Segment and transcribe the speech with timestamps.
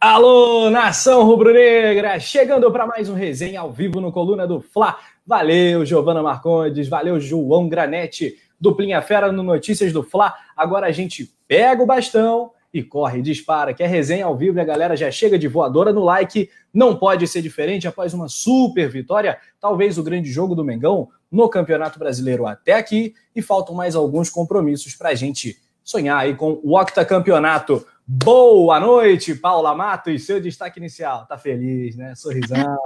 [0.00, 2.20] Alô, nação rubro-negra!
[2.20, 4.96] Chegando para mais um resenha ao vivo no Coluna do Fla.
[5.26, 10.32] Valeu, Giovana Marcondes, valeu, João Granete, duplinha fera no Notícias do Fla.
[10.56, 14.60] Agora a gente pega o bastão e corre, dispara, que é resenha ao vivo e
[14.60, 16.48] a galera já chega de voadora no like.
[16.72, 21.48] Não pode ser diferente após uma super vitória, talvez o grande jogo do Mengão no
[21.48, 23.14] Campeonato Brasileiro até aqui.
[23.34, 27.84] E faltam mais alguns compromissos para a gente sonhar aí com o octacampeonato.
[28.10, 31.26] Boa noite, Paula Matos, seu destaque inicial.
[31.26, 32.14] Tá feliz, né?
[32.14, 32.78] Sorrisão.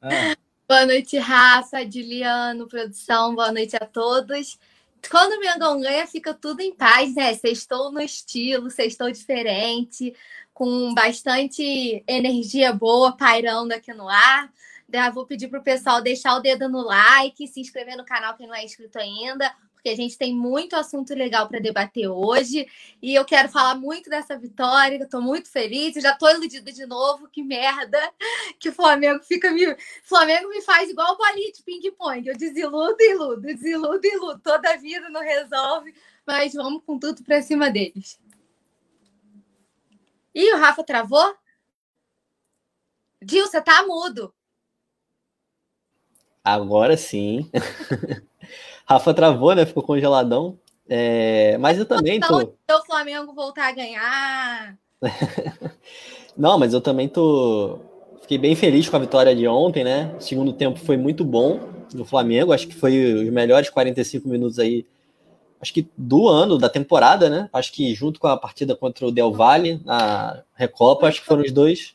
[0.00, 0.34] Ah.
[0.66, 4.58] Boa noite, Rafa, Diliano, produção, boa noite a todos.
[5.08, 7.34] Quando o Mengão ganha, fica tudo em paz, né?
[7.34, 10.12] Sextou no estilo, sextou diferente,
[10.52, 14.50] com bastante energia boa pairando aqui no ar.
[15.12, 18.48] vou pedir para o pessoal deixar o dedo no like, se inscrever no canal quem
[18.48, 19.54] não é inscrito ainda
[19.86, 22.66] porque a gente tem muito assunto legal para debater hoje.
[23.00, 26.72] E eu quero falar muito dessa vitória, eu estou muito feliz, eu já estou iludida
[26.72, 27.98] de novo, que merda
[28.58, 29.76] que o Flamengo fica me.
[30.02, 32.26] Flamengo me faz igual bolinha de ping-pong.
[32.26, 34.40] Eu desiludo iludo, desiludo iludo.
[34.42, 35.94] Toda a vida não resolve,
[36.26, 38.18] mas vamos com tudo para cima deles.
[40.34, 41.32] E o Rafa travou?
[43.22, 44.34] Gil, você tá mudo.
[46.42, 47.48] Agora sim.
[48.86, 49.66] Rafa travou, né?
[49.66, 50.58] Ficou congeladão.
[50.88, 51.58] É...
[51.58, 52.40] Mas eu também tô.
[52.40, 54.78] Então, o Flamengo voltar a ganhar.
[56.36, 57.80] Não, mas eu também tô.
[58.22, 60.14] Fiquei bem feliz com a vitória de ontem, né?
[60.18, 61.60] O segundo tempo foi muito bom
[61.92, 62.52] do Flamengo.
[62.52, 64.86] Acho que foi os melhores 45 minutos aí.
[65.60, 67.48] Acho que do ano, da temporada, né?
[67.52, 71.42] Acho que junto com a partida contra o Del Valle na Recopa, acho que foram
[71.42, 71.94] os dois.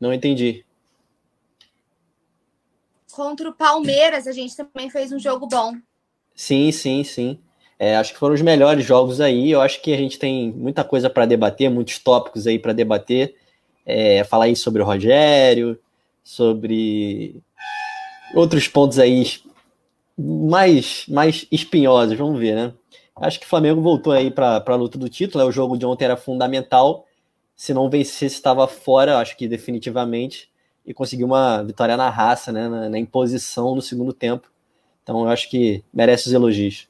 [0.00, 0.64] Não entendi
[3.18, 5.74] contra o Palmeiras a gente também fez um jogo bom.
[6.36, 7.40] Sim, sim, sim.
[7.76, 9.50] É, acho que foram os melhores jogos aí.
[9.50, 13.34] Eu acho que a gente tem muita coisa para debater, muitos tópicos aí para debater.
[13.84, 15.76] É, falar aí sobre o Rogério,
[16.22, 17.42] sobre
[18.34, 19.24] outros pontos aí
[20.16, 22.72] mais, mais espinhosos, vamos ver, né?
[23.16, 25.42] Acho que o Flamengo voltou aí para a luta do título.
[25.42, 25.48] Né?
[25.48, 27.04] O jogo de ontem era fundamental.
[27.56, 30.48] Se não vencesse, estava fora, acho que definitivamente
[30.88, 34.50] e conseguiu uma vitória na raça, né, na, na, imposição no segundo tempo.
[35.02, 36.88] Então eu acho que merece os elogios.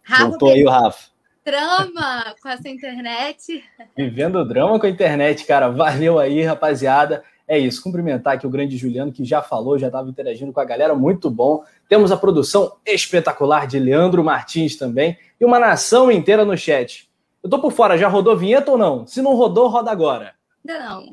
[0.00, 1.10] Rafa, Voltou aí o Rafa.
[1.44, 3.64] Drama com essa internet.
[3.96, 5.68] Vivendo drama com a internet, cara.
[5.68, 7.24] Valeu aí, rapaziada.
[7.48, 10.64] É isso, cumprimentar aqui o grande Juliano, que já falou, já estava interagindo com a
[10.64, 11.64] galera, muito bom.
[11.88, 17.10] Temos a produção espetacular de Leandro Martins também, e uma nação inteira no chat.
[17.42, 19.04] Eu tô por fora, já rodou vinheta ou não?
[19.04, 20.34] Se não rodou, roda agora.
[20.64, 21.12] Não.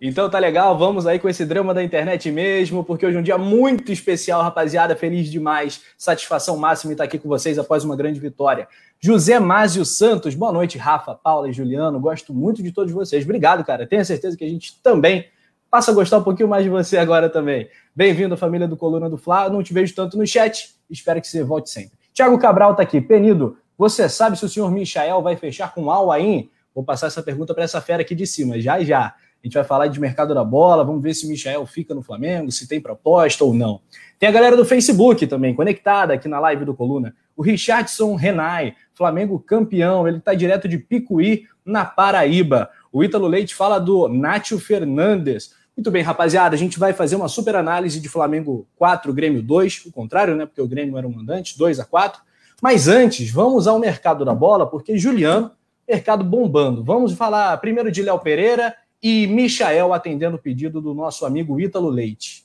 [0.00, 3.22] Então tá legal, vamos aí com esse drama da internet mesmo, porque hoje é um
[3.22, 8.18] dia muito especial, rapaziada, feliz demais, satisfação máxima estar aqui com vocês após uma grande
[8.18, 8.66] vitória.
[8.98, 13.62] José Mázio Santos, boa noite, Rafa, Paula e Juliano, gosto muito de todos vocês, obrigado,
[13.62, 15.26] cara, tenho certeza que a gente também
[15.70, 17.68] passa a gostar um pouquinho mais de você agora também.
[17.94, 21.44] Bem-vindo, família do Coluna do Fla, não te vejo tanto no chat, espero que você
[21.44, 21.92] volte sempre.
[22.12, 26.12] Tiago Cabral tá aqui, Penido, você sabe se o senhor Michael vai fechar com Al
[26.12, 26.50] Ain?
[26.74, 29.06] Vou passar essa pergunta para essa fera aqui de cima, já já.
[29.06, 32.02] A gente vai falar de mercado da bola, vamos ver se o Michel fica no
[32.02, 33.80] Flamengo, se tem proposta ou não.
[34.18, 37.16] Tem a galera do Facebook também, conectada aqui na live do Coluna.
[37.34, 42.68] O Richardson Renai, Flamengo campeão, ele está direto de Picuí, na Paraíba.
[42.92, 45.54] O Ítalo Leite fala do Nátio Fernandes.
[45.74, 49.86] Muito bem, rapaziada, a gente vai fazer uma super análise de Flamengo 4, Grêmio 2,
[49.86, 50.44] o contrário, né?
[50.44, 52.28] Porque o Grêmio era um mandante, 2 a 4.
[52.60, 55.50] Mas antes, vamos ao mercado da bola, porque Juliano,
[55.88, 56.84] mercado bombando.
[56.84, 61.88] Vamos falar primeiro de Léo Pereira e Michael atendendo o pedido do nosso amigo Ítalo
[61.88, 62.44] Leite.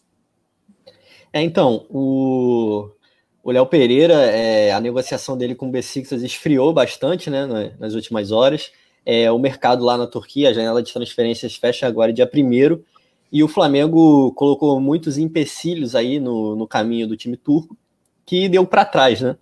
[1.33, 7.73] É, então, o Léo Pereira, é, a negociação dele com o Besiktas esfriou bastante né,
[7.77, 8.71] nas últimas horas.
[9.05, 12.81] É, o mercado lá na Turquia, a janela de transferências fecha agora dia 1
[13.31, 17.77] e o Flamengo colocou muitos empecilhos aí no, no caminho do time turco,
[18.25, 19.37] que deu para trás, né?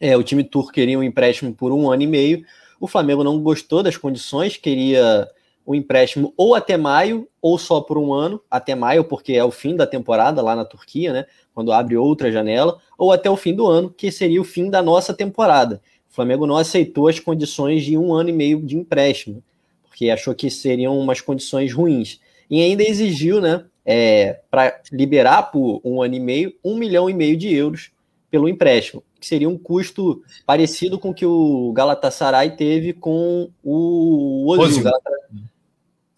[0.00, 2.44] É, o time turco queria um empréstimo por um ano e meio,
[2.78, 5.28] o Flamengo não gostou das condições, queria
[5.64, 9.50] o empréstimo ou até maio, ou só por um ano, até maio, porque é o
[9.50, 11.26] fim da temporada lá na Turquia, né?
[11.52, 14.80] Quando abre outra janela, ou até o fim do ano, que seria o fim da
[14.80, 15.80] nossa temporada.
[16.08, 19.42] O Flamengo não aceitou as condições de um ano e meio de empréstimo,
[19.82, 22.20] porque achou que seriam umas condições ruins.
[22.48, 27.14] E ainda exigiu, né, é, para liberar por um ano e meio, um milhão e
[27.14, 27.90] meio de euros
[28.30, 34.46] pelo empréstimo, que seria um custo parecido com o que o Galatasaray teve com o
[34.46, 34.84] Ozil.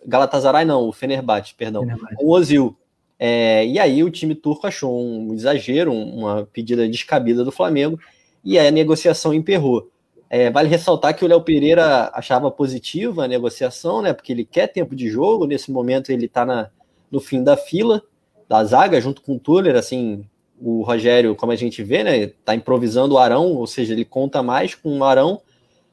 [0.06, 1.82] Galatasaray não, o Fenerbahçe, perdão.
[1.82, 2.16] Fenerbahçe.
[2.20, 2.76] O Ozil.
[3.18, 7.98] É, e aí o time turco achou um exagero, uma pedida descabida do Flamengo,
[8.44, 9.90] e aí a negociação emperrou.
[10.30, 14.12] É, vale ressaltar que o Léo Pereira achava positiva a negociação, né?
[14.12, 15.46] Porque ele quer tempo de jogo.
[15.46, 16.70] Nesse momento ele está
[17.10, 18.02] no fim da fila
[18.46, 20.26] da zaga, junto com o Tuller, assim,
[20.60, 22.26] o Rogério, como a gente vê, né?
[22.44, 25.40] Tá improvisando o Arão, ou seja, ele conta mais com o Arão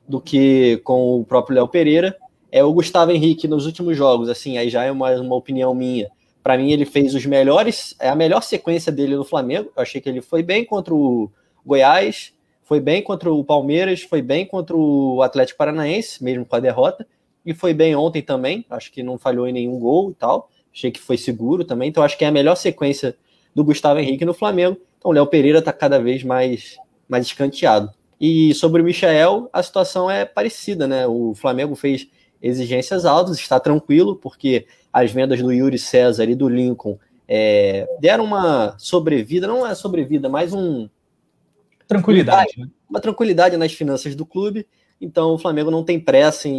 [0.07, 2.15] do que com o próprio Léo Pereira.
[2.51, 6.09] É o Gustavo Henrique nos últimos jogos, assim, aí já é uma, uma opinião minha.
[6.41, 9.71] Para mim, ele fez os melhores, é a melhor sequência dele no Flamengo.
[9.75, 11.29] Eu achei que ele foi bem contra o
[11.65, 12.33] Goiás,
[12.63, 17.05] foi bem contra o Palmeiras, foi bem contra o Atlético Paranaense, mesmo com a derrota,
[17.45, 18.65] e foi bem ontem também.
[18.69, 20.49] Acho que não falhou em nenhum gol e tal.
[20.73, 21.89] Achei que foi seguro também.
[21.89, 23.15] Então, acho que é a melhor sequência
[23.55, 24.77] do Gustavo Henrique no Flamengo.
[24.99, 27.89] Então, o Léo Pereira está cada vez mais, mais escanteado.
[28.19, 31.07] E sobre o Michael, a situação é parecida, né?
[31.07, 32.07] O Flamengo fez
[32.41, 36.97] exigências altas, está tranquilo, porque as vendas do Yuri César e do Lincoln
[37.27, 40.89] é, deram uma sobrevida, não é sobrevida, mas um.
[41.87, 42.53] Tranquilidade.
[42.57, 42.67] Né?
[42.89, 44.67] Uma tranquilidade nas finanças do clube.
[44.99, 46.49] Então o Flamengo não tem pressa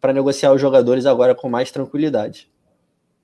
[0.00, 2.48] para negociar os jogadores agora com mais tranquilidade.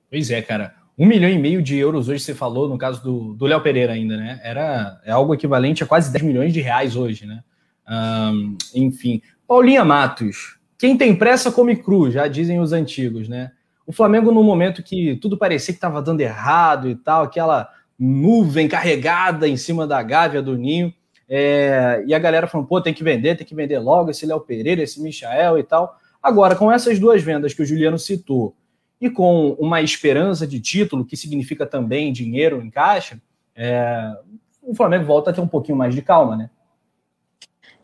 [0.09, 0.80] Pois é, cara.
[1.01, 3.01] Um milhão e meio de euros hoje você falou, no caso
[3.33, 4.39] do Léo Pereira ainda, né?
[4.43, 7.43] Era, é algo equivalente a quase 10 milhões de reais hoje, né?
[7.89, 9.19] Um, enfim.
[9.47, 13.51] Paulinha Matos, quem tem pressa come cru, já dizem os antigos, né?
[13.83, 17.67] O Flamengo, no momento que tudo parecia que estava dando errado e tal, aquela
[17.97, 20.93] nuvem carregada em cima da gávea do ninho,
[21.27, 24.41] é, e a galera falando, pô, tem que vender, tem que vender logo esse Léo
[24.41, 25.97] Pereira, esse Michael e tal.
[26.21, 28.55] Agora, com essas duas vendas que o Juliano citou,
[29.01, 33.19] e com uma esperança de título, que significa também dinheiro em caixa,
[33.55, 34.15] é,
[34.61, 36.49] o Flamengo volta a ter um pouquinho mais de calma, né?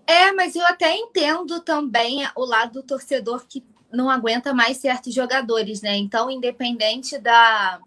[0.06, 5.14] É, mas eu até entendo também o lado do torcedor que não aguenta mais certos
[5.14, 5.98] jogadores, né?
[5.98, 7.82] Então, independente da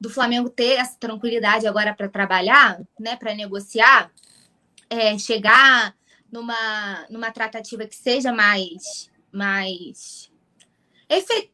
[0.00, 4.10] do Flamengo ter essa tranquilidade agora para trabalhar, né, para negociar,
[4.90, 5.94] é, chegar
[6.30, 10.30] numa, numa tratativa que seja mais mais
[11.08, 11.50] efe,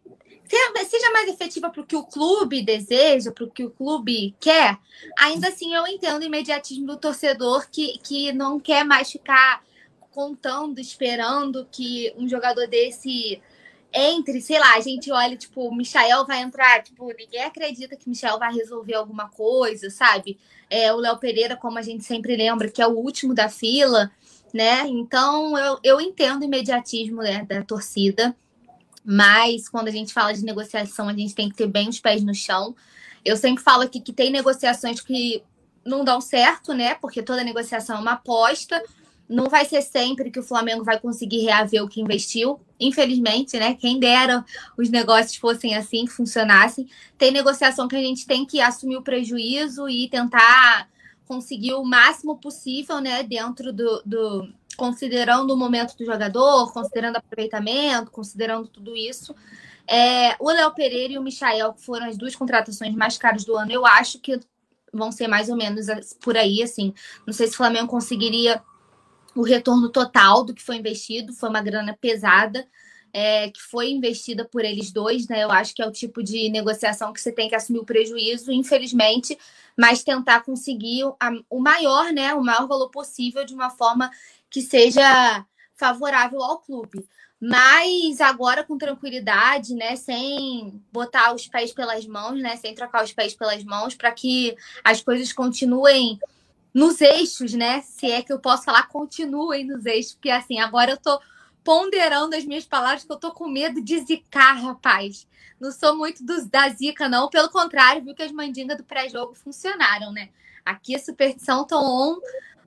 [0.85, 4.77] seja mais efetiva para o que o clube deseja, para o que o clube quer,
[5.17, 9.63] ainda assim eu entendo o imediatismo do torcedor que, que não quer mais ficar
[10.11, 13.41] contando, esperando que um jogador desse
[13.93, 18.07] entre, sei lá, a gente olha, tipo, o Michael vai entrar, tipo, ninguém acredita que
[18.07, 20.39] o Michael vai resolver alguma coisa, sabe?
[20.69, 24.11] É, o Léo Pereira, como a gente sempre lembra, que é o último da fila,
[24.55, 24.87] né?
[24.87, 28.37] Então, eu, eu entendo o imediatismo né, da torcida,
[29.05, 32.23] mas quando a gente fala de negociação, a gente tem que ter bem os pés
[32.23, 32.75] no chão.
[33.25, 35.43] Eu sempre falo aqui que tem negociações que
[35.85, 36.95] não dão certo, né?
[36.95, 38.83] Porque toda negociação é uma aposta,
[39.29, 42.61] não vai ser sempre que o Flamengo vai conseguir reaver o que investiu.
[42.81, 43.75] Infelizmente, né?
[43.75, 44.45] Quem dera
[44.77, 46.89] os negócios fossem assim, que funcionassem.
[47.17, 50.89] Tem negociação que a gente tem que assumir o prejuízo e tentar
[51.27, 53.23] conseguir o máximo possível, né?
[53.23, 54.03] Dentro do.
[54.05, 59.37] do considerando o momento do jogador, considerando aproveitamento, considerando tudo isso.
[59.87, 63.55] É, o Léo Pereira e o Michael, que foram as duas contratações mais caras do
[63.59, 64.41] ano, eu acho que
[64.91, 65.87] vão ser mais ou menos
[66.23, 66.95] por aí, assim.
[67.27, 68.63] Não sei se o Flamengo conseguiria
[69.37, 72.67] o retorno total do que foi investido, foi uma grana pesada.
[73.13, 75.43] É, que foi investida por eles dois, né?
[75.43, 78.53] Eu acho que é o tipo de negociação que você tem que assumir o prejuízo,
[78.53, 79.37] infelizmente,
[79.77, 82.33] mas tentar conseguir a, o maior, né?
[82.35, 84.13] O maior valor possível de uma forma
[84.51, 87.07] que seja favorável ao clube.
[87.41, 89.97] Mas agora com tranquilidade, né?
[89.97, 92.57] Sem botar os pés pelas mãos, né?
[92.57, 94.55] Sem trocar os pés pelas mãos, para que
[94.85, 96.19] as coisas continuem
[96.75, 97.81] nos eixos, né?
[97.81, 101.19] Se é que eu posso falar, continuem nos eixos, porque assim, agora eu tô
[101.65, 105.27] ponderando as minhas palavras, que eu tô com medo de zicar, rapaz.
[105.59, 107.29] Não sou muito dos, da zica, não.
[107.29, 110.31] Pelo contrário, viu que as mandingas do pré-jogo funcionaram, né?
[110.65, 112.19] Aqui a superstição tá on,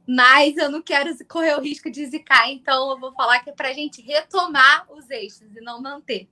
[0.08, 3.54] mas eu não quero correr o risco de zicar, então eu vou falar que é
[3.54, 6.28] pra gente retomar os eixos e não manter.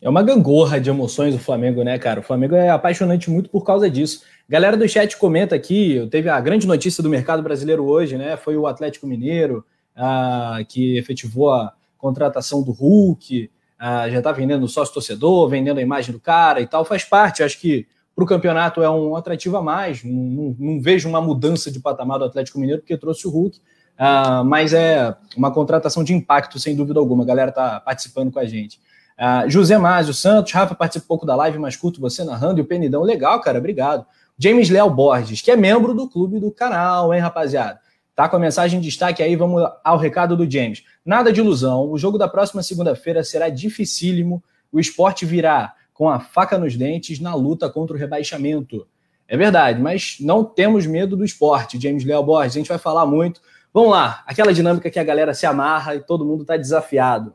[0.00, 2.20] É uma gangorra de emoções o Flamengo, né, cara?
[2.20, 4.22] O Flamengo é apaixonante muito por causa disso.
[4.48, 8.36] Galera do chat comenta aqui, teve a grande notícia do mercado brasileiro hoje, né?
[8.36, 9.64] Foi o Atlético Mineiro
[9.96, 15.82] ah, que efetivou a contratação do Hulk, ah, já está vendendo sócio torcedor, vendendo a
[15.82, 16.84] imagem do cara e tal.
[16.84, 20.02] Faz parte, acho que para o campeonato é um atrativo a mais.
[20.02, 23.60] Não, não, não, vejo uma mudança de patamar do Atlético Mineiro porque trouxe o Hulk.
[23.98, 27.24] Ah, mas é uma contratação de impacto, sem dúvida alguma.
[27.24, 28.80] A galera está participando com a gente.
[29.18, 32.62] Uh, José Mázio Santos, Rafa participa um pouco da live, mas curto você narrando e
[32.62, 33.02] o Penidão.
[33.02, 34.06] Legal, cara, obrigado.
[34.38, 37.80] James Léo Borges, que é membro do clube do canal, hein, rapaziada?
[38.14, 40.82] Tá com a mensagem de destaque aí, vamos ao recado do James.
[41.04, 44.42] Nada de ilusão, o jogo da próxima segunda-feira será dificílimo,
[44.72, 48.86] o esporte virá com a faca nos dentes na luta contra o rebaixamento.
[49.26, 52.54] É verdade, mas não temos medo do esporte, James Léo Borges.
[52.54, 53.40] A gente vai falar muito.
[53.72, 57.34] Vamos lá, aquela dinâmica que a galera se amarra e todo mundo está desafiado.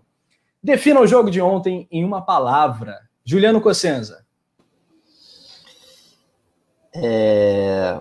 [0.64, 3.00] Defina o jogo de ontem em uma palavra.
[3.26, 4.24] Juliano Cossenza.
[6.94, 8.00] É...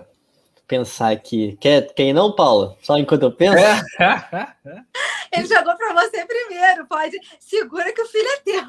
[0.67, 1.57] Pensar aqui.
[1.59, 2.77] Quer, quem não, Paula?
[2.83, 3.57] Só enquanto eu penso?
[3.57, 3.81] É.
[5.31, 6.85] Ele jogou para você primeiro.
[6.87, 7.17] Pode.
[7.39, 8.63] Segura que o filho é teu.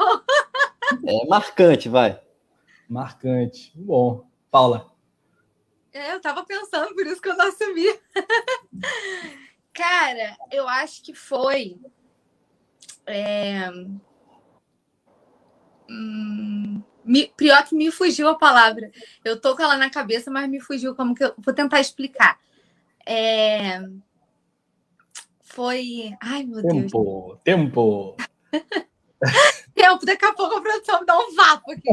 [1.06, 2.20] É marcante, vai.
[2.88, 3.72] Marcante.
[3.74, 4.28] Bom.
[4.50, 4.92] Paula.
[5.92, 7.86] É, eu tava pensando, por isso que eu não assumi.
[9.72, 11.78] Cara, eu acho que foi.
[13.06, 13.68] É...
[15.88, 18.90] Hum, me, pior que me fugiu a palavra.
[19.24, 20.94] Eu tô com ela na cabeça, mas me fugiu.
[20.94, 22.38] Como que eu vou tentar explicar?
[23.06, 23.80] É...
[25.52, 26.12] Foi.
[26.22, 27.40] Ai, meu tempo, Deus.
[27.44, 28.16] Tempo,
[29.76, 30.06] tempo.
[30.06, 31.90] Daqui a pouco a produção me dá um vapo aqui.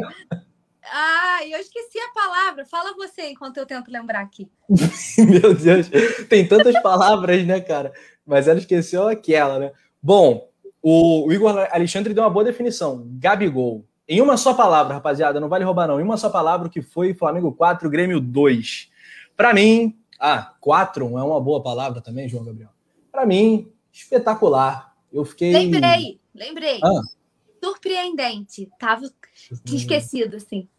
[0.84, 2.66] Ah, eu esqueci a palavra.
[2.66, 4.50] Fala você enquanto eu tento lembrar aqui.
[5.20, 5.90] Meu Deus,
[6.30, 7.92] tem tantas palavras, né, cara?
[8.26, 9.72] Mas ela esqueceu aquela, né?
[10.02, 10.50] Bom,
[10.82, 13.06] o, o Igor Alexandre deu uma boa definição.
[13.20, 13.86] Gabigol.
[14.08, 16.00] Em uma só palavra, rapaziada, não vale roubar, não.
[16.00, 18.90] Em uma só palavra, o que foi Flamengo 4, Grêmio 2.
[19.36, 22.79] Para mim, ah, 4 é uma boa palavra também, João Gabriel.
[23.20, 24.96] Para mim, espetacular.
[25.12, 25.52] Eu fiquei.
[25.52, 26.80] Lembrei, lembrei.
[26.82, 27.02] Ah.
[27.62, 28.70] Surpreendente.
[28.80, 29.04] Tava
[29.66, 30.70] esquecido, assim.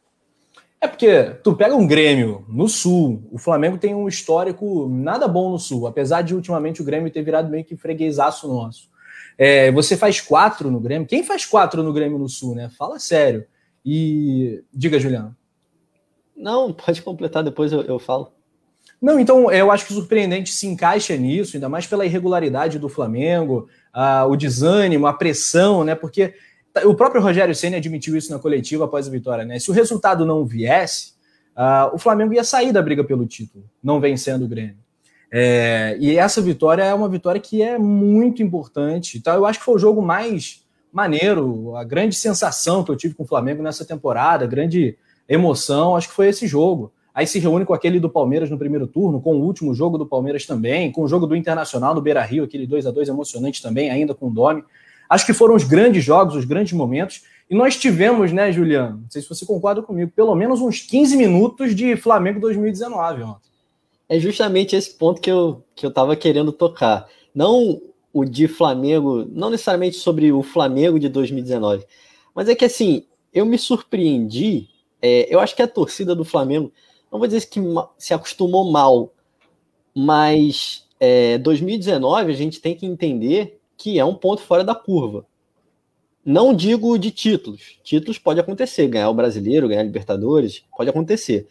[0.81, 5.51] É porque tu pega um Grêmio no Sul, o Flamengo tem um histórico nada bom
[5.51, 8.89] no Sul, apesar de ultimamente o Grêmio ter virado meio que freguesaço nosso.
[9.37, 11.07] É, você faz quatro no Grêmio.
[11.07, 12.71] Quem faz quatro no Grêmio no Sul, né?
[12.71, 13.45] Fala sério.
[13.85, 15.37] E diga, Juliano.
[16.35, 18.33] Não, pode completar, depois eu, eu falo.
[19.01, 22.89] Não, então eu acho que o surpreendente se encaixa nisso, ainda mais pela irregularidade do
[22.89, 23.67] Flamengo,
[24.29, 25.95] o desânimo, a pressão, né?
[25.95, 26.35] Porque
[26.85, 29.59] o próprio Rogério Senna admitiu isso na coletiva após a vitória, né?
[29.59, 31.15] Se o resultado não viesse,
[31.93, 34.77] o Flamengo ia sair da briga pelo título, não vencendo o Grêmio.
[35.33, 39.17] É, e essa vitória é uma vitória que é muito importante.
[39.17, 43.15] Então, eu acho que foi o jogo mais maneiro, a grande sensação que eu tive
[43.15, 46.93] com o Flamengo nessa temporada, grande emoção, acho que foi esse jogo.
[47.15, 50.07] Aí se reúne com aquele do Palmeiras no primeiro turno, com o último jogo do
[50.07, 53.61] Palmeiras também, com o jogo do Internacional no Beira Rio, aquele 2 a 2 emocionante
[53.61, 54.65] também, ainda com o Domi.
[55.09, 57.23] Acho que foram os grandes jogos, os grandes momentos.
[57.51, 58.99] E nós tivemos, né, Juliano?
[59.03, 63.51] Não sei se você concorda comigo, pelo menos uns 15 minutos de Flamengo 2019 ontem.
[64.09, 67.09] É justamente esse ponto que eu, que eu tava querendo tocar.
[67.35, 67.81] Não
[68.13, 71.85] o de Flamengo, não necessariamente sobre o Flamengo de 2019,
[72.35, 74.69] mas é que assim, eu me surpreendi.
[75.01, 76.73] É, eu acho que a torcida do Flamengo,
[77.11, 77.61] não vou dizer que
[77.99, 79.13] se acostumou mal,
[79.95, 85.27] mas é, 2019 a gente tem que entender que é um ponto fora da curva.
[86.25, 87.79] Não digo de títulos.
[87.83, 91.49] Títulos pode acontecer, ganhar o brasileiro, ganhar Libertadores, pode acontecer.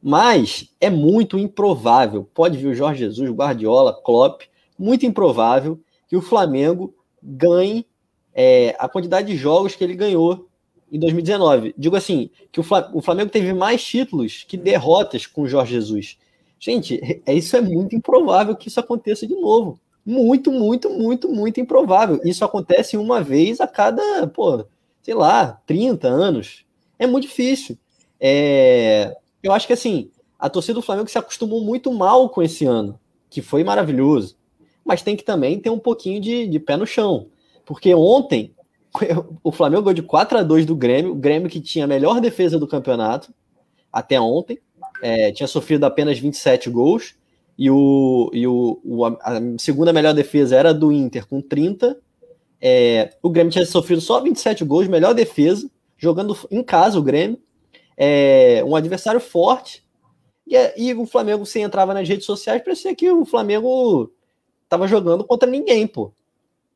[0.00, 2.28] Mas é muito improvável.
[2.32, 4.42] Pode vir o Jorge Jesus, Guardiola, Klopp,
[4.78, 5.78] muito improvável
[6.08, 7.86] que o Flamengo ganhe
[8.34, 10.48] é, a quantidade de jogos que ele ganhou
[10.92, 11.74] em 2019.
[11.76, 16.18] Digo assim, que o Flamengo teve mais títulos que derrotas com o Jorge Jesus.
[16.60, 21.60] Gente, é, isso é muito improvável que isso aconteça de novo muito, muito, muito, muito
[21.60, 22.20] improvável.
[22.24, 24.64] Isso acontece uma vez a cada, pô,
[25.02, 26.64] sei lá, 30 anos.
[26.98, 27.78] É muito difícil.
[28.20, 29.16] É...
[29.42, 32.98] Eu acho que assim, a torcida do Flamengo se acostumou muito mal com esse ano,
[33.30, 34.36] que foi maravilhoso.
[34.84, 37.28] Mas tem que também ter um pouquinho de, de pé no chão.
[37.64, 38.52] Porque ontem
[39.42, 42.20] o Flamengo ganhou de 4 a 2 do Grêmio, o Grêmio que tinha a melhor
[42.20, 43.32] defesa do campeonato
[43.92, 44.58] até ontem,
[45.02, 47.14] é, tinha sofrido apenas 27 gols,
[47.58, 51.98] e, o, e o, o, a segunda melhor defesa era do Inter com 30.
[52.60, 57.38] É, o Grêmio tinha sofrido só 27 gols, melhor defesa, jogando em casa o Grêmio.
[57.96, 59.84] É, um adversário forte.
[60.46, 64.10] E, e, o Flamengo, se entrava nas redes sociais, parecia que o Flamengo
[64.64, 66.12] estava jogando contra ninguém, pô.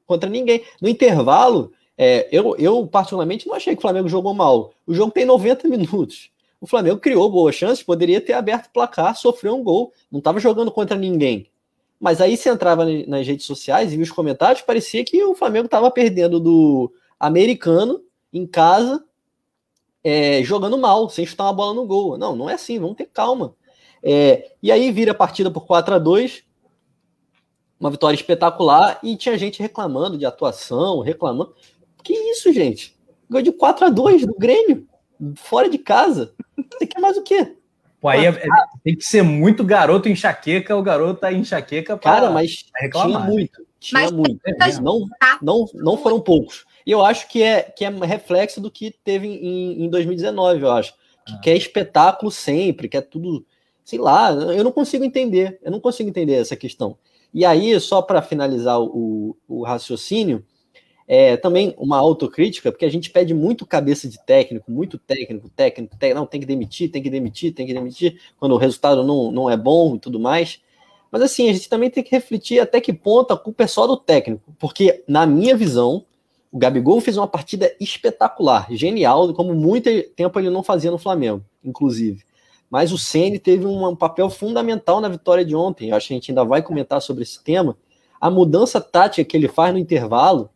[0.07, 0.63] Contra ninguém.
[0.81, 4.73] No intervalo, é, eu, eu particularmente não achei que o Flamengo jogou mal.
[4.87, 6.31] O jogo tem 90 minutos.
[6.61, 10.41] O Flamengo criou boas chances, poderia ter aberto o placar, sofreu um gol, não estava
[10.41, 11.51] jogando contra ninguém.
[12.01, 15.67] Mas aí você entrava nas redes sociais e via os comentários, parecia que o Flamengo
[15.67, 19.03] estava perdendo do americano em casa,
[20.05, 22.19] é, jogando mal, sem chutar uma bola no gol.
[22.19, 23.55] Não, não é assim, vamos ter calma.
[24.03, 26.45] É, e aí vira a partida por 4 a 2
[27.79, 31.55] uma vitória espetacular, e tinha gente reclamando de atuação, reclamando.
[32.07, 32.97] Que isso, gente?
[33.29, 34.87] Ganhou de 4 a 2 do Grêmio,
[35.35, 36.33] fora de casa.
[36.73, 37.57] Você quer mais o quê?
[38.01, 38.47] Pô, aí é, é,
[38.85, 43.23] tem que ser muito garoto enxaqueca, o garoto tá enxaqueca para Cara, mas reclamar.
[43.23, 43.67] tinha muito.
[43.81, 44.41] Tinha mas, muito.
[44.81, 45.09] Não,
[45.43, 46.65] não, não foram poucos.
[46.87, 50.71] E eu acho que é, que é reflexo do que teve em, em 2019, eu
[50.71, 50.95] acho.
[51.27, 51.41] Que ah.
[51.43, 53.45] quer espetáculo sempre, quer tudo,
[53.85, 56.97] sei lá, eu não consigo entender, eu não consigo entender essa questão.
[57.35, 60.45] E aí, só para finalizar o, o raciocínio,
[61.09, 65.97] é, também uma autocrítica, porque a gente pede muito cabeça de técnico, muito técnico, técnico,
[65.97, 69.31] técnico, não, tem que demitir, tem que demitir, tem que demitir, quando o resultado não,
[69.31, 70.61] não é bom e tudo mais.
[71.11, 73.87] Mas assim, a gente também tem que refletir até que ponto a culpa é só
[73.87, 76.05] do técnico, porque na minha visão,
[76.51, 81.45] o Gabigol fez uma partida espetacular, genial, como muito tempo ele não fazia no Flamengo,
[81.65, 82.25] inclusive.
[82.69, 85.91] Mas o Ceni teve um papel fundamental na vitória de ontem.
[85.91, 87.77] Eu acho que a gente ainda vai comentar sobre esse tema.
[88.21, 90.51] A mudança tática que ele faz no intervalo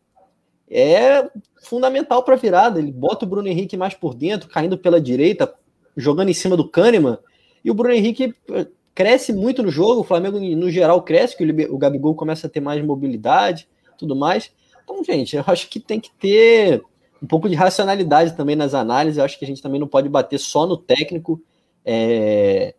[0.71, 1.29] é
[1.63, 2.79] fundamental para a virada.
[2.79, 5.53] Ele bota o Bruno Henrique mais por dentro, caindo pela direita,
[5.97, 7.19] jogando em cima do Kahneman.
[7.65, 10.01] E o Bruno Henrique eh, cresce muito no jogo.
[10.01, 13.69] O Flamengo, no geral, cresce, que o Gabigol começa a ter mais mobilidade
[14.01, 14.51] tudo mais.
[14.83, 16.83] Então, gente, eu acho que tem que ter
[17.23, 19.19] um pouco de racionalidade também nas análises.
[19.19, 21.41] Eu acho que a gente também não pode bater só no técnico.
[21.85, 22.75] É...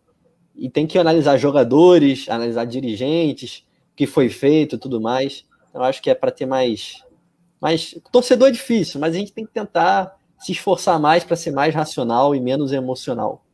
[0.54, 5.44] E tem que analisar jogadores, analisar dirigentes, o que foi feito tudo mais.
[5.70, 7.02] Então, eu acho que é para ter mais
[7.62, 11.52] mas torcedor é difícil, mas a gente tem que tentar se esforçar mais para ser
[11.52, 13.44] mais racional e menos emocional.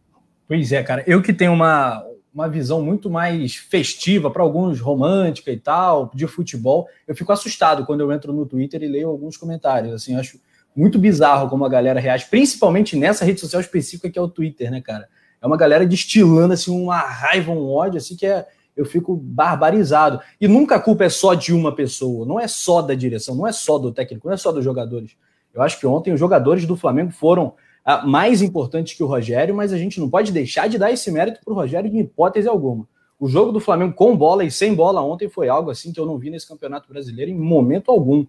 [0.49, 1.05] Pois é, cara.
[1.07, 6.27] Eu que tenho uma, uma visão muito mais festiva, para alguns romântica e tal, de
[6.27, 9.93] futebol, eu fico assustado quando eu entro no Twitter e leio alguns comentários.
[9.93, 10.41] Assim, acho
[10.75, 14.71] muito bizarro como a galera reage, principalmente nessa rede social específica que é o Twitter,
[14.71, 15.07] né, cara?
[15.39, 18.47] É uma galera destilando assim uma raiva, um ódio assim que é
[18.79, 20.21] eu fico barbarizado.
[20.41, 23.47] E nunca a culpa é só de uma pessoa, não é só da direção, não
[23.47, 25.17] é só do técnico, não é só dos jogadores.
[25.53, 27.55] Eu acho que ontem os jogadores do Flamengo foram
[27.85, 31.11] ah, mais importantes que o Rogério, mas a gente não pode deixar de dar esse
[31.11, 32.87] mérito para o Rogério de hipótese alguma.
[33.19, 36.07] O jogo do Flamengo com bola e sem bola ontem foi algo assim que eu
[36.07, 38.25] não vi nesse Campeonato Brasileiro em momento algum.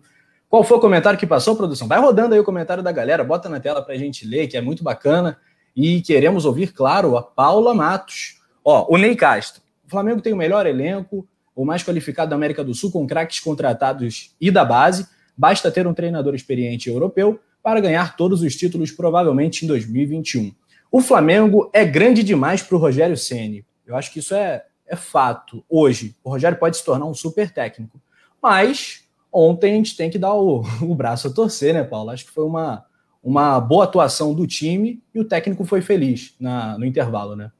[0.50, 1.88] Qual foi o comentário que passou, produção?
[1.88, 4.58] Vai rodando aí o comentário da galera, bota na tela para a gente ler, que
[4.58, 5.38] é muito bacana.
[5.76, 8.42] E queremos ouvir, claro, a Paula Matos.
[8.66, 9.62] Ó, o Ney Castro.
[9.90, 13.40] O Flamengo tem o melhor elenco, o mais qualificado da América do Sul, com craques
[13.40, 15.08] contratados e da base.
[15.36, 20.54] Basta ter um treinador experiente europeu para ganhar todos os títulos, provavelmente em 2021.
[20.92, 23.66] O Flamengo é grande demais para o Rogério Ceni.
[23.84, 25.66] Eu acho que isso é, é fato.
[25.68, 28.00] Hoje, o Rogério pode se tornar um super técnico.
[28.40, 32.12] Mas ontem a gente tem que dar o, o braço a torcer, né, Paulo?
[32.12, 32.86] Acho que foi uma,
[33.24, 37.52] uma boa atuação do time e o técnico foi feliz na, no intervalo, né?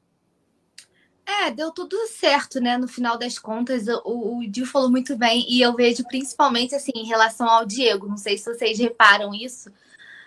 [1.30, 2.76] É, deu tudo certo, né?
[2.76, 6.92] No final das contas, o, o Dio falou muito bem, e eu vejo principalmente assim
[6.96, 8.08] em relação ao Diego.
[8.08, 9.72] Não sei se vocês reparam isso,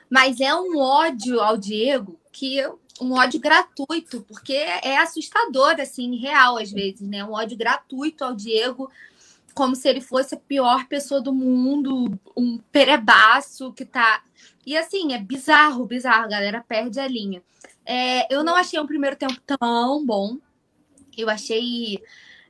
[0.08, 2.64] mas é um ódio ao Diego que
[3.00, 7.24] um ódio gratuito, porque é assustador, assim, real às vezes, né?
[7.24, 8.88] Um ódio gratuito ao Diego,
[9.54, 14.22] como se ele fosse a pior pessoa do mundo, um perebaço que tá.
[14.64, 17.42] E assim, é bizarro, bizarro, a galera perde a linha.
[17.84, 20.38] É, eu não achei um primeiro tempo tão bom,
[21.16, 22.02] eu achei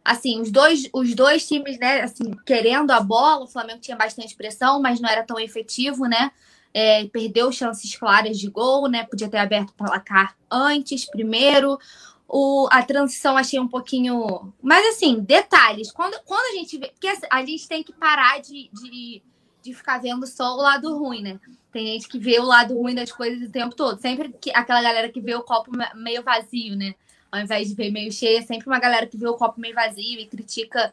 [0.04, 4.34] assim, os dois, os dois times, né, assim, querendo a bola, o Flamengo tinha bastante
[4.34, 6.30] pressão, mas não era tão efetivo, né?
[6.74, 9.04] É, perdeu chances claras de gol, né?
[9.04, 11.78] Podia ter aberto o placar antes, primeiro.
[12.26, 14.52] O, a transição achei um pouquinho.
[14.62, 15.92] Mas assim, detalhes.
[15.92, 16.88] Quando, quando a gente vê.
[16.88, 19.22] Porque assim, a gente tem que parar de, de,
[19.62, 21.38] de ficar vendo só o lado ruim, né?
[21.70, 24.00] Tem gente que vê o lado ruim das coisas o tempo todo.
[24.00, 26.94] Sempre que, aquela galera que vê o copo meio vazio, né?
[27.32, 29.74] Ao invés de ver meio cheio, é sempre uma galera que vê o copo meio
[29.74, 30.92] vazio e critica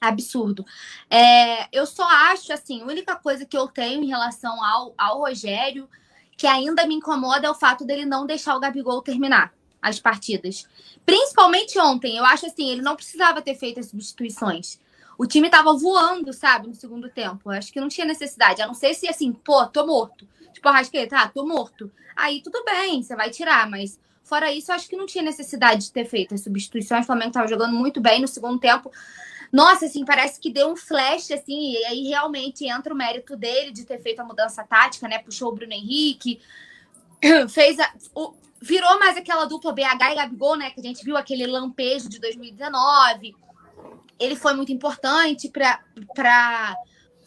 [0.00, 0.64] absurdo.
[1.10, 5.18] É, eu só acho, assim, a única coisa que eu tenho em relação ao, ao
[5.18, 5.88] Rogério
[6.38, 9.52] que ainda me incomoda é o fato dele não deixar o Gabigol terminar
[9.82, 10.68] as partidas.
[11.04, 12.16] Principalmente ontem.
[12.16, 14.78] Eu acho assim, ele não precisava ter feito as substituições.
[15.18, 17.50] O time tava voando, sabe, no segundo tempo.
[17.50, 18.62] Eu acho que não tinha necessidade.
[18.62, 20.28] A não ser se assim, pô, tô morto.
[20.52, 21.90] Tipo, Arrasqueta, ah, tô morto.
[22.14, 25.92] Aí tudo bem, você vai tirar, mas Fora isso, acho que não tinha necessidade de
[25.92, 27.04] ter feito as substituições.
[27.04, 28.92] O Flamengo estava jogando muito bem no segundo tempo.
[29.50, 33.72] Nossa, assim, parece que deu um flash, assim, e aí realmente entra o mérito dele
[33.72, 35.18] de ter feito a mudança tática, né?
[35.18, 36.40] Puxou o Bruno Henrique,
[37.48, 40.70] fez a, o, virou mais aquela dupla BH e Gabigol, né?
[40.72, 43.34] Que a gente viu aquele lampejo de 2019.
[44.20, 46.76] Ele foi muito importante para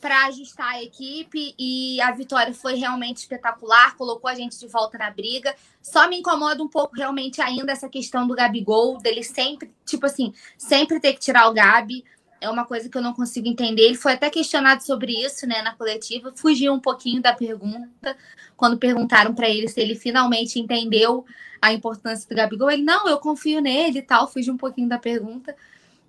[0.01, 4.97] para ajustar a equipe e a vitória foi realmente espetacular, colocou a gente de volta
[4.97, 5.55] na briga.
[5.81, 10.33] Só me incomoda um pouco realmente ainda essa questão do Gabigol, dele sempre, tipo assim,
[10.57, 12.03] sempre ter que tirar o Gabi.
[12.41, 13.83] É uma coisa que eu não consigo entender.
[13.83, 16.33] Ele foi até questionado sobre isso, né, na coletiva.
[16.35, 18.17] Fugiu um pouquinho da pergunta
[18.57, 21.23] quando perguntaram para ele se ele finalmente entendeu
[21.61, 22.71] a importância do Gabigol.
[22.71, 24.27] Ele, não, eu confio nele e tal.
[24.27, 25.55] Fugiu um pouquinho da pergunta,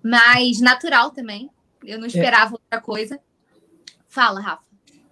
[0.01, 1.51] mas natural também.
[1.85, 2.07] Eu não é.
[2.07, 2.53] esperava é.
[2.53, 3.19] outra coisa.
[4.13, 4.61] Fala, Rafa.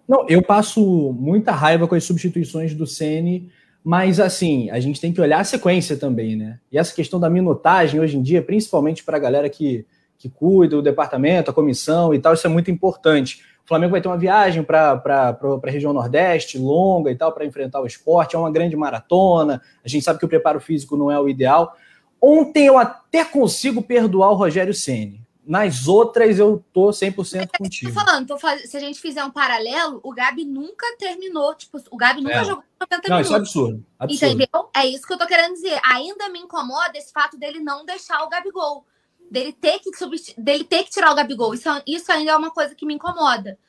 [0.07, 3.49] Não, eu passo muita raiva com as substituições do Ceni,
[3.83, 6.59] mas assim, a gente tem que olhar a sequência também, né?
[6.71, 9.87] E essa questão da minutagem hoje em dia, principalmente para a galera que,
[10.19, 13.41] que cuida, o departamento, a comissão e tal, isso é muito importante.
[13.65, 17.81] O Flamengo vai ter uma viagem para a região Nordeste, longa e tal, para enfrentar
[17.81, 19.63] o esporte, é uma grande maratona.
[19.83, 21.75] A gente sabe que o preparo físico não é o ideal.
[22.21, 25.21] Ontem eu até consigo perdoar o Rogério Ceni.
[25.51, 27.91] Nas outras eu tô 100% contigo.
[27.91, 28.69] Tô falando, tô faz...
[28.71, 32.45] se a gente fizer um paralelo, o Gabi nunca terminou, tipo, o Gabi nunca é.
[32.45, 33.25] jogou 90 não, minutos.
[33.25, 34.33] Isso é absurdo, absurdo.
[34.33, 34.69] Entendeu?
[34.73, 35.77] É isso que eu tô querendo dizer.
[35.83, 38.85] Ainda me incomoda esse fato dele não deixar o Gabigol,
[39.29, 40.33] dele ter que subst...
[40.37, 41.53] dele ter que tirar o Gabigol.
[41.53, 43.59] Isso, é, isso ainda é uma coisa que me incomoda.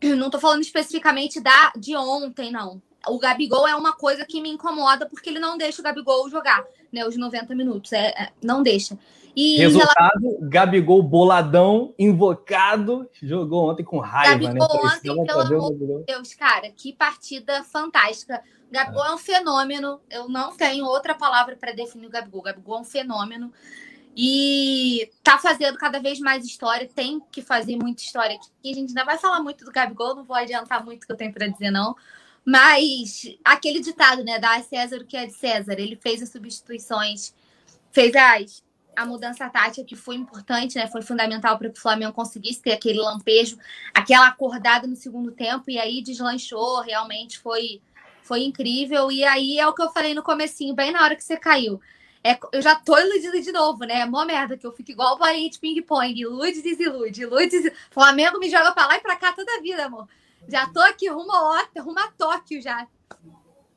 [0.16, 2.80] não tô falando especificamente da de ontem, não.
[3.06, 6.64] O Gabigol é uma coisa que me incomoda porque ele não deixa o Gabigol jogar,
[6.90, 8.98] né, os 90 minutos, é, é não deixa.
[9.34, 10.48] E Resultado: relação...
[10.48, 14.90] Gabigol boladão, invocado, jogou ontem com raiva, Gabigol né?
[14.94, 18.42] ontem, pelo amor de Deus, cara, que partida fantástica.
[18.70, 19.08] Gabigol é.
[19.08, 20.00] é um fenômeno.
[20.10, 22.40] Eu não tenho outra palavra para definir o Gabigol.
[22.40, 23.52] O Gabigol é um fenômeno.
[24.20, 28.70] E tá fazendo cada vez mais história, tem que fazer muita história aqui.
[28.70, 31.16] A gente ainda vai falar muito do Gabigol, não vou adiantar muito o que eu
[31.16, 31.94] tenho para dizer, não.
[32.44, 34.38] Mas aquele ditado, né?
[34.38, 35.74] Dá a César o que é de César.
[35.78, 37.32] Ele fez as substituições,
[37.92, 38.64] fez as
[38.98, 40.88] a mudança tática que foi importante, né?
[40.88, 43.56] Foi fundamental para que o Flamengo conseguisse ter aquele lampejo,
[43.94, 47.80] aquela acordada no segundo tempo e aí deslanchou, realmente foi
[48.24, 49.10] foi incrível.
[49.10, 51.80] E aí é o que eu falei no comecinho, bem na hora que você caiu.
[52.24, 54.00] É, eu já tô iludida de novo, né?
[54.00, 57.76] É mó merda que eu fico igual o bolinha de ping-pong, ilude, desilude, ilude, desilude.
[57.92, 60.08] Flamengo me joga para lá e para cá toda a vida, amor.
[60.48, 62.86] Já tô aqui rumo a, rumo a Tóquio já.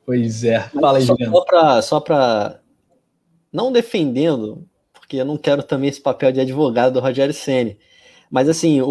[0.04, 0.60] Pois é.
[0.68, 2.60] Fala aí, só, só para só pra...
[3.52, 4.68] não defendendo
[5.12, 7.76] porque eu não quero também esse papel de advogado do Rogério Ceni.
[8.30, 8.86] Mas assim, o,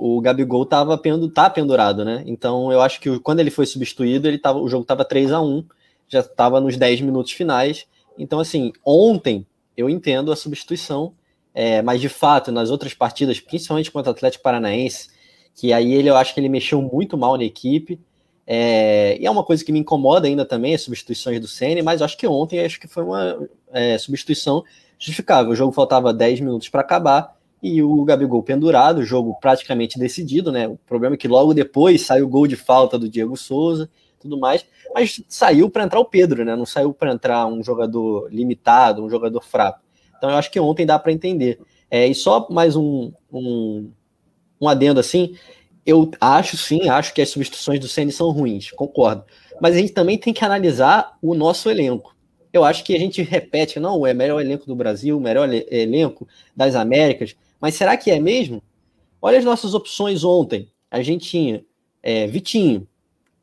[0.00, 2.24] o Gabigol tava pendu, tá pendurado, né?
[2.26, 5.42] Então eu acho que quando ele foi substituído, ele tava, o jogo tava 3 a
[5.42, 5.66] 1
[6.08, 7.86] já estava nos 10 minutos finais.
[8.18, 11.12] Então, assim, ontem eu entendo a substituição,
[11.52, 15.10] é, mas de fato, nas outras partidas, principalmente contra o Atlético Paranaense,
[15.54, 18.00] que aí ele eu acho que ele mexeu muito mal na equipe.
[18.46, 22.00] É, e é uma coisa que me incomoda ainda também, as substituições do Ceni, mas
[22.00, 24.64] acho que ontem acho que foi uma é, substituição
[24.98, 25.52] justificável.
[25.52, 30.52] O jogo faltava 10 minutos para acabar e o Gabigol pendurado, o jogo praticamente decidido,
[30.52, 30.68] né?
[30.68, 33.88] O problema é que logo depois saiu o gol de falta do Diego Souza,
[34.20, 36.54] tudo mais, mas saiu para entrar o Pedro, né?
[36.54, 39.80] Não saiu para entrar um jogador limitado, um jogador fraco.
[40.16, 41.58] Então eu acho que ontem dá para entender.
[41.90, 43.90] É, e só mais um, um,
[44.60, 45.34] um adendo assim,
[45.86, 49.24] eu acho sim, acho que as substituições do Ceni são ruins, concordo.
[49.60, 52.13] Mas a gente também tem que analisar o nosso elenco
[52.54, 56.76] eu acho que a gente repete, não, é melhor elenco do Brasil, melhor elenco das
[56.76, 58.62] Américas, mas será que é mesmo?
[59.20, 60.70] Olha as nossas opções ontem.
[60.90, 61.64] A gente tinha
[62.02, 62.86] é, Vitinho,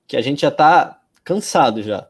[0.07, 2.09] que a gente já está cansado já,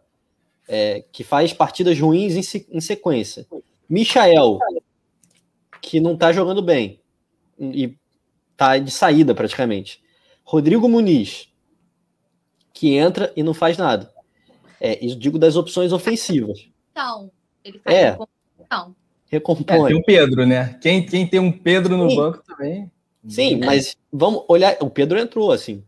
[0.67, 3.47] é, que faz partidas ruins em, em sequência.
[3.89, 4.59] Michael,
[5.81, 6.99] que não está jogando bem
[7.59, 7.97] e
[8.51, 10.03] está de saída praticamente.
[10.43, 11.49] Rodrigo Muniz,
[12.73, 14.11] que entra e não faz nada.
[14.79, 16.70] É, isso digo das opções ofensivas.
[16.91, 17.31] Então,
[17.63, 18.09] ele faz é.
[18.11, 18.95] recomposição.
[19.27, 19.85] Recompõe.
[19.85, 20.77] É, tem o Pedro, né?
[20.81, 22.15] Quem, quem tem um Pedro no sim.
[22.15, 22.91] banco também.
[23.27, 23.65] Sim, é.
[23.65, 24.77] mas vamos olhar.
[24.81, 25.83] O Pedro entrou assim.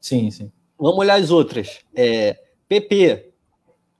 [0.00, 0.52] Sim, sim.
[0.78, 1.80] Vamos olhar as outras.
[1.94, 3.30] É, PP,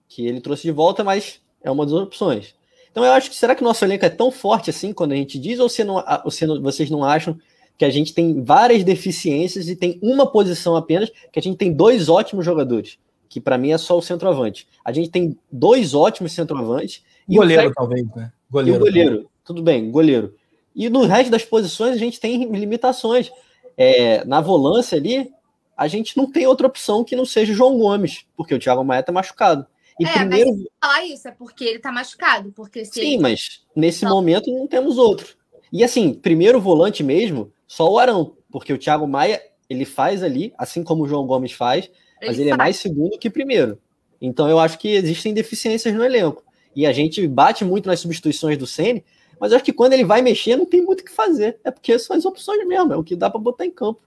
[0.09, 2.55] que ele trouxe de volta, mas é uma das opções.
[2.91, 5.17] Então eu acho que será que o nosso elenco é tão forte assim quando a
[5.17, 7.39] gente diz, ou você não, você não, vocês não acham
[7.77, 11.73] que a gente tem várias deficiências e tem uma posição apenas, que a gente tem
[11.73, 12.99] dois ótimos jogadores?
[13.35, 14.69] Que para mim é só o centroavante.
[14.85, 17.03] A gente tem dois ótimos centroavantes.
[17.29, 18.33] E goleiro, o talvez, né?
[18.49, 18.79] Goleiro.
[18.79, 20.37] E o goleiro, tudo bem, goleiro.
[20.73, 23.33] E no resto das posições a gente tem limitações.
[23.77, 25.33] É, na volância ali,
[25.77, 28.85] a gente não tem outra opção que não seja o João Gomes, porque o Thiago
[28.85, 29.67] Maia tá machucado.
[29.99, 30.51] E é, primeiro...
[30.51, 32.53] mas falar isso, é porque ele tá machucado.
[32.53, 33.19] Porque Sim, ele...
[33.19, 34.13] mas nesse não.
[34.13, 35.35] momento não temos outro.
[35.73, 40.55] E assim, primeiro volante mesmo, só o Arão, porque o Thiago Maia, ele faz ali,
[40.57, 41.91] assim como o João Gomes faz,
[42.27, 43.79] mas ele, ele é mais segundo que primeiro.
[44.21, 46.43] Então eu acho que existem deficiências no elenco.
[46.75, 49.05] E a gente bate muito nas substituições do Ceni,
[49.39, 51.59] mas eu acho que quando ele vai mexer não tem muito o que fazer.
[51.63, 54.01] É porque são as opções mesmo, é o que dá para botar em campo.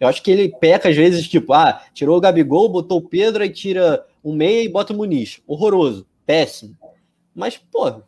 [0.00, 3.44] Eu acho que ele peca às vezes, tipo, ah, tirou o Gabigol, botou o Pedro
[3.44, 5.40] e tira o meia e bota o Muniz.
[5.46, 6.76] Horroroso, péssimo.
[7.34, 8.02] Mas, pô,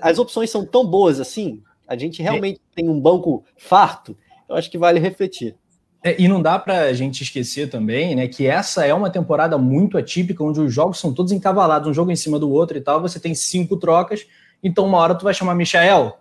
[0.00, 2.76] as opções são tão boas assim, a gente realmente é.
[2.76, 4.16] tem um banco farto,
[4.48, 5.54] eu acho que vale refletir.
[6.04, 9.56] É, e não dá para a gente esquecer também, né, que essa é uma temporada
[9.56, 12.80] muito atípica, onde os jogos são todos encavalados, um jogo em cima do outro e
[12.80, 13.00] tal.
[13.00, 14.26] Você tem cinco trocas,
[14.62, 16.18] então uma hora tu vai chamar Michael,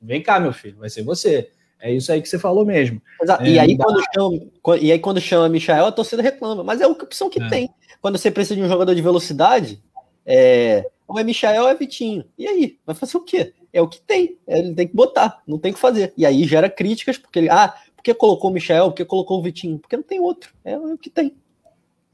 [0.00, 1.50] vem cá, meu filho, vai ser você.
[1.80, 3.02] É isso aí que você falou mesmo.
[3.40, 3.84] É, e, aí, dá...
[3.84, 6.64] quando chama, e aí, quando chama Michael, a torcida reclama.
[6.64, 7.48] Mas é a opção que é.
[7.48, 7.70] tem.
[8.00, 9.82] Quando você precisa de um jogador de velocidade,
[10.24, 12.24] é, ou é Michael ou é Vitinho.
[12.38, 12.78] E aí?
[12.84, 13.52] Vai fazer o quê?
[13.72, 14.38] É o que tem.
[14.48, 16.12] Ele tem que botar, não tem que fazer.
[16.16, 17.50] E aí gera críticas, porque ele.
[17.50, 17.74] Ah,
[18.06, 18.90] que colocou o Michael?
[18.90, 19.78] Por que colocou o Vitinho?
[19.80, 20.52] Porque não tem outro.
[20.64, 21.34] É o que tem.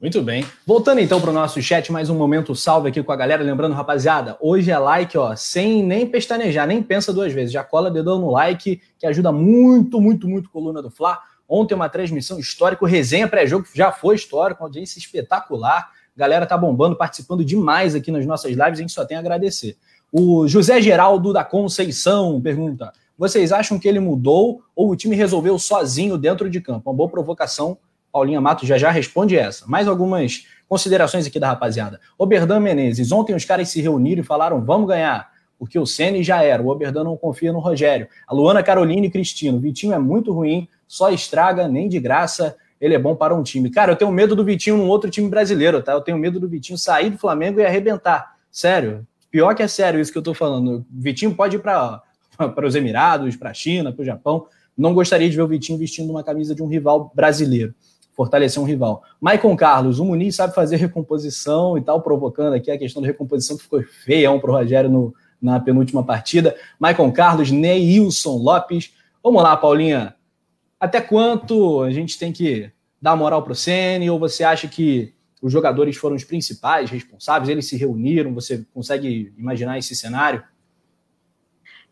[0.01, 0.45] Muito bem.
[0.67, 3.45] Voltando então para o nosso chat, mais um momento salve aqui com a galera.
[3.45, 7.53] Lembrando, rapaziada, hoje é like, ó, sem nem pestanejar, nem pensa duas vezes.
[7.53, 11.21] Já cola dedão no like, que ajuda muito, muito, muito coluna do Fla.
[11.47, 15.91] Ontem uma transmissão histórica, resenha pré-jogo já foi histórico, uma audiência espetacular.
[16.17, 19.77] Galera tá bombando, participando demais aqui nas nossas lives, a gente só tem a agradecer.
[20.11, 25.57] O José Geraldo da Conceição pergunta: vocês acham que ele mudou ou o time resolveu
[25.57, 26.91] sozinho dentro de campo?
[26.91, 27.79] Uma boa provocação
[28.11, 29.65] Paulinha Matos já já responde essa.
[29.69, 32.01] Mais algumas considerações aqui da rapaziada.
[32.19, 36.43] Oberdan Menezes, ontem os caras se reuniram e falaram: vamos ganhar, porque o Ceni já
[36.43, 36.61] era.
[36.61, 38.09] O Oberdan não confia no Rogério.
[38.27, 39.61] A Luana Caroline e Cristino.
[39.61, 42.57] Vitinho é muito ruim, só estraga, nem de graça.
[42.81, 43.71] Ele é bom para um time.
[43.71, 45.93] Cara, eu tenho medo do Vitinho num outro time brasileiro, tá?
[45.93, 48.35] Eu tenho medo do Vitinho sair do Flamengo e arrebentar.
[48.51, 49.07] Sério.
[49.31, 50.79] Pior que é sério isso que eu tô falando.
[50.79, 52.03] O Vitinho pode ir para
[52.67, 54.47] os Emirados, para a China, para o Japão.
[54.77, 57.75] Não gostaria de ver o Vitinho vestindo uma camisa de um rival brasileiro
[58.15, 59.03] fortalecer um rival.
[59.21, 63.57] Maicon Carlos, o Muniz sabe fazer recomposição e tal, provocando aqui a questão da recomposição
[63.57, 66.55] que ficou feião para o Rogério no, na penúltima partida.
[66.79, 68.93] Maicon Carlos, Neilson Lopes.
[69.23, 70.15] Vamos lá, Paulinha.
[70.79, 75.15] Até quanto a gente tem que dar moral para o Ceni ou você acha que
[75.41, 80.43] os jogadores foram os principais responsáveis, eles se reuniram, você consegue imaginar esse cenário?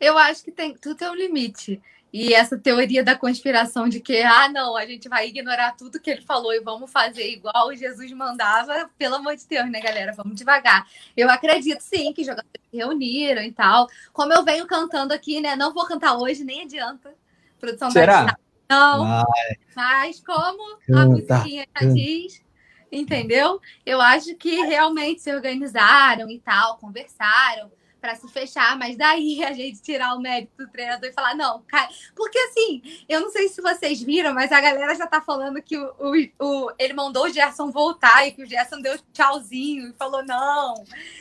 [0.00, 1.80] Eu acho que tem, tudo tem um limite.
[2.12, 6.10] E essa teoria da conspiração de que, ah, não, a gente vai ignorar tudo que
[6.10, 10.12] ele falou e vamos fazer igual Jesus mandava, pelo amor de Deus, né, galera?
[10.12, 10.88] Vamos devagar.
[11.16, 13.86] Eu acredito sim que jogadores se reuniram e tal.
[14.12, 15.54] Como eu venho cantando aqui, né?
[15.54, 17.14] Não vou cantar hoje, nem adianta.
[17.60, 18.36] Produção Será?
[18.68, 19.04] Não.
[19.04, 19.58] Vai.
[19.76, 22.42] Mas como Canta, a musiquinha já diz,
[22.90, 23.60] entendeu?
[23.86, 29.52] Eu acho que realmente se organizaram e tal, conversaram para se fechar, mas daí a
[29.52, 31.88] gente tirar o mérito do treinador e falar, não, cara.
[32.16, 35.76] Porque assim, eu não sei se vocês viram, mas a galera já tá falando que
[35.76, 39.92] o, o, o ele mandou o Gerson voltar e que o Gerson deu tchauzinho e
[39.92, 40.74] falou não.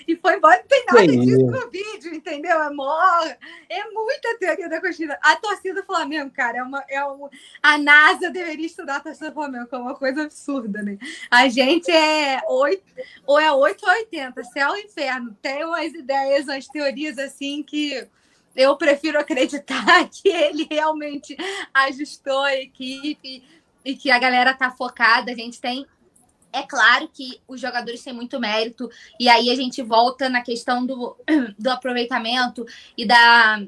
[0.07, 1.19] E foi embora, não tem nada Sim.
[1.19, 2.59] disso no vídeo, entendeu?
[2.61, 2.69] É.
[3.69, 5.17] É muita teoria da coxina.
[5.21, 6.83] A torcida do Flamengo, cara, é uma.
[6.87, 7.29] É uma
[7.61, 10.97] a NASA deveria estudar a torcida do Flamengo, que é uma coisa absurda, né?
[11.29, 12.83] A gente é 8,
[13.25, 15.37] ou é 8 ou 80, céu ou inferno.
[15.41, 18.07] Tem umas ideias, umas teorias assim que
[18.55, 21.37] eu prefiro acreditar que ele realmente
[21.73, 23.43] ajustou a equipe
[23.85, 25.31] e que a galera tá focada.
[25.31, 25.85] A gente tem.
[26.51, 30.83] É claro que os jogadores têm muito mérito, e aí a gente volta na questão
[30.83, 31.15] do,
[31.59, 32.65] do aproveitamento
[32.97, 33.61] e da,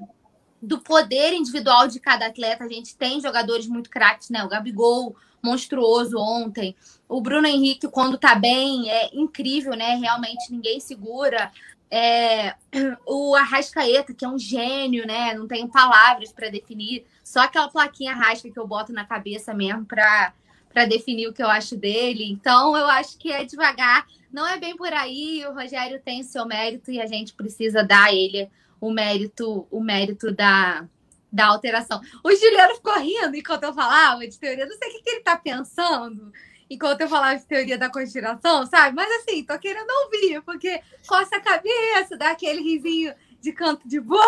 [0.60, 2.64] do poder individual de cada atleta.
[2.64, 4.44] A gente tem jogadores muito craques, né?
[4.44, 6.76] O Gabigol, monstruoso ontem.
[7.08, 9.96] O Bruno Henrique, quando tá bem, é incrível, né?
[9.96, 11.52] Realmente ninguém segura.
[11.92, 12.56] É,
[13.06, 15.34] o Arrascaeta, que é um gênio, né?
[15.34, 19.86] Não tenho palavras para definir, só aquela plaquinha Arrasca que eu boto na cabeça mesmo
[19.86, 20.34] para
[20.74, 22.24] para definir o que eu acho dele.
[22.24, 25.46] Então, eu acho que é devagar, não é bem por aí.
[25.46, 28.50] O Rogério tem seu mérito e a gente precisa dar a ele
[28.80, 30.88] o mérito, o mérito da,
[31.32, 32.02] da alteração.
[32.24, 35.20] O Juliano ficou rindo enquanto eu falava de teoria, não sei o que, que ele
[35.20, 36.32] está pensando
[36.72, 38.96] enquanto eu falava de teoria da conspiração, sabe?
[38.96, 44.00] Mas assim, tô querendo ouvir, porque coça a cabeça, dá aquele risinho de canto de
[44.00, 44.22] boca.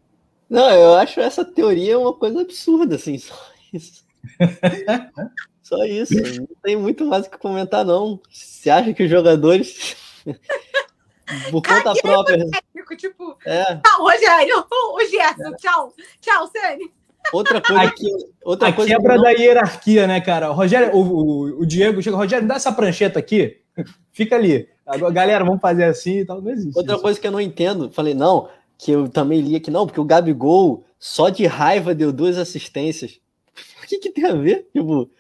[0.49, 3.35] Não, eu acho essa teoria uma coisa absurda, assim, só
[3.73, 4.05] isso.
[5.63, 8.21] Só isso, não tem muito mais o que comentar, não.
[8.29, 9.97] Você acha que os jogadores,
[11.53, 12.45] por conta própria.
[12.51, 13.77] Técnico, tipo, é.
[13.77, 16.93] tchau, Rogério, o Gerson, tchau, tchau, Sene.
[17.33, 18.09] Outra coisa aqui,
[18.45, 19.23] outra a coisa quebra não...
[19.23, 20.51] da hierarquia, né, cara?
[20.51, 23.59] O Rogério, o, o, o Diego chega, Rogério, dá essa prancheta aqui,
[24.13, 24.69] fica ali.
[24.87, 26.43] Agora, galera, vamos fazer assim e tal.
[26.43, 26.77] Não existe.
[26.77, 27.03] Outra isso.
[27.03, 30.05] coisa que eu não entendo, falei, não, que eu também li aqui, não, porque o
[30.05, 33.19] Gabigol só de raiva deu duas assistências.
[33.83, 34.69] O que, que tem a ver?
[34.73, 35.11] Tipo,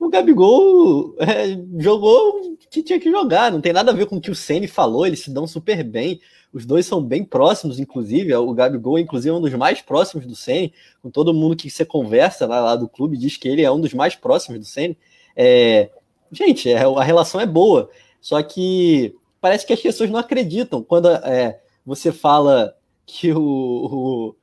[0.00, 4.16] o Gabigol é, jogou o que tinha que jogar, não tem nada a ver com
[4.16, 6.18] o que o Ceni falou, eles se dão super bem.
[6.52, 8.34] Os dois são bem próximos, inclusive.
[8.34, 10.72] O Gabigol, inclusive, é um dos mais próximos do Ceni.
[11.00, 13.80] Com todo mundo que você conversa lá, lá do clube, diz que ele é um
[13.80, 14.98] dos mais próximos do Ceni.
[15.36, 15.90] É...
[16.32, 17.88] Gente, é, a relação é boa.
[18.20, 20.82] Só que parece que as pessoas não acreditam.
[20.82, 22.74] Quando é, você fala
[23.06, 24.34] que o,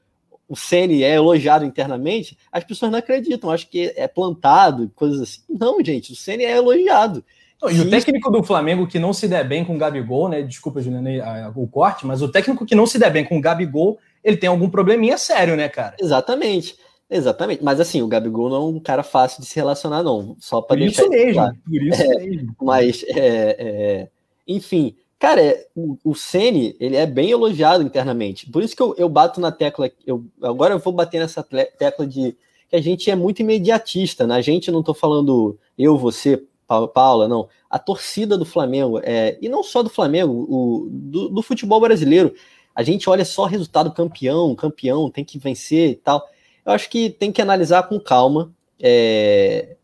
[0.47, 3.51] o Ceni é elogiado internamente, as pessoas não acreditam.
[3.51, 5.41] Acho que é plantado, coisas assim.
[5.49, 7.23] Não, gente, o Ceni é elogiado.
[7.69, 10.43] E o técnico do Flamengo que não se der bem com o Gabigol, né?
[10.43, 13.97] Desculpa, Juliana, o corte, mas o técnico que não se der bem com o Gabigol,
[14.23, 15.95] ele tem algum probleminha sério, né, cara?
[15.99, 16.75] Exatamente.
[17.09, 17.63] Exatamente.
[17.63, 20.35] Mas assim, o Gabigol não é um cara fácil de se relacionar, não.
[20.39, 21.03] Só para deixar.
[21.03, 21.57] Isso mesmo, claro.
[21.65, 22.55] por isso é, mesmo.
[22.61, 24.07] Mas, é, é,
[24.47, 28.49] enfim, cara, é, o, o Sene, ele é bem elogiado internamente.
[28.49, 29.89] Por isso que eu, eu bato na tecla.
[30.05, 32.35] Eu, agora eu vou bater nessa tecla de
[32.69, 34.35] que a gente é muito imediatista, né?
[34.35, 37.47] A gente não tô falando eu, você, Paula, não.
[37.69, 42.33] A torcida do Flamengo, é, e não só do Flamengo, o, do, do futebol brasileiro.
[42.75, 46.23] A gente olha só resultado campeão, campeão, tem que vencer e tal.
[46.65, 49.77] Eu acho que tem que analisar com calma, é,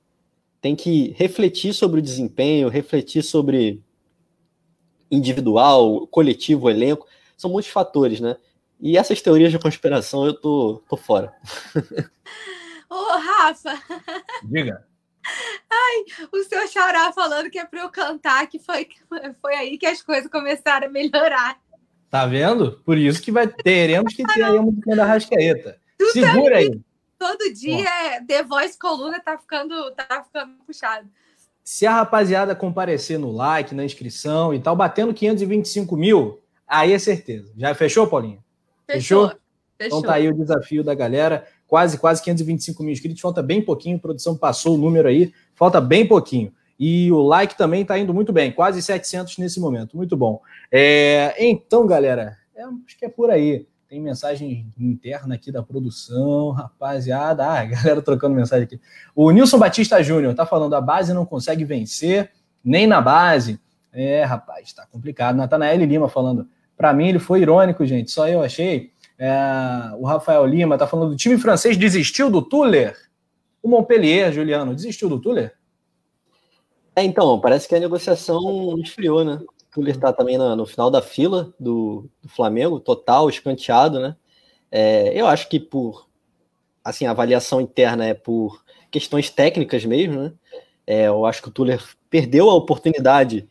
[0.62, 3.82] tem que refletir sobre o desempenho, refletir sobre
[5.14, 7.08] individual, coletivo, elenco.
[7.38, 8.38] São muitos fatores, né?
[8.80, 11.34] E essas teorias de conspiração eu tô, tô fora.
[12.90, 13.82] Ô, Rafa!
[14.44, 14.86] Diga.
[15.72, 18.90] Ai, o seu xará falando que é para eu cantar, que foi,
[19.42, 21.60] foi aí que as coisas começaram a melhorar.
[22.10, 22.82] Tá vendo?
[22.86, 25.80] Por isso que vai, teremos que ter a música da Rascaeta.
[26.12, 26.80] Segura aí.
[27.18, 31.10] Todo dia é The Voice Coluna tá ficando, tá ficando puxado.
[31.64, 37.00] Se a rapaziada comparecer no like, na inscrição e tal, batendo 525 mil, aí é
[37.00, 37.54] certeza.
[37.58, 38.44] Já fechou, Paulinho?
[38.86, 39.28] Fechou?
[39.28, 39.44] Fechou?
[39.80, 41.46] Então tá aí o desafio da galera.
[41.68, 43.22] Quase, quase 525 mil inscritos.
[43.22, 43.98] Falta bem pouquinho.
[43.98, 45.34] A produção passou o número aí.
[45.56, 46.54] Falta bem pouquinho.
[46.80, 48.52] E o like também tá indo muito bem.
[48.52, 49.96] Quase 700 nesse momento.
[49.96, 50.42] Muito bom.
[50.72, 53.66] É, então, galera, é, acho que é por aí.
[53.94, 57.46] Tem mensagem interna aqui da produção, rapaziada.
[57.46, 58.82] Ah, galera trocando mensagem aqui.
[59.16, 62.32] O Nilson Batista Júnior tá falando: a base não consegue vencer,
[62.66, 63.60] nem na base.
[63.92, 65.36] É, rapaz, tá complicado.
[65.36, 68.10] Natanael Lima falando: para mim ele foi irônico, gente.
[68.10, 68.90] Só eu achei.
[69.16, 69.32] É,
[70.00, 72.98] o Rafael Lima tá falando: o time francês desistiu do Tuller.
[73.62, 75.54] O Montpellier, Juliano, desistiu do Tuller?
[76.96, 79.40] É, então, parece que a negociação esfriou, né?
[79.74, 84.16] Tuller está também no, no, final da fila do, do Flamengo, total, escanteado, né?
[84.72, 86.08] É, eu acho que por
[86.84, 90.34] assim, a avaliação interna é por questões técnicas mesmo, né?
[90.86, 93.48] É, eu acho que o Tuller perdeu a oportunidade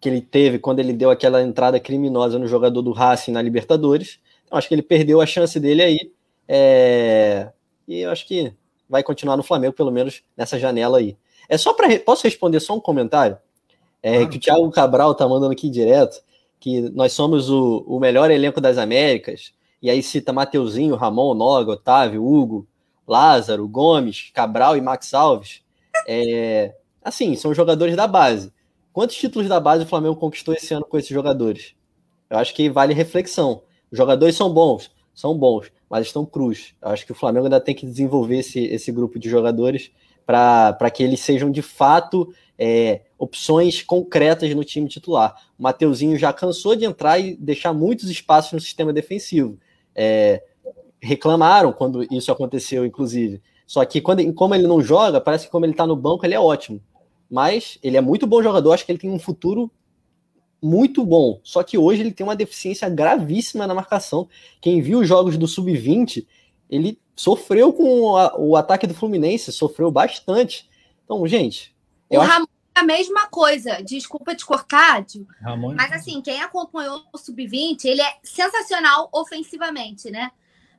[0.00, 4.20] que ele teve quando ele deu aquela entrada criminosa no jogador do Racing na Libertadores.
[4.44, 6.12] Então, acho que ele perdeu a chance dele aí.
[6.46, 7.50] É,
[7.88, 8.54] e eu acho que
[8.88, 11.16] vai continuar no Flamengo, pelo menos nessa janela aí.
[11.48, 11.98] É só para.
[12.00, 13.36] Posso responder só um comentário?
[14.06, 16.22] É, ah, que o Thiago Cabral tá mandando aqui direto,
[16.60, 21.72] que nós somos o, o melhor elenco das Américas, e aí cita Mateuzinho, Ramon, Noga,
[21.72, 22.68] Otávio, Hugo,
[23.04, 25.60] Lázaro, Gomes, Cabral e Max Alves.
[26.06, 28.52] É, assim, são jogadores da base.
[28.92, 31.74] Quantos títulos da base o Flamengo conquistou esse ano com esses jogadores?
[32.30, 33.62] Eu acho que vale reflexão.
[33.90, 36.76] Os jogadores são bons, são bons, mas estão cruz.
[36.80, 39.90] Eu acho que o Flamengo ainda tem que desenvolver esse, esse grupo de jogadores
[40.24, 45.34] para que eles sejam de fato é, opções concretas no time titular.
[45.58, 49.58] O Mateuzinho já cansou de entrar e deixar muitos espaços no sistema defensivo.
[49.94, 50.42] É,
[51.00, 53.40] reclamaram quando isso aconteceu, inclusive.
[53.66, 56.34] Só que quando, como ele não joga, parece que como ele está no banco, ele
[56.34, 56.80] é ótimo.
[57.28, 59.70] Mas ele é muito bom jogador, acho que ele tem um futuro
[60.62, 61.40] muito bom.
[61.42, 64.28] Só que hoje ele tem uma deficiência gravíssima na marcação.
[64.60, 66.26] Quem viu os jogos do Sub-20,
[66.70, 70.68] ele sofreu com a, o ataque do Fluminense, sofreu bastante.
[71.04, 71.74] Então, gente,
[72.10, 72.18] o.
[72.18, 72.46] Ramon
[72.76, 73.82] a mesma coisa.
[73.82, 75.04] Desculpa te cortar,
[75.40, 75.74] Ramon...
[75.74, 80.30] mas assim, quem acompanhou o Sub-20, ele é sensacional ofensivamente, né?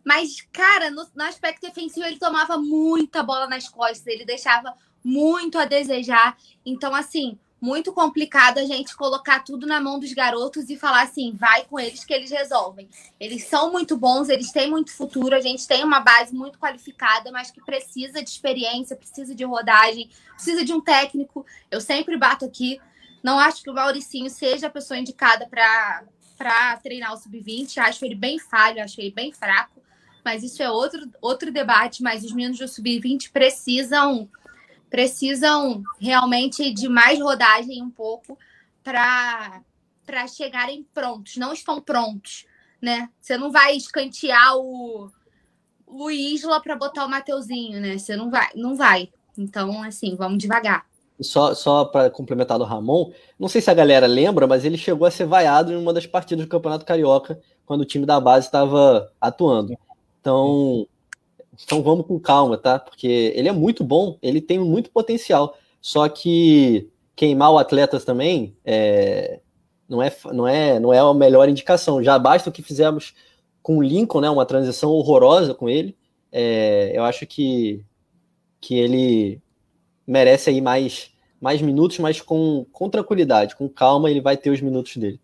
[0.06, 5.58] Mas, cara, no, no, aspecto defensivo, ele tomava muita bola nas costas, ele deixava muito
[5.58, 6.38] a desejar.
[6.64, 11.34] Então, assim, muito complicado a gente colocar tudo na mão dos garotos e falar assim,
[11.34, 12.88] vai com eles que eles resolvem.
[13.20, 17.32] Eles são muito bons, eles têm muito futuro, a gente tem uma base muito qualificada,
[17.32, 21.46] mas que precisa de experiência, precisa de rodagem, precisa de um técnico.
[21.72, 22.80] Eu sempre bato aqui.
[23.24, 27.80] Não acho que o Mauricinho seja a pessoa indicada para treinar o sub-20.
[27.80, 29.82] Acho ele bem falho, acho ele bem fraco.
[30.24, 32.04] Mas isso é outro, outro debate.
[32.04, 34.30] Mas os meninos do sub-20 precisam
[34.90, 38.38] precisam realmente de mais rodagem um pouco
[38.84, 39.62] para
[40.28, 42.46] chegarem prontos, não estão prontos,
[42.82, 43.10] né?
[43.20, 45.12] Você não vai escantear o,
[45.86, 47.98] o Isla para botar o Mateuzinho, né?
[47.98, 49.10] Você não vai, não vai.
[49.38, 50.86] Então, assim, vamos devagar.
[51.20, 55.08] Só, só para complementar do Ramon, não sei se a galera lembra, mas ele chegou
[55.08, 58.46] a ser vaiado em uma das partidas do Campeonato Carioca, quando o time da base
[58.46, 59.76] estava atuando.
[60.22, 60.88] Então,
[61.64, 62.80] então vamos com calma, tá?
[62.80, 65.58] Porque ele é muito bom, ele tem muito potencial.
[65.82, 69.40] Só que queimar o atleta também é,
[69.88, 72.04] não, é, não, é, não é a melhor indicação.
[72.04, 73.14] Já basta o que fizemos
[73.62, 74.30] com o Lincoln, né?
[74.30, 75.98] Uma transição horrorosa com ele.
[76.32, 77.84] É, eu acho que,
[78.60, 79.42] que ele
[80.06, 84.62] merece aí mais, mais minutos, mas com, com tranquilidade, com calma, ele vai ter os
[84.62, 85.20] minutos dele.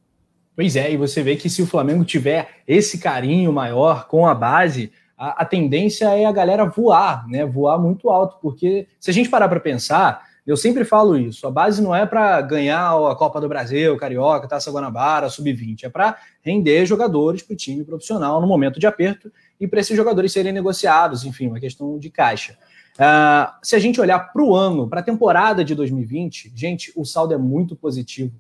[0.56, 4.36] Pois é, e você vê que se o Flamengo tiver esse carinho maior com a
[4.36, 7.46] base, a, a tendência é a galera voar, né?
[7.46, 11.52] Voar muito alto, porque se a gente parar para pensar, eu sempre falo isso, a
[11.52, 16.18] base não é para ganhar a Copa do Brasil, Carioca, Taça Guanabara, Sub-20, é para
[16.42, 20.52] render jogadores para o time profissional no momento de aperto e para esses jogadores serem
[20.52, 22.58] negociados, enfim, uma questão de caixa.
[22.96, 27.06] Uh, se a gente olhar para o ano, para a temporada de 2020, gente, o
[27.06, 28.34] saldo é muito positivo.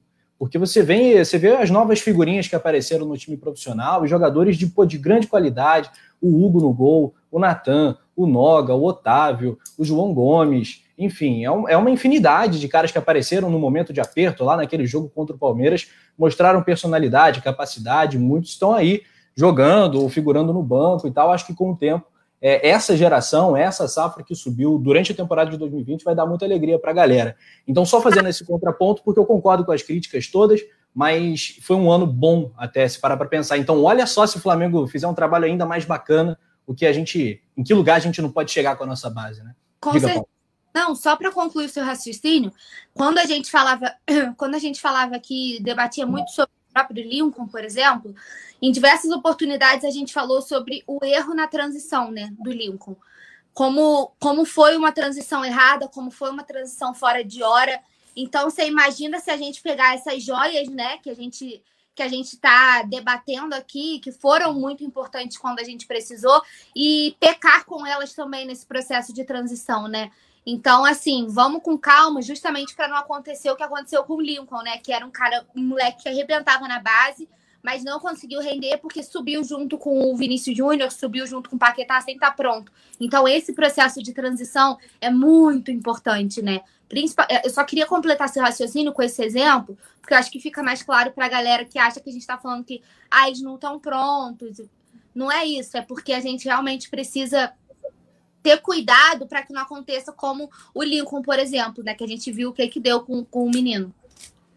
[0.43, 4.69] Porque você vê, você vê as novas figurinhas que apareceram no time profissional, jogadores de,
[4.85, 5.89] de grande qualidade,
[6.21, 11.49] o Hugo no gol, o Natan, o Noga, o Otávio, o João Gomes, enfim, é,
[11.49, 15.09] um, é, uma infinidade de caras que apareceram no momento de aperto lá naquele jogo
[15.09, 15.87] contra o Palmeiras,
[16.17, 19.01] mostraram personalidade, capacidade, muitos estão aí
[19.33, 21.31] jogando ou figurando no banco e tal.
[21.31, 22.05] Acho que com o tempo,
[22.45, 26.43] é, essa geração, essa safra que subiu durante a temporada de 2020 vai dar muita
[26.43, 27.37] alegria para a galera.
[27.65, 30.59] Então, só fazendo esse contraponto, porque eu concordo com as críticas todas,
[30.93, 33.57] mas foi um ano bom até se parar para pensar.
[33.57, 36.37] Então, olha só se o Flamengo fizer um trabalho ainda mais bacana,
[36.67, 39.09] o que a gente, em que lugar a gente não pode chegar com a nossa
[39.09, 39.55] base, né?
[39.79, 40.27] Com Diga, certeza.
[40.75, 42.51] Não, só para concluir o seu raciocínio,
[42.93, 43.95] quando a gente falava,
[44.35, 48.13] quando a gente falava que debatia muito sobre o próprio Lincoln, por exemplo,
[48.63, 52.95] em diversas oportunidades a gente falou sobre o erro na transição, né, do Lincoln.
[53.53, 57.81] Como, como foi uma transição errada, como foi uma transição fora de hora.
[58.15, 61.61] Então, você imagina se a gente pegar essas joias, né, que a gente
[61.93, 66.41] que a gente está debatendo aqui, que foram muito importantes quando a gente precisou,
[66.75, 70.09] e pecar com elas também nesse processo de transição, né?
[70.43, 74.63] Então, assim, vamos com calma, justamente para não acontecer o que aconteceu com o Lincoln,
[74.63, 74.79] né?
[74.79, 77.29] Que era um cara, um moleque que arrebentava na base,
[77.63, 81.59] mas não conseguiu render porque subiu junto com o Vinícius Júnior, subiu junto com o
[81.59, 82.69] Paquetá sem estar tá pronto.
[82.99, 86.61] Então, esse processo de transição é muito importante, né?
[86.89, 90.61] Principal, eu só queria completar esse raciocínio com esse exemplo, porque eu acho que fica
[90.61, 93.41] mais claro para a galera que acha que a gente está falando que ah, eles
[93.41, 94.61] não estão prontos.
[95.15, 97.53] Não é isso, é porque a gente realmente precisa
[98.43, 101.93] ter cuidado para que não aconteça como o Lincoln, por exemplo, né?
[101.93, 103.95] Que a gente viu o que, que deu com, com o menino.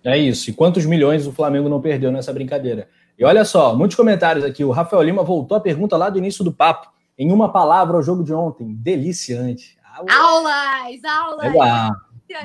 [0.07, 0.49] É isso.
[0.51, 2.89] E quantos milhões o Flamengo não perdeu nessa brincadeira?
[3.19, 4.63] E olha só, muitos comentários aqui.
[4.63, 6.89] O Rafael Lima voltou a pergunta lá do início do papo.
[7.19, 8.73] Em uma palavra, ao jogo de ontem.
[8.73, 9.77] Deliciante.
[10.09, 11.53] Aulas, aulas.
[11.53, 11.91] Legal.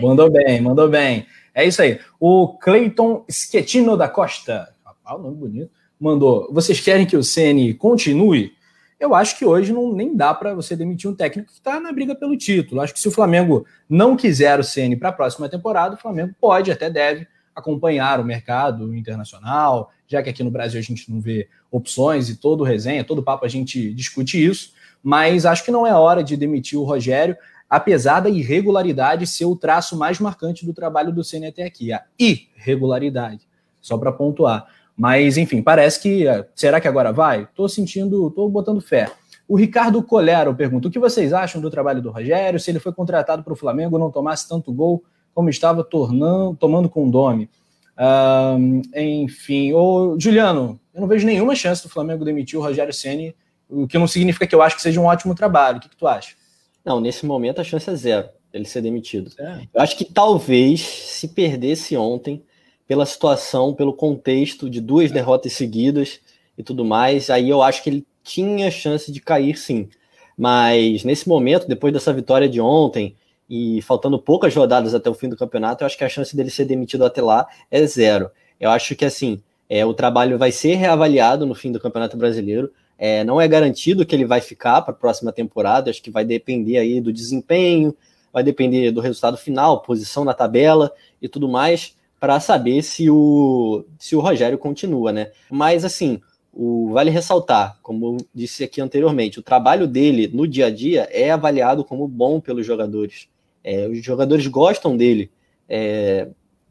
[0.02, 1.28] Mandou bem, mandou bem.
[1.54, 2.00] É isso aí.
[2.20, 4.74] O Cleiton Schettino da Costa.
[5.06, 5.72] Ah, nome bonito.
[6.00, 6.52] Mandou.
[6.52, 8.54] Vocês querem que o CN continue?
[9.00, 11.92] Eu acho que hoje não nem dá para você demitir um técnico que está na
[11.92, 12.82] briga pelo título.
[12.82, 16.34] Acho que se o Flamengo não quiser o CN para a próxima temporada, o Flamengo
[16.40, 21.20] pode, até deve, acompanhar o mercado internacional, já que aqui no Brasil a gente não
[21.20, 24.74] vê opções e todo resenha, todo papo a gente discute isso,
[25.04, 27.36] mas acho que não é hora de demitir o Rogério,
[27.70, 32.04] apesar da irregularidade ser o traço mais marcante do trabalho do CN até aqui, a
[32.20, 33.48] irregularidade,
[33.80, 34.68] só para pontuar.
[34.96, 36.26] Mas, enfim, parece que.
[36.54, 37.44] Será que agora vai?
[37.44, 39.12] Estou sentindo, estou botando fé.
[39.48, 42.60] O Ricardo Colero pergunta: o que vocês acham do trabalho do Rogério?
[42.60, 45.04] Se ele foi contratado para o Flamengo não tomasse tanto gol
[45.34, 47.50] como estava tornando, tomando Domi.
[47.98, 53.36] Um, enfim, o Juliano, eu não vejo nenhuma chance do Flamengo demitir o Rogério Ceni,
[53.70, 55.78] o que não significa que eu acho que seja um ótimo trabalho.
[55.78, 56.36] O que, que tu acha?
[56.84, 59.32] Não, nesse momento a chance é zero ele ser demitido.
[59.40, 59.62] É.
[59.74, 62.44] Eu acho que talvez se perdesse ontem
[62.88, 66.20] pela situação, pelo contexto de duas derrotas seguidas
[66.58, 69.90] e tudo mais, aí eu acho que ele tinha chance de cair sim.
[70.38, 73.16] Mas nesse momento, depois dessa vitória de ontem,
[73.54, 76.50] e faltando poucas rodadas até o fim do campeonato, eu acho que a chance dele
[76.50, 78.32] ser demitido até lá é zero.
[78.58, 82.72] Eu acho que assim, é, o trabalho vai ser reavaliado no fim do Campeonato Brasileiro.
[82.98, 86.24] É, não é garantido que ele vai ficar para a próxima temporada, acho que vai
[86.24, 87.94] depender aí do desempenho,
[88.32, 90.90] vai depender do resultado final, posição na tabela
[91.22, 95.30] e tudo mais, para saber se o, se o Rogério continua, né?
[95.50, 96.22] Mas assim,
[96.54, 101.32] o, vale ressaltar, como disse aqui anteriormente, o trabalho dele no dia a dia é
[101.32, 103.30] avaliado como bom pelos jogadores.
[103.64, 105.32] É, os jogadores gostam dele.
[105.68, 106.28] É,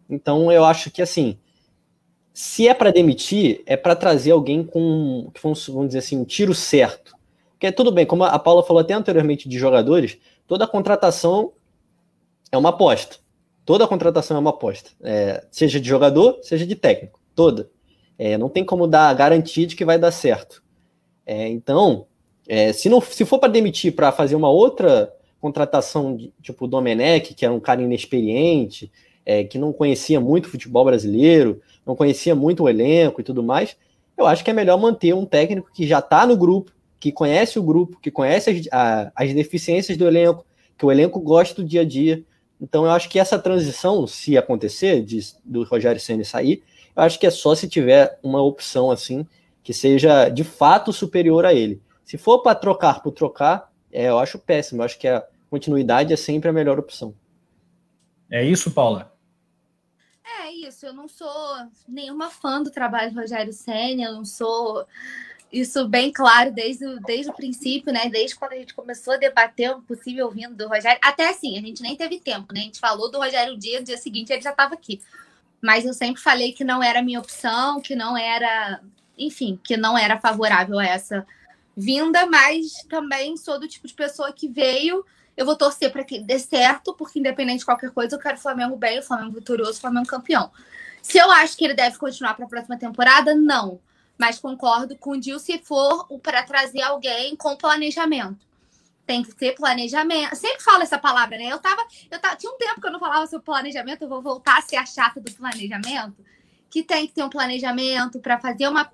[0.08, 1.38] então eu acho que assim,
[2.32, 7.14] se é para demitir, é para trazer alguém com, vamos, dizer assim, um tiro certo.
[7.52, 11.52] Porque tudo bem, como a Paula falou até anteriormente de jogadores, toda contratação
[12.50, 13.16] é uma aposta.
[13.64, 14.90] Toda contratação é uma aposta.
[15.02, 17.20] É, seja de jogador, seja de técnico.
[17.34, 17.70] Toda.
[18.18, 20.62] É, não tem como dar garantia de que vai dar certo.
[21.26, 22.06] É, então,
[22.48, 27.34] é, se, não, se for para demitir para fazer uma outra contratação tipo o Domenech,
[27.34, 28.90] que era um cara inexperiente,
[29.24, 33.42] é, que não conhecia muito o futebol brasileiro, não conhecia muito o elenco e tudo
[33.42, 33.76] mais,
[34.16, 37.58] eu acho que é melhor manter um técnico que já está no grupo, que conhece
[37.58, 40.44] o grupo, que conhece as, a, as deficiências do elenco,
[40.76, 42.22] que o elenco gosta do dia a dia.
[42.60, 46.62] Então eu acho que essa transição, se acontecer, de, do Rogério Senna sair,
[46.94, 49.26] eu acho que é só se tiver uma opção assim
[49.62, 51.80] que seja de fato superior a ele.
[52.04, 54.80] Se for para trocar por trocar, é, eu acho péssimo.
[54.80, 57.14] Eu acho que a continuidade é sempre a melhor opção.
[58.30, 59.12] É isso, Paula?
[60.24, 60.86] É isso.
[60.86, 61.28] Eu não sou
[61.88, 64.86] nenhuma fã do trabalho do Rogério Senna, eu não sou
[65.52, 68.08] isso bem claro desde, desde o princípio, né?
[68.08, 71.00] Desde quando a gente começou a debater o possível vindo do Rogério.
[71.02, 72.60] Até assim, a gente nem teve tempo, né?
[72.60, 75.00] A gente falou do Rogério um dia, no dia seguinte ele já estava aqui.
[75.60, 78.80] Mas eu sempre falei que não era minha opção, que não era,
[79.18, 81.26] enfim, que não era favorável a essa
[81.76, 85.04] vinda, mas também sou do tipo de pessoa que veio.
[85.40, 88.40] Eu vou torcer para que dê certo, porque independente de qualquer coisa, eu quero o
[88.40, 90.50] Flamengo bem, o Flamengo vitorioso, o Flamengo campeão.
[91.00, 93.80] Se eu acho que ele deve continuar para a próxima temporada, não
[94.20, 98.36] mas concordo com o Dil se for para trazer alguém com planejamento.
[99.06, 100.36] Tem que ter planejamento.
[100.36, 101.46] Sempre falo essa palavra, né?
[101.46, 104.20] Eu tava, eu tava, tinha um tempo que eu não falava sobre planejamento, eu vou
[104.20, 106.22] voltar a ser a chata do planejamento,
[106.68, 108.92] que tem que ter um planejamento para fazer uma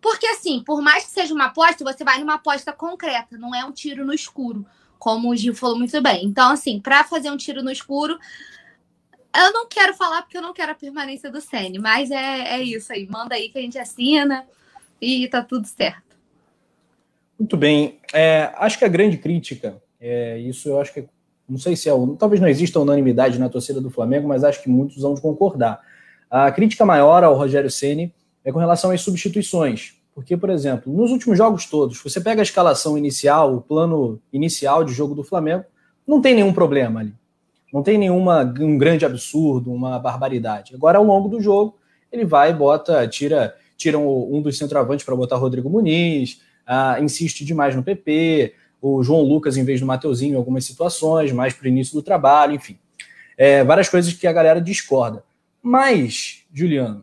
[0.00, 3.64] porque assim, por mais que seja uma aposta, você vai numa aposta concreta, não é
[3.64, 4.64] um tiro no escuro,
[5.04, 6.24] como o Gil falou muito bem.
[6.24, 8.18] Então, assim, para fazer um tiro no escuro,
[9.36, 12.62] eu não quero falar porque eu não quero a permanência do Sene, mas é, é
[12.62, 13.06] isso aí.
[13.06, 14.46] Manda aí que a gente assina
[14.98, 16.16] e tá tudo certo.
[17.38, 18.00] Muito bem.
[18.14, 21.04] É, acho que a grande crítica, é, isso eu acho que,
[21.46, 24.70] não sei se é, talvez não exista unanimidade na torcida do Flamengo, mas acho que
[24.70, 25.82] muitos vão concordar.
[26.30, 28.10] A crítica maior ao Rogério Ceni
[28.42, 30.02] é com relação às substituições.
[30.14, 34.84] Porque, por exemplo, nos últimos jogos todos, você pega a escalação inicial, o plano inicial
[34.84, 35.64] de jogo do Flamengo,
[36.06, 37.12] não tem nenhum problema ali.
[37.72, 40.74] Não tem nenhuma um grande absurdo, uma barbaridade.
[40.74, 41.76] Agora, ao longo do jogo,
[42.12, 47.44] ele vai e bota, tira, tira um, dos centroavantes para botar Rodrigo Muniz, uh, insiste
[47.44, 51.64] demais no PP, o João Lucas em vez do Mateuzinho em algumas situações, mais para
[51.64, 52.78] o início do trabalho, enfim.
[53.36, 55.24] É, várias coisas que a galera discorda.
[55.60, 57.02] Mas, Juliano,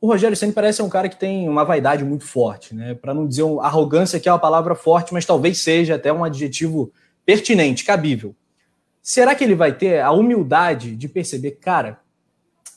[0.00, 2.94] o Rogério Senna parece um cara que tem uma vaidade muito forte, né?
[2.94, 6.24] Para não dizer um, arrogância, que é uma palavra forte, mas talvez seja até um
[6.24, 6.90] adjetivo
[7.24, 8.34] pertinente, cabível.
[9.02, 12.00] Será que ele vai ter a humildade de perceber, cara,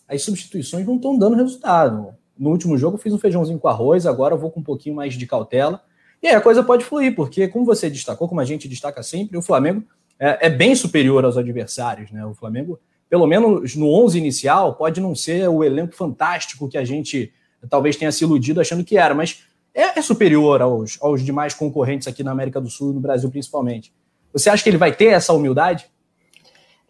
[0.07, 2.13] as substituições não estão dando resultado.
[2.37, 4.95] No último jogo eu fiz um feijãozinho com arroz, agora eu vou com um pouquinho
[4.95, 5.81] mais de cautela.
[6.21, 9.37] E aí a coisa pode fluir, porque, como você destacou, como a gente destaca sempre,
[9.37, 9.83] o Flamengo
[10.19, 12.11] é, é bem superior aos adversários.
[12.11, 12.25] Né?
[12.25, 12.79] O Flamengo,
[13.13, 17.31] pelo menos no 11 inicial, pode não ser o elenco fantástico que a gente
[17.69, 22.07] talvez tenha se iludido achando que era, mas é, é superior aos, aos demais concorrentes
[22.07, 23.93] aqui na América do Sul e no Brasil principalmente.
[24.33, 25.85] Você acha que ele vai ter essa humildade?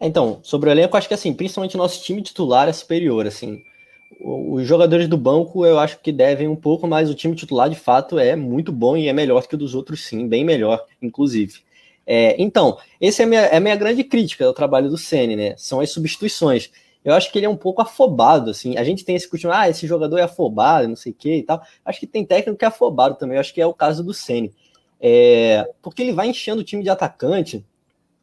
[0.00, 3.60] Então, sobre o elenco, acho que assim, principalmente nosso time titular é superior, assim.
[4.24, 7.76] Os jogadores do banco eu acho que devem um pouco, mas o time titular de
[7.76, 11.60] fato é muito bom e é melhor que o dos outros, sim, bem melhor, inclusive.
[12.06, 15.36] É, então, essa é a minha, é a minha grande crítica ao trabalho do Ceni,
[15.36, 15.54] né?
[15.56, 16.70] São as substituições.
[17.04, 18.76] Eu acho que ele é um pouco afobado, assim.
[18.78, 21.42] A gente tem esse costume, ah, esse jogador é afobado, não sei o que e
[21.42, 21.62] tal.
[21.84, 23.36] Acho que tem técnico que é afobado também.
[23.36, 24.52] Eu acho que é o caso do Ceni.
[25.00, 27.62] É, porque ele vai enchendo o time de atacante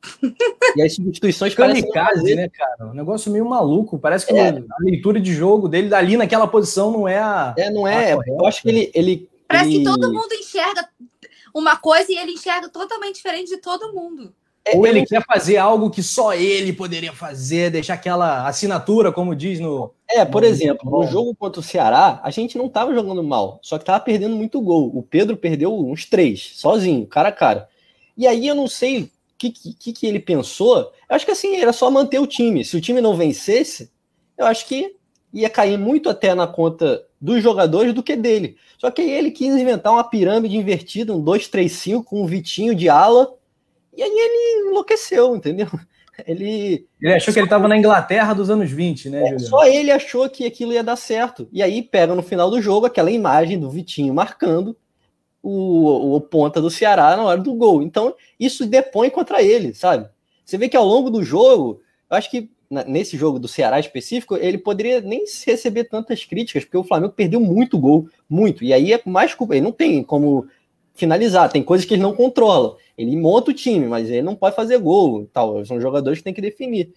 [0.75, 2.87] e as substituições kamikaze, né, cara?
[2.87, 3.99] Um negócio meio maluco.
[3.99, 4.49] Parece que é.
[4.49, 7.53] a leitura de jogo dele dali naquela posição não é a.
[7.57, 8.13] É, não é.
[8.13, 8.91] Eu acho que ele.
[8.95, 9.79] ele Parece ele...
[9.79, 10.87] que todo mundo enxerga
[11.53, 14.33] uma coisa e ele enxerga totalmente diferente de todo mundo.
[14.63, 19.35] É, Ou ele quer fazer algo que só ele poderia fazer, deixar aquela assinatura, como
[19.35, 19.91] diz no.
[20.07, 23.59] É, por no exemplo, no jogo contra o Ceará, a gente não estava jogando mal,
[23.63, 24.91] só que estava perdendo muito gol.
[24.93, 27.67] O Pedro perdeu uns três, sozinho, cara a cara.
[28.15, 29.09] E aí eu não sei
[29.49, 30.91] que, que, que ele pensou?
[31.09, 32.63] Eu acho que assim, era só manter o time.
[32.63, 33.91] Se o time não vencesse,
[34.37, 34.95] eu acho que
[35.33, 38.57] ia cair muito até na conta dos jogadores do que dele.
[38.77, 42.89] Só que aí ele quis inventar uma pirâmide invertida, um 2-3-5 com um Vitinho de
[42.89, 43.31] ala,
[43.95, 45.67] e aí ele enlouqueceu, entendeu?
[46.27, 46.85] Ele.
[47.01, 50.29] Ele achou que ele estava na Inglaterra dos anos 20, né, é, Só ele achou
[50.29, 51.47] que aquilo ia dar certo.
[51.51, 54.77] E aí pega no final do jogo aquela imagem do Vitinho marcando
[55.41, 57.81] o, o ponta do Ceará na hora do gol.
[57.81, 60.07] Então, isso depõe contra ele, sabe?
[60.45, 62.51] Você vê que ao longo do jogo, eu acho que
[62.87, 67.41] nesse jogo do Ceará específico, ele poderia nem receber tantas críticas, porque o Flamengo perdeu
[67.41, 68.63] muito gol, muito.
[68.63, 69.53] E aí é mais culpa.
[69.53, 70.47] Ele não tem como
[70.93, 72.77] finalizar, tem coisas que ele não controla.
[72.97, 75.27] Ele monta o time, mas ele não pode fazer gol.
[75.33, 75.65] Tal.
[75.65, 76.93] São jogadores que tem que definir.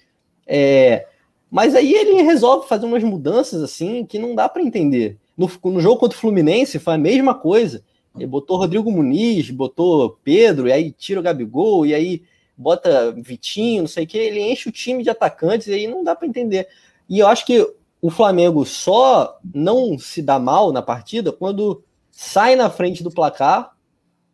[0.46, 1.06] É,
[1.50, 5.16] mas aí ele resolve fazer umas mudanças assim que não dá para entender.
[5.36, 7.82] No, no jogo contra o Fluminense foi a mesma coisa.
[8.16, 12.22] Ele botou Rodrigo Muniz, botou Pedro, e aí tira o Gabigol, e aí
[12.56, 16.04] bota Vitinho, não sei o que, ele enche o time de atacantes, e aí não
[16.04, 16.68] dá para entender.
[17.08, 17.66] E eu acho que
[18.00, 23.72] o Flamengo só não se dá mal na partida quando sai na frente do placar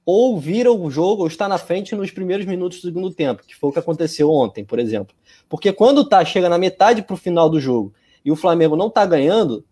[0.05, 3.55] ou vira o jogo ou está na frente nos primeiros minutos do segundo tempo, que
[3.55, 5.15] foi o que aconteceu ontem, por exemplo.
[5.49, 7.95] Porque quando tá chega na metade para o final do jogo
[8.25, 9.65] e o Flamengo não está ganhando,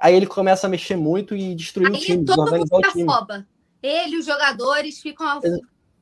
[0.00, 3.02] Aí ele começa a mexer muito e destruir Aí o time, todo mundo o time.
[3.02, 3.46] afoba.
[3.82, 5.40] Ele, os jogadores, ficam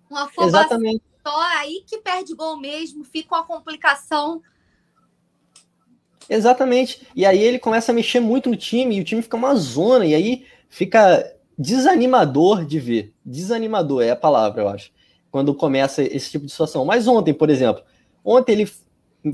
[0.08, 0.46] uma afobação.
[0.46, 1.02] Exatamente.
[1.36, 4.42] Aí que perde gol mesmo, fica uma complicação.
[6.28, 7.06] Exatamente.
[7.16, 10.04] E aí ele começa a mexer muito no time e o time fica uma zona.
[10.06, 13.12] E aí fica desanimador de ver.
[13.24, 14.92] Desanimador é a palavra, eu acho.
[15.30, 16.84] Quando começa esse tipo de situação.
[16.84, 17.82] Mas ontem, por exemplo,
[18.24, 18.70] ontem ele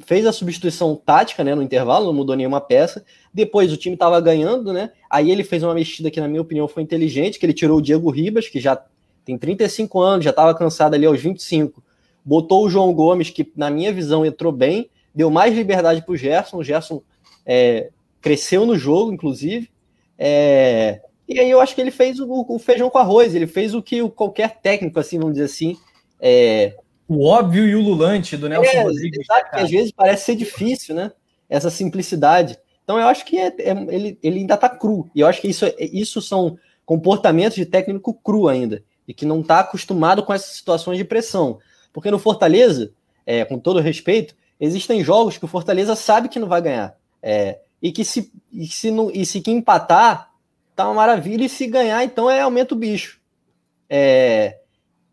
[0.06, 3.04] fez a substituição tática, né, no intervalo, não mudou nenhuma peça.
[3.32, 4.90] Depois o time estava ganhando, né?
[5.10, 7.82] Aí ele fez uma mexida que, na minha opinião, foi inteligente, que ele tirou o
[7.82, 8.82] Diego Ribas, que já
[9.24, 11.82] tem 35 anos, já estava cansado ali aos 25.
[12.24, 16.16] Botou o João Gomes, que, na minha visão, entrou bem, deu mais liberdade para o
[16.16, 16.58] Gerson.
[16.58, 17.02] O Gerson
[17.44, 19.70] é, cresceu no jogo, inclusive.
[20.18, 23.74] É, e aí eu acho que ele fez o, o, feijão com arroz, ele fez
[23.74, 25.76] o que qualquer técnico, assim, vamos dizer assim.
[26.20, 26.76] É...
[27.08, 29.20] O óbvio e o lulante do Nelson é, Rodrigues.
[29.20, 31.12] Exato, que às vezes parece ser difícil, né?
[31.50, 32.58] Essa simplicidade.
[32.82, 35.10] Então eu acho que é, é, ele, ele ainda está cru.
[35.14, 38.82] E eu acho que isso, isso são comportamentos de técnico cru ainda.
[39.06, 41.58] E que não está acostumado com essas situações de pressão.
[41.94, 42.92] Porque no Fortaleza,
[43.24, 46.96] é, com todo respeito, existem jogos que o Fortaleza sabe que não vai ganhar.
[47.22, 50.32] É, e que se, e se, não, e se que empatar,
[50.74, 53.20] tá uma maravilha, e se ganhar, então é aumenta o bicho.
[53.88, 54.58] É,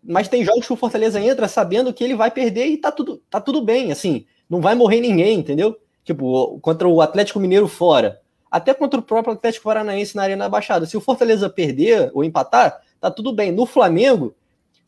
[0.04, 3.22] mas tem jogos que o Fortaleza entra sabendo que ele vai perder e tá tudo,
[3.30, 5.78] tá tudo bem, assim, não vai morrer ninguém, entendeu?
[6.04, 8.20] Tipo, contra o Atlético Mineiro fora,
[8.50, 10.88] até contra o próprio Atlético Paranaense na Arena Baixada.
[10.88, 13.52] Se o Fortaleza perder ou empatar, tá tudo bem.
[13.52, 14.34] No Flamengo,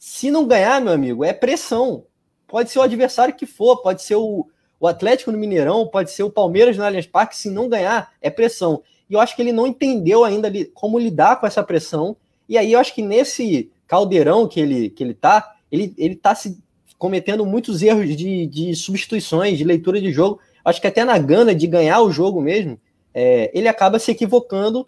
[0.06, 2.04] se não ganhar, meu amigo, é pressão.
[2.46, 4.46] Pode ser o adversário que for, pode ser o,
[4.78, 8.30] o Atlético no Mineirão, pode ser o Palmeiras no Allianz Parque, se não ganhar, é
[8.30, 8.84] pressão.
[9.10, 12.18] E eu acho que ele não entendeu ainda como lidar com essa pressão.
[12.50, 16.36] E aí eu acho que nesse caldeirão que ele, que ele tá, ele, ele tá
[16.36, 16.62] se
[16.98, 20.42] cometendo muitos erros de, de substituições, de leitura de jogo.
[20.66, 22.78] Acho que até na gana de ganhar o jogo mesmo,
[23.14, 24.86] é, ele acaba se equivocando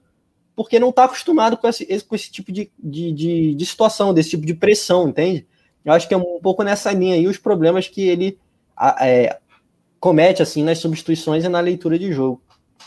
[0.56, 4.32] porque não está acostumado com esse, com esse tipo de, de, de, de, situação, desse
[4.32, 5.46] tipo de pressão, entende?
[5.84, 8.40] Eu acho que é um pouco nessa linha aí os problemas que ele
[9.02, 9.38] é,
[10.00, 12.42] comete assim nas substituições e na leitura de jogo.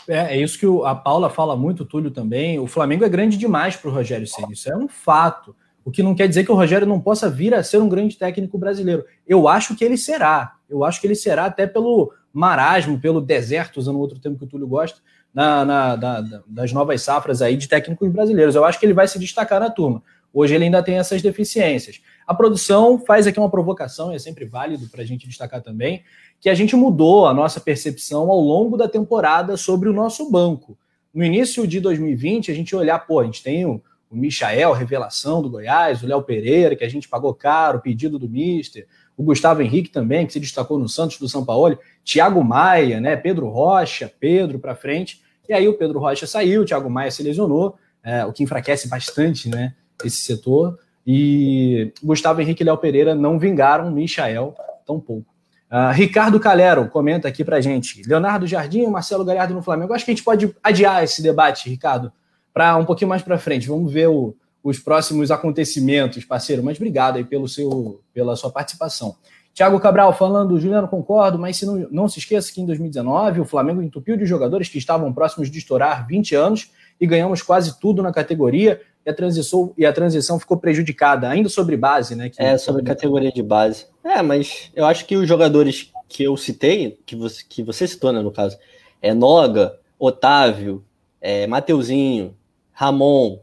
[0.07, 2.59] É, é isso que o, a Paula fala muito, o Túlio também.
[2.59, 5.55] O Flamengo é grande demais para o Rogério Ceni, isso é um fato.
[5.85, 8.17] O que não quer dizer que o Rogério não possa vir a ser um grande
[8.17, 9.05] técnico brasileiro.
[9.27, 10.55] Eu acho que ele será.
[10.69, 14.47] Eu acho que ele será até pelo marasmo, pelo deserto, usando outro termo que o
[14.47, 15.01] Túlio gosta,
[15.33, 18.55] na, na da, das novas safras aí de técnicos brasileiros.
[18.55, 20.01] Eu acho que ele vai se destacar na turma.
[20.33, 22.01] Hoje ele ainda tem essas deficiências.
[22.25, 26.03] A produção faz aqui uma provocação, e é sempre válido para a gente destacar também,
[26.39, 30.77] que a gente mudou a nossa percepção ao longo da temporada sobre o nosso banco.
[31.13, 35.41] No início de 2020, a gente olhar, pô, a gente tem o, o Michael, revelação
[35.41, 38.87] do Goiás, o Léo Pereira, que a gente pagou caro, pedido do Mister,
[39.19, 43.17] o Gustavo Henrique também, que se destacou no Santos do São Paulo, Thiago Maia, né,
[43.17, 47.21] Pedro Rocha, Pedro para frente, e aí o Pedro Rocha saiu, o Thiago Maia se
[47.21, 49.73] lesionou, é, o que enfraquece bastante, né,
[50.05, 54.55] esse setor, e Gustavo Henrique e Léo Pereira não vingaram, Michael
[54.87, 55.35] tampouco.
[55.69, 58.01] Uh, Ricardo Calero comenta aqui pra gente.
[58.07, 59.93] Leonardo Jardim e Marcelo Galhardo no Flamengo.
[59.93, 62.11] Acho que a gente pode adiar esse debate, Ricardo,
[62.51, 63.67] para um pouquinho mais para frente.
[63.67, 66.63] Vamos ver o, os próximos acontecimentos, parceiro.
[66.63, 69.15] Mas obrigado aí pelo seu, pela sua participação.
[69.53, 73.45] Tiago Cabral falando, Juliano, concordo, mas se não, não se esqueça que em 2019 o
[73.45, 78.01] Flamengo entupiu de jogadores que estavam próximos de estourar 20 anos e ganhamos quase tudo
[78.01, 82.31] na categoria e a transição, e a transição ficou prejudicada, ainda sobre base, né?
[82.37, 83.85] é, sobre categoria de base.
[84.03, 88.11] É, mas eu acho que os jogadores que eu citei, que você, que você citou,
[88.11, 88.57] né, no caso,
[89.01, 90.83] é Noga, Otávio,
[91.21, 92.35] é, Mateuzinho,
[92.71, 93.39] Ramon,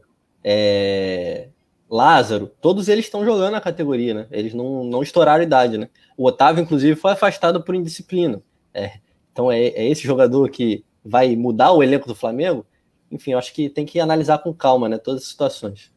[0.49, 1.49] é,
[1.89, 4.27] Lázaro, todos eles estão jogando na categoria, né?
[4.31, 5.89] Eles não, não estouraram a idade, né?
[6.15, 8.41] O Otávio, inclusive, foi afastado por indisciplina.
[8.73, 8.93] É,
[9.33, 12.65] então é, é esse jogador que vai mudar o elenco do Flamengo?
[13.11, 14.97] Enfim, eu acho que tem que analisar com calma, né?
[14.97, 15.91] Todas as situações.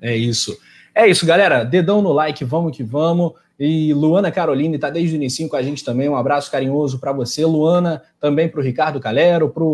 [0.00, 0.56] É isso.
[0.94, 1.64] É isso, galera.
[1.64, 3.32] Dedão no like, vamos que vamos.
[3.58, 6.08] E Luana Caroline está desde o início com a gente também.
[6.08, 8.04] Um abraço carinhoso para você, Luana.
[8.20, 9.64] Também para o Ricardo Calero, para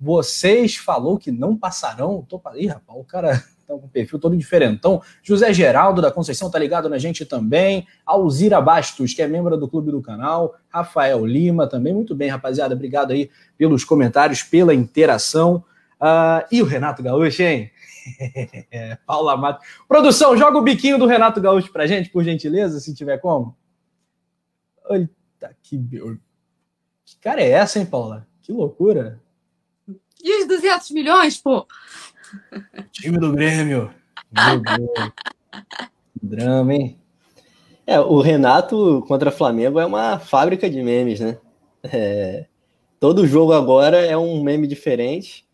[0.00, 2.24] vocês falou que não passarão.
[2.26, 2.40] Tô...
[2.54, 5.02] Ih, rapaz, o cara tá com perfil todo diferentão.
[5.22, 7.86] José Geraldo da Conceição tá ligado na gente também.
[8.04, 10.54] Alzira Bastos, que é membro do clube do canal.
[10.68, 11.92] Rafael Lima também.
[11.92, 12.74] Muito bem, rapaziada.
[12.74, 15.64] Obrigado aí pelos comentários, pela interação.
[16.00, 17.70] Uh, e o Renato Gaúcho, hein?
[19.06, 19.64] Paula Mato.
[19.88, 23.56] Produção, joga o biquinho do Renato Gaúcho pra gente, por gentileza, se tiver como.
[24.90, 25.78] Eita, que...
[27.04, 28.26] que cara é essa, hein, Paula?
[28.42, 29.20] Que loucura.
[30.22, 31.66] E os 200 milhões, pô?
[32.92, 33.92] Time do Grêmio.
[34.32, 35.12] Meu Deus.
[36.22, 36.98] Drama, hein?
[37.86, 41.38] É, o Renato contra Flamengo é uma fábrica de memes, né?
[41.84, 42.46] É,
[42.98, 45.46] todo jogo agora é um meme diferente.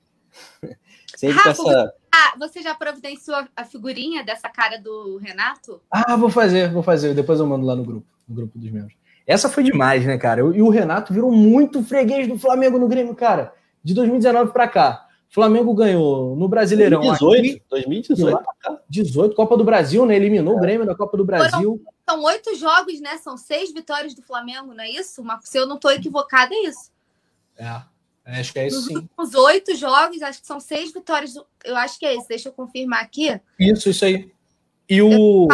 [1.15, 1.95] Sempre Rafa, essa.
[2.15, 5.81] Ah, você já providenciou a figurinha dessa cara do Renato?
[5.91, 7.15] Ah, vou fazer, vou fazer.
[7.15, 8.95] Depois eu mando lá no grupo, no grupo dos membros.
[9.27, 10.41] Essa foi demais, né, cara?
[10.41, 13.55] E o Renato virou muito freguês do Flamengo no Grêmio, cara.
[13.85, 15.07] De 2019 para cá.
[15.33, 17.01] Flamengo ganhou no Brasileirão.
[17.01, 18.45] 2018, aqui, 2018.
[18.87, 20.15] 18, Copa do Brasil, né?
[20.15, 20.57] Eliminou é.
[20.59, 21.81] o Grêmio da Copa do Brasil.
[21.83, 23.17] Foram, são oito jogos, né?
[23.17, 25.25] São seis vitórias do Flamengo, não é isso?
[25.41, 26.91] Se eu não estou equivocada, é isso.
[27.57, 27.83] É.
[28.27, 29.09] Acho que é isso sim.
[29.17, 31.35] Os oito jogos, acho que são seis vitórias.
[31.65, 32.29] Eu acho que é isso.
[32.29, 33.41] Deixa eu confirmar aqui.
[33.59, 34.31] Isso, isso aí.
[34.87, 35.49] E o.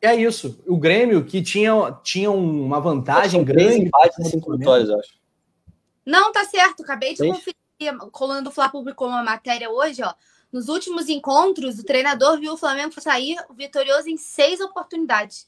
[0.00, 0.56] É isso.
[0.68, 1.72] O Grêmio que tinha,
[2.04, 3.86] tinha uma vantagem grande.
[3.86, 5.14] Empates, cinco vitórias, acho.
[6.06, 6.84] Não, tá certo.
[6.84, 7.56] Acabei de conferir.
[8.12, 10.14] Colando do Fla publicou uma matéria hoje, ó.
[10.52, 15.46] Nos últimos encontros, o treinador viu o Flamengo sair vitorioso em seis oportunidades.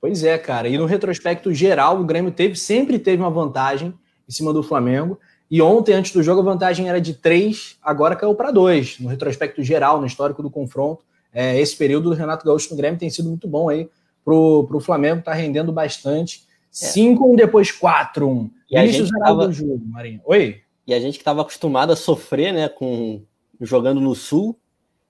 [0.00, 0.68] Pois é, cara.
[0.68, 3.92] E no retrospecto geral, o Grêmio teve, sempre teve uma vantagem
[4.28, 5.18] em cima do Flamengo.
[5.50, 8.98] E ontem, antes do jogo, a vantagem era de três, agora caiu para dois.
[8.98, 12.98] No retrospecto geral, no histórico do confronto, é, esse período do Renato Gaúcho no Grêmio
[12.98, 13.88] tem sido muito bom aí
[14.24, 16.46] pro, pro Flamengo, tá rendendo bastante.
[16.72, 17.36] 5-1, é.
[17.36, 18.50] depois 4-1.
[18.70, 19.46] E a gente tava...
[19.46, 20.20] do jogo, Marinho.
[20.24, 20.62] Oi?
[20.86, 23.22] E a gente que estava acostumado a sofrer, né, com
[23.60, 24.58] jogando no Sul,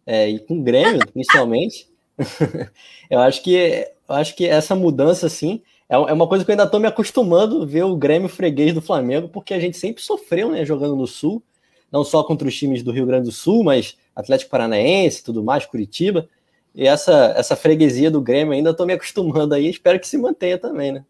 [0.06, 1.88] é, e com o Grêmio, principalmente.
[3.10, 6.52] eu acho que eu acho que essa mudança, assim, é, é uma coisa que eu
[6.52, 10.02] ainda estou me acostumando a ver o Grêmio freguês do Flamengo, porque a gente sempre
[10.02, 11.42] sofreu, né, jogando no Sul,
[11.90, 15.66] não só contra os times do Rio Grande do Sul, mas Atlético Paranaense, tudo mais,
[15.66, 16.28] Curitiba.
[16.74, 20.58] E essa, essa freguesia do Grêmio ainda estou me acostumando aí, espero que se mantenha
[20.58, 21.04] também, né?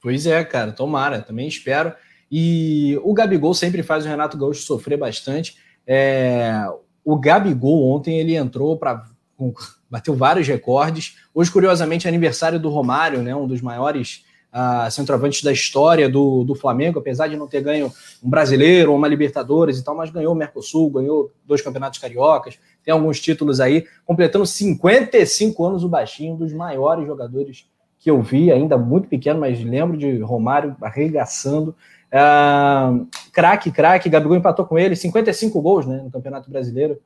[0.00, 1.94] Pois é, cara, tomara, também espero.
[2.34, 5.58] E o Gabigol sempre faz o Renato Gaúcho sofrer bastante.
[5.86, 6.64] É,
[7.04, 9.04] o Gabigol ontem ele entrou para
[9.90, 11.18] bateu vários recordes.
[11.34, 16.44] Hoje, curiosamente, é aniversário do Romário, né, um dos maiores uh, centroavantes da história do,
[16.44, 20.10] do Flamengo, apesar de não ter ganho um brasileiro ou uma Libertadores e tal, mas
[20.10, 25.88] ganhou o Mercosul, ganhou dois campeonatos cariocas, tem alguns títulos aí, completando 55 anos o
[25.88, 27.66] baixinho, um dos maiores jogadores
[27.98, 31.74] que eu vi, ainda muito pequeno, mas lembro de Romário arregaçando.
[32.12, 37.00] Uh, craque, craque, Gabigol empatou com ele, 55 gols né, no Campeonato Brasileiro.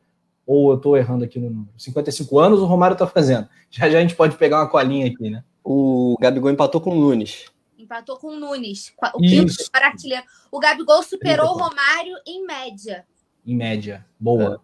[0.44, 1.72] Ou eu estou errando aqui no número?
[1.76, 3.48] 55 anos o Romário está fazendo.
[3.70, 5.42] Já já a gente pode pegar uma colinha aqui, né?
[5.62, 7.46] O Gabigol empatou com o Nunes.
[7.76, 8.92] Empatou com o Nunes.
[9.12, 10.24] O quinto artilheiro.
[10.50, 13.04] O Gabigol superou o Romário em média.
[13.44, 14.06] Em média.
[14.18, 14.54] Boa.
[14.54, 14.58] É.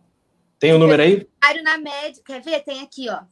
[0.60, 1.26] Tem o um número aí?
[1.42, 2.22] Romário na média.
[2.24, 2.60] Quer ver?
[2.60, 3.22] Tem aqui, ó.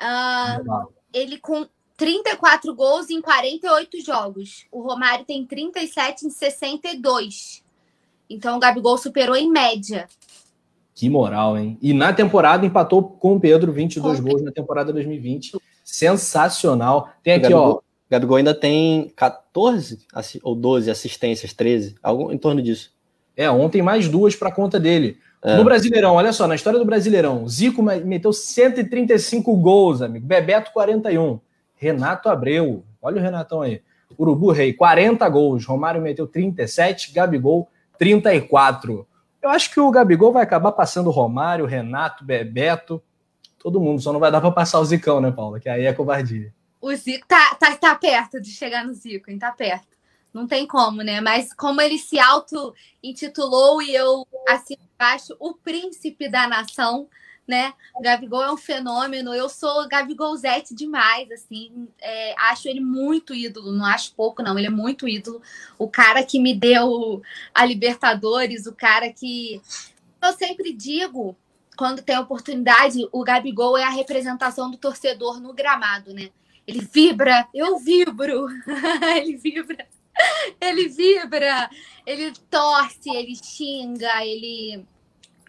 [0.00, 1.66] Uh, ele com
[1.96, 4.66] 34 gols em 48 jogos.
[4.70, 7.62] O Romário tem 37 em 62.
[8.28, 10.08] Então o Gabigol superou em média.
[10.94, 11.78] Que moral, hein?
[11.80, 15.56] E na temporada empatou com o Pedro, 22 gols na temporada 2020.
[15.84, 17.10] Sensacional.
[17.22, 17.80] Tem aqui, Gabigol, ó.
[18.10, 19.98] Gabigol ainda tem 14
[20.42, 22.92] ou 12 assistências, 13, algo em torno disso.
[23.36, 25.18] É, ontem mais duas para conta dele.
[25.42, 25.56] É.
[25.56, 30.26] No Brasileirão, olha só, na história do Brasileirão, Zico meteu 135 gols, amigo.
[30.26, 31.38] Bebeto, 41.
[31.76, 33.82] Renato Abreu, olha o Renatão aí.
[34.18, 35.64] Urubu Rei, 40 gols.
[35.64, 37.68] Romário meteu 37, Gabigol,
[37.98, 39.06] 34.
[39.42, 43.02] Eu acho que o Gabigol vai acabar passando Romário, Renato, Bebeto,
[43.58, 44.00] todo mundo.
[44.00, 45.60] Só não vai dar para passar o Zicão, né, Paula?
[45.60, 46.52] Que aí é covardia.
[46.80, 49.38] O Zico tá, tá, tá perto de chegar no Zico, hein?
[49.38, 49.96] Tá perto.
[50.32, 51.20] Não tem como, né?
[51.20, 57.08] Mas como ele se auto-intitulou e eu, assim, acho o príncipe da nação,
[57.46, 57.72] né?
[58.00, 59.32] Gabigol é um fenômeno.
[59.32, 61.88] Eu sou Gabigolzete demais, assim.
[62.00, 64.58] É, acho ele muito ídolo, não acho pouco, não.
[64.58, 65.40] Ele é muito ídolo.
[65.78, 67.22] O cara que me deu
[67.54, 69.60] a Libertadores, o cara que.
[70.20, 71.36] Eu sempre digo,
[71.76, 76.30] quando tem oportunidade, o Gabigol é a representação do torcedor no gramado, né?
[76.66, 78.46] Ele vibra, eu vibro,
[79.16, 79.86] ele vibra,
[80.60, 81.70] ele vibra,
[82.04, 84.84] ele torce, ele xinga, ele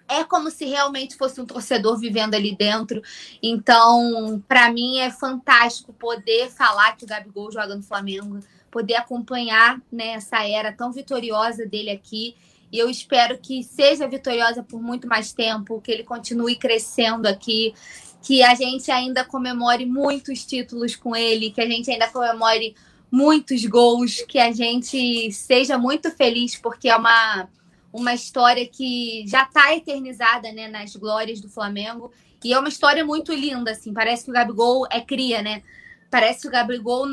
[0.08, 3.02] é como se realmente fosse um torcedor vivendo ali dentro.
[3.42, 8.40] Então, para mim é fantástico poder falar que o Gabigol joga no Flamengo,
[8.72, 12.36] poder acompanhar né, essa era tão vitoriosa dele aqui.
[12.72, 17.74] E eu espero que seja vitoriosa por muito mais tempo, que ele continue crescendo aqui,
[18.22, 22.76] que a gente ainda comemore muitos títulos com ele, que a gente ainda comemore
[23.10, 27.48] muitos gols, que a gente seja muito feliz, porque é uma
[27.92, 32.12] uma história que já está eternizada né, nas glórias do Flamengo.
[32.44, 33.94] E é uma história muito linda, assim.
[33.94, 35.64] Parece que o Gabigol é cria, né?
[36.10, 37.08] Parece que o Gabigol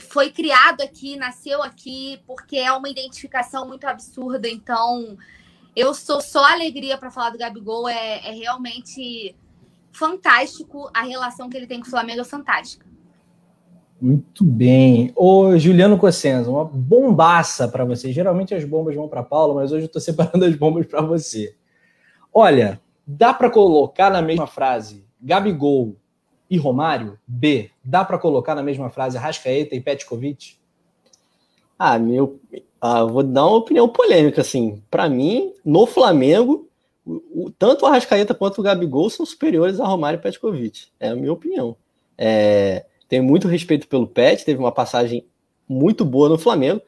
[0.00, 4.48] foi criado aqui, nasceu aqui, porque é uma identificação muito absurda.
[4.48, 5.16] Então,
[5.74, 7.88] eu sou só alegria para falar do Gabigol.
[7.88, 9.34] É, é realmente
[9.92, 10.90] fantástico.
[10.92, 12.86] A relação que ele tem com o Flamengo é fantástica.
[14.00, 15.10] Muito bem.
[15.16, 18.12] Ô, Juliano Cossenza, uma bombaça para você.
[18.12, 21.54] Geralmente as bombas vão para Paulo, mas hoje eu estou separando as bombas para você.
[22.32, 25.96] Olha, dá para colocar na mesma frase Gabigol
[26.50, 27.18] e Romário?
[27.26, 27.70] B.
[27.82, 30.56] Dá para colocar na mesma frase Rascaeta e Petkovic?
[31.78, 32.40] Ah, meu,
[32.80, 34.82] ah, vou dar uma opinião polêmica assim.
[34.90, 36.68] Para mim, no Flamengo,
[37.04, 40.88] o, o, tanto o Arrascaeta quanto o Gabigol são superiores a Romário e Petkovic.
[41.00, 41.76] É a minha opinião.
[42.18, 45.26] É, tenho muito respeito pelo Pet, teve uma passagem
[45.68, 46.80] muito boa no Flamengo.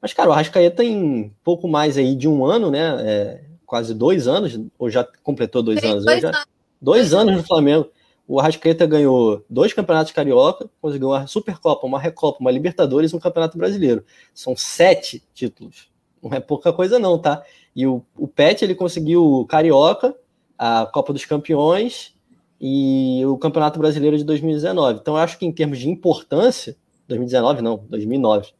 [0.00, 2.96] Mas, cara, o Arrascaeta em pouco mais aí de um ano, né?
[3.00, 6.04] É, quase dois anos, ou já completou dois Sim, anos?
[6.04, 6.46] Dois, já, anos.
[6.80, 7.90] dois anos no Flamengo.
[8.26, 13.18] O Arrascaeta ganhou dois campeonatos carioca, conseguiu uma Supercopa, uma Recopa, uma Libertadores e um
[13.18, 14.04] Campeonato Brasileiro.
[14.34, 15.88] São sete títulos.
[16.22, 17.42] Não é pouca coisa, não, tá?
[17.74, 20.14] E o, o Pet ele conseguiu o Carioca,
[20.58, 22.14] a Copa dos Campeões
[22.60, 25.00] e o Campeonato Brasileiro de 2019.
[25.00, 28.52] Então, eu acho que em termos de importância, 2019 não, 2009.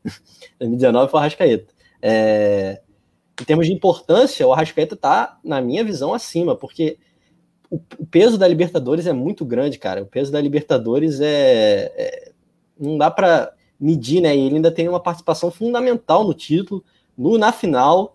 [0.58, 1.72] 2019 foi o Arrascaeta.
[2.00, 2.80] É,
[3.40, 6.98] em termos de importância, o Arrascaeta tá, na minha visão, acima, porque
[7.70, 10.02] o, o, peso da Libertadores é muito grande, cara.
[10.02, 11.92] O peso da Libertadores é.
[11.96, 12.32] é
[12.78, 14.36] não dá para medir, né?
[14.36, 16.84] E ele ainda tem uma participação fundamental no título,
[17.16, 18.14] no, na final.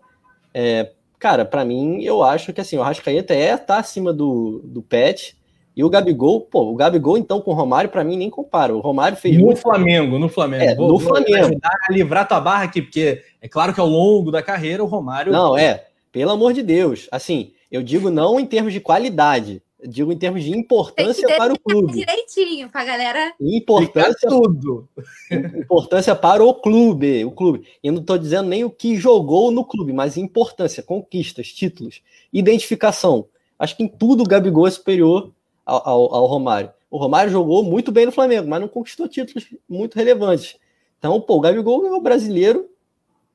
[0.52, 4.82] É, cara, para mim, eu acho que assim, o Arrascaeta é tá acima do, do
[4.82, 5.36] Pet.
[5.76, 8.74] E o Gabigol, pô, o Gabigol, então, com o Romário, para mim, nem compara.
[8.74, 9.36] O Romário fez.
[9.36, 9.60] No muito...
[9.60, 10.62] Flamengo, no Flamengo.
[10.62, 11.46] É, vou, no vou Flamengo.
[11.46, 14.86] ajudar a livrar tua barra aqui, porque é claro que ao longo da carreira o
[14.86, 15.32] Romário.
[15.32, 15.86] Não, é.
[16.12, 17.08] Pelo amor de Deus.
[17.10, 21.58] Assim, eu digo não em termos de qualidade, digo em termos de importância para o
[21.58, 21.92] clube.
[21.92, 23.34] Direitinho, para galera.
[23.40, 24.88] Importância tudo.
[25.58, 27.66] Importância para o clube, o clube.
[27.82, 32.00] E não estou dizendo nem o que jogou no clube, mas importância, conquistas, títulos,
[32.32, 33.26] identificação.
[33.58, 35.32] Acho que em tudo o Gabigol é superior
[35.64, 36.72] ao, ao, Romário.
[36.90, 40.56] O Romário jogou muito bem no Flamengo, mas não conquistou títulos muito relevantes.
[40.98, 42.68] Então, pô, o Gabigol ganhou o brasileiro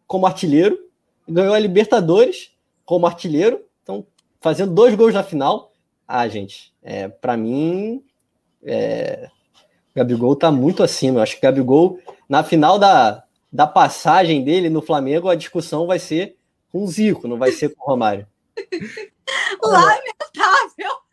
[0.08, 0.80] como artilheiro,
[1.28, 2.52] ganhou a Libertadores
[2.86, 4.06] como artilheiro, então
[4.40, 5.72] fazendo dois gols na final.
[6.08, 8.04] Ah, gente, é, para mim,
[8.64, 9.30] é,
[9.96, 11.20] Gabigol tá muito acima.
[11.20, 16.00] Eu acho que Gabigol, na final da, da passagem dele no Flamengo, a discussão vai
[16.00, 16.38] ser
[16.72, 18.28] com o Zico, não vai ser com o Romário.
[19.62, 21.09] Lamentável!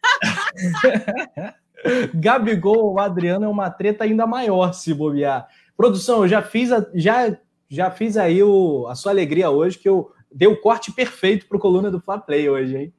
[2.14, 5.48] Gabigol ou Adriano é uma treta ainda maior se bobear.
[5.76, 7.36] Produção, eu já fiz, a, já,
[7.68, 11.56] já fiz aí o, a sua alegria hoje, que eu dei o corte perfeito para
[11.56, 12.92] o coluna do Fla Play hoje, hein?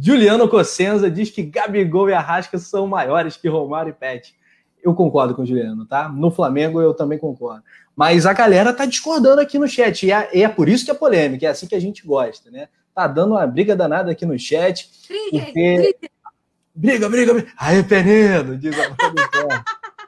[0.00, 4.34] Juliano Cossenza diz que Gabigol e Arrasca são maiores que Romário e Pet.
[4.82, 6.08] Eu concordo com o Juliano, tá?
[6.08, 7.62] No Flamengo eu também concordo.
[7.96, 10.04] Mas a galera tá discordando aqui no chat.
[10.04, 12.68] E é, é por isso que é polêmica, é assim que a gente gosta, né?
[12.94, 14.90] Tá dando uma briga danada aqui no chat.
[15.08, 15.96] Briga, porque...
[16.74, 17.48] briga, briga, briga.
[17.56, 18.84] Aí, Penedo, diz a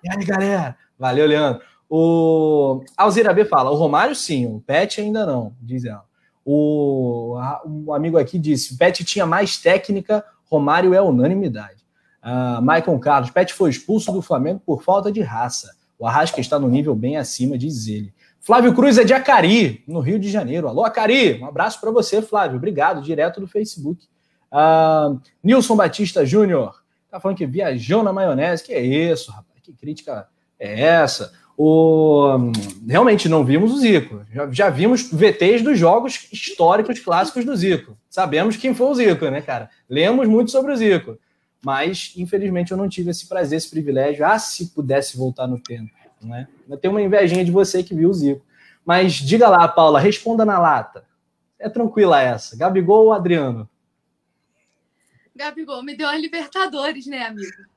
[0.03, 0.77] E aí, galera?
[0.99, 1.63] Valeu, Leandro.
[1.89, 6.05] O Alzira B fala: o Romário sim, o Pet ainda não, diz ela.
[6.45, 11.85] O, o amigo aqui disse: Pet tinha mais técnica, Romário é unanimidade.
[12.23, 15.77] Uh, Maicon Carlos, Pet foi expulso do Flamengo por falta de raça.
[15.99, 18.13] O Arrasca está no nível bem acima, diz ele.
[18.41, 20.69] Flávio Cruz é de Acari, no Rio de Janeiro.
[20.69, 22.59] Alô, Acari, um abraço para você, Flávio.
[22.59, 24.07] Obrigado, direto do Facebook.
[24.53, 28.65] Uh, Nilson Batista Júnior, tá falando que viajou na maionese.
[28.65, 29.61] Que é isso, rapaz?
[29.63, 30.29] Que crítica
[30.59, 31.33] é essa?
[31.59, 32.53] O,
[32.87, 34.23] realmente não vimos o Zico.
[34.31, 37.97] Já, já, vimos VTs dos jogos históricos clássicos do Zico.
[38.11, 39.71] Sabemos quem foi o Zico, né, cara?
[39.89, 41.19] Lemos muito sobre o Zico.
[41.65, 44.25] Mas, infelizmente, eu não tive esse prazer, esse privilégio.
[44.25, 45.91] Ah, se pudesse voltar no tempo
[46.27, 46.49] né?
[46.69, 48.45] Eu tenho uma invejinha de você que viu o Zico.
[48.85, 51.05] Mas diga lá, Paula, responda na lata.
[51.59, 52.57] É tranquila essa.
[52.57, 53.69] Gabigol ou Adriano?
[55.37, 57.77] Gabigol me deu a Libertadores, né, amigo?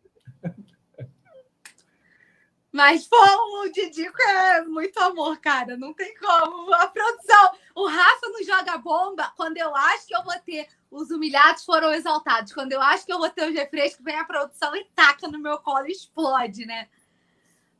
[2.72, 3.18] Mas, pô,
[3.64, 5.76] o Didico é muito amor, cara.
[5.76, 6.74] Não tem como.
[6.76, 7.52] A produção.
[7.74, 10.68] O Rafa não joga bomba quando eu acho que eu vou ter.
[10.92, 12.54] Os humilhados foram exaltados.
[12.54, 15.40] Quando eu acho que eu vou ter os refrescos, vem a produção e taca no
[15.40, 16.88] meu colo e explode, né?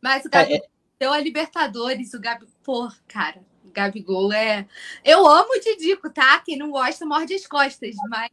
[0.02, 0.70] Mas o Gabigol é, é...
[1.00, 2.54] deu a Libertadores, o Gabigol.
[2.64, 4.68] Pô, cara, o Gabigol é.
[5.04, 6.40] Eu amo o Didico, tá?
[6.40, 8.32] Quem não gosta morde as costas, mas.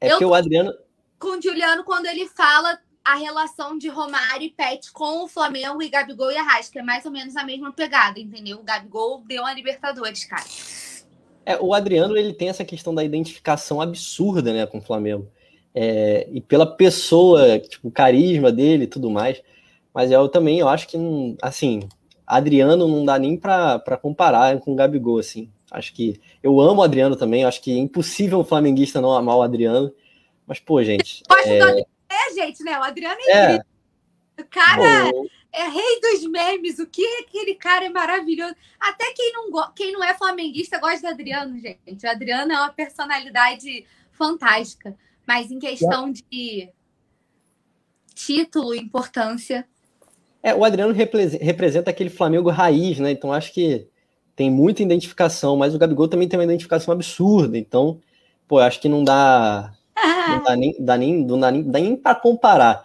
[0.00, 0.72] É que o Adriano.
[1.18, 5.82] Com o Juliano, quando ele fala a relação de Romário e Pet com o Flamengo
[5.82, 8.58] e Gabigol e Arrasca, é mais ou menos a mesma pegada, entendeu?
[8.58, 10.44] O Gabigol deu a Libertadores, cara.
[11.46, 15.26] É, o Adriano ele tem essa questão da identificação absurda, né, com o Flamengo.
[15.74, 19.40] É, e pela pessoa, tipo, o carisma dele e tudo mais.
[19.94, 20.98] Mas eu também, eu acho que,
[21.40, 21.88] assim,
[22.26, 25.50] Adriano não dá nem para comparar com o Gabigol, assim.
[25.70, 29.36] Acho que eu amo o Adriano também, acho que é impossível um flamenguista não amar
[29.36, 29.92] o Adriano.
[30.46, 31.22] Mas, pô, gente.
[31.46, 31.58] É...
[31.58, 32.78] é, gente, né?
[32.78, 33.44] O Adriano é, é.
[33.44, 33.64] incrível.
[34.40, 35.26] O cara Bom...
[35.52, 36.78] é rei dos memes.
[36.78, 38.54] O que aquele cara é maravilhoso.
[38.80, 42.06] Até quem não, quem não é flamenguista gosta do Adriano, gente.
[42.06, 44.96] O Adriano é uma personalidade fantástica.
[45.26, 46.70] Mas em questão de
[48.14, 49.66] título, importância.
[50.42, 53.10] É, o Adriano representa aquele Flamengo raiz, né?
[53.10, 53.86] Então acho que
[54.38, 57.58] tem muita identificação, mas o Gabigol também tem uma identificação absurda.
[57.58, 57.98] Então,
[58.46, 59.74] pô, acho que não dá,
[60.28, 62.84] não dá nem, dá nem, não dá nem, dá nem para comparar.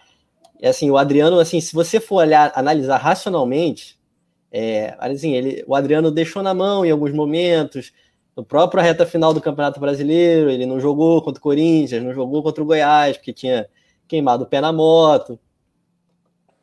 [0.60, 4.00] É assim, o Adriano, assim, se você for olhar, analisar racionalmente,
[4.52, 7.94] é, assim, ele, o Adriano deixou na mão em alguns momentos,
[8.36, 12.42] no próprio reta final do Campeonato Brasileiro, ele não jogou contra o Corinthians, não jogou
[12.42, 13.70] contra o Goiás, porque tinha
[14.08, 15.40] queimado o pé na moto.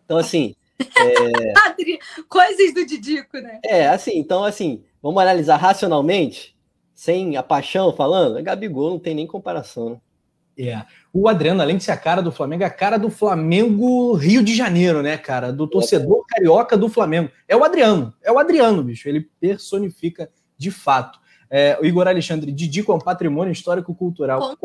[0.04, 0.56] Então, assim.
[1.00, 1.98] É...
[2.28, 3.60] Coisas do Didico, né?
[3.64, 6.56] É, assim, então, assim, vamos analisar racionalmente,
[6.94, 9.96] sem a paixão falando, Gabigol não tem nem comparação, né?
[10.58, 10.82] É.
[11.12, 14.42] O Adriano, além de ser a cara do Flamengo, é a cara do Flamengo Rio
[14.42, 15.52] de Janeiro, né, cara?
[15.52, 17.30] Do torcedor carioca do Flamengo.
[17.48, 19.08] É o Adriano, é o Adriano, bicho.
[19.08, 21.18] Ele personifica de fato.
[21.48, 24.56] É, o Igor Alexandre, Didico é um patrimônio histórico-cultural.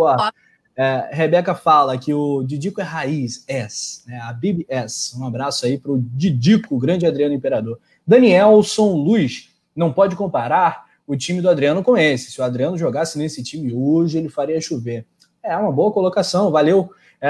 [0.77, 4.19] É, Rebeca fala que o Didico é raiz, S, né?
[4.21, 5.17] A Bibi S.
[5.17, 7.79] Um abraço aí para o Didico, grande Adriano Imperador.
[8.05, 12.31] Danielson Luiz, não pode comparar o time do Adriano com esse.
[12.31, 15.05] Se o Adriano jogasse nesse time hoje, ele faria chover.
[15.41, 16.89] É uma boa colocação, valeu
[17.21, 17.29] é,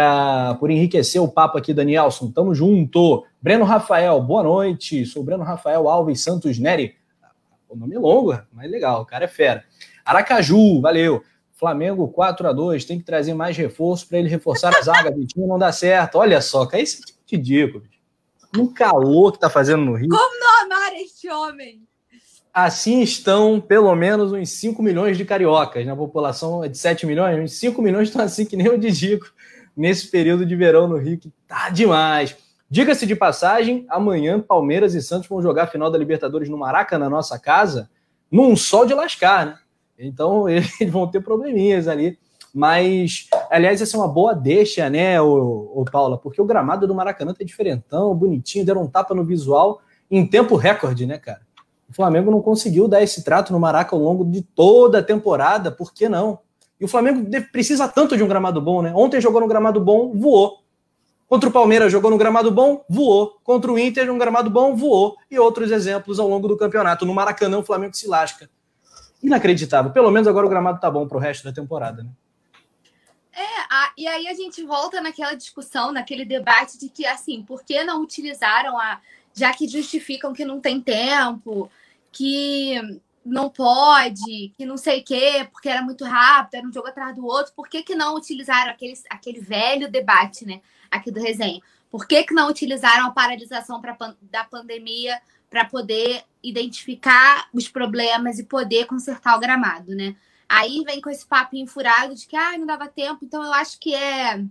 [0.59, 2.31] por enriquecer o papo aqui, Danielson.
[2.31, 3.25] Tamo junto.
[3.39, 5.05] Breno Rafael, boa noite.
[5.05, 6.95] Sou Breno Rafael Alves Santos Neri.
[7.69, 9.63] O nome é longo, mas legal, o cara é fera.
[10.03, 11.23] Aracaju, valeu.
[11.55, 15.09] Flamengo 4 a 2 tem que trazer mais reforço para ele reforçar a zaga.
[15.15, 16.17] Vitinho não dá certo.
[16.17, 17.81] Olha só, que é esse tipo de dico.
[18.53, 20.09] No calor que tá fazendo no Rio.
[20.09, 21.81] Como não amar este homem?
[22.53, 25.85] Assim estão pelo menos uns 5 milhões de cariocas.
[25.85, 28.91] Na população é de 7 milhões, uns 5 milhões estão assim que nem o de
[28.91, 29.33] Dico
[29.75, 32.35] nesse período de verão no Rio, que tá demais.
[32.69, 36.97] Diga-se de passagem, amanhã Palmeiras e Santos vão jogar a final da Libertadores no Maraca,
[36.97, 37.89] na nossa casa,
[38.31, 39.59] num sol de lascar, né?
[39.97, 42.17] Então eles vão ter probleminhas ali.
[42.53, 46.17] Mas, aliás, essa é uma boa deixa, né, o, o Paula?
[46.17, 50.55] Porque o gramado do Maracanã tá diferentão, bonitinho, deram um tapa no visual em tempo
[50.55, 51.41] recorde, né, cara?
[51.89, 55.69] O Flamengo não conseguiu dar esse trato no Maraca ao longo de toda a temporada,
[55.69, 56.39] por que não?
[56.79, 58.91] E o Flamengo precisa tanto de um gramado bom, né?
[58.95, 60.59] Ontem jogou no gramado bom, voou.
[61.27, 63.39] Contra o Palmeiras jogou no gramado bom, voou.
[63.43, 65.15] Contra o Inter, no gramado bom, voou.
[65.29, 67.05] E outros exemplos ao longo do campeonato.
[67.05, 68.49] No Maracanã, o Flamengo se lasca.
[69.25, 69.91] Inacreditável.
[69.91, 72.09] Pelo menos agora o gramado tá bom pro resto da temporada, né?
[73.33, 77.63] É, a, e aí a gente volta naquela discussão, naquele debate de que, assim, por
[77.63, 79.01] que não utilizaram a.
[79.33, 81.69] Já que justificam que não tem tempo,
[82.09, 82.79] que
[83.25, 87.13] não pode, que não sei o quê, porque era muito rápido, era um jogo atrás
[87.13, 90.61] do outro, por que, que não utilizaram aquele, aquele velho debate, né?
[90.95, 91.61] aqui do resenha.
[91.89, 95.19] Por que, que não utilizaram a paralisação pra, da pandemia
[95.55, 100.13] para poder identificar os problemas e poder consertar o gramado, né?
[100.49, 103.79] Aí vem com esse papo furado de que ah, não dava tempo, então eu acho
[103.79, 104.43] que é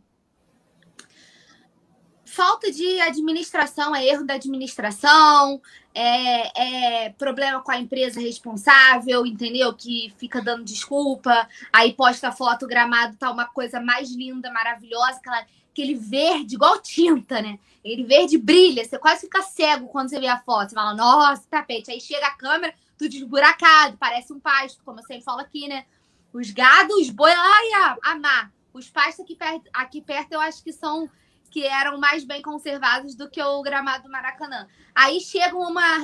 [2.25, 5.61] falta de administração, é erro da administração,
[5.95, 9.75] é, é, problema com a empresa responsável, entendeu?
[9.75, 15.45] Que fica dando desculpa, aí posta foto, gramado tá uma coisa mais linda, maravilhosa, aquela
[15.75, 17.59] aquele verde, igual tinta, né?
[17.85, 20.71] Ele verde brilha, você quase fica cego quando você vê a foto.
[20.71, 21.91] Você fala, nossa, tapete.
[21.91, 25.85] Aí chega a câmera, tudo desburacado, parece um pasto, como eu sempre falo aqui, né?
[26.33, 28.51] Os gados, os boi, ai, amar.
[28.73, 31.11] Os pastos aqui perto, aqui perto eu acho que são
[31.51, 34.67] que eram mais bem conservados do que o gramado do Maracanã.
[34.93, 35.99] Aí chega uma,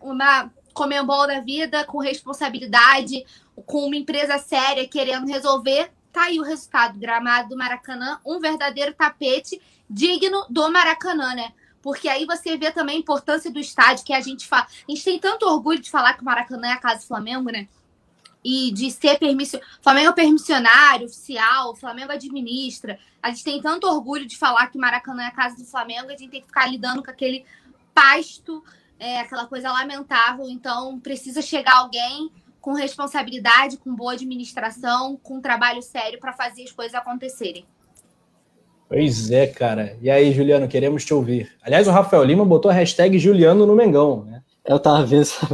[0.00, 3.24] uma Comembol da vida com responsabilidade,
[3.66, 8.92] com uma empresa séria querendo resolver Tá aí o resultado: gramado do Maracanã, um verdadeiro
[8.92, 11.52] tapete digno do Maracanã, né?
[11.80, 14.66] Porque aí você vê também a importância do estádio, que a gente fala.
[14.88, 17.50] A gente tem tanto orgulho de falar que o Maracanã é a casa do Flamengo,
[17.50, 17.66] né?
[18.44, 19.74] E de ser permissionário.
[19.80, 22.98] Flamengo é permissionário, oficial, Flamengo administra.
[23.20, 26.08] A gente tem tanto orgulho de falar que o Maracanã é a casa do Flamengo,
[26.08, 27.44] a gente tem que ficar lidando com aquele
[27.94, 28.64] pasto,
[28.98, 30.48] é, aquela coisa lamentável.
[30.48, 32.30] Então, precisa chegar alguém
[32.62, 37.66] com responsabilidade, com boa administração, com trabalho sério para fazer as coisas acontecerem.
[38.88, 39.98] Pois é, cara.
[40.00, 41.50] E aí, Juliano, queremos te ouvir.
[41.60, 44.42] Aliás, o Rafael Lima botou a hashtag Juliano no Mengão, né?
[44.64, 45.46] Eu tava vendo essa...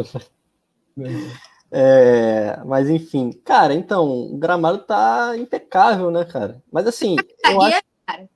[1.71, 6.63] É, mas enfim, cara, então, o gramado tá impecável, né, cara?
[6.73, 7.83] Mas assim, eu acho...
[8.07, 8.29] cara.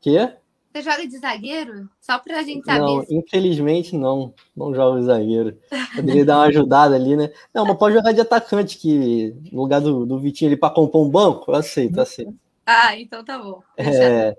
[0.00, 0.32] Quê?
[0.76, 1.88] Você joga de zagueiro?
[1.98, 2.80] Só pra gente saber.
[2.80, 4.34] Não, infelizmente não.
[4.54, 5.56] Não jogo de zagueiro.
[5.94, 7.32] Poderia dar uma ajudada ali, né?
[7.54, 11.06] Não, mas pode jogar de atacante, que no lugar do, do Vitinho ali pra compor
[11.06, 12.34] um banco, eu aceito, aceito.
[12.66, 13.62] Ah, então tá bom.
[13.78, 14.36] É,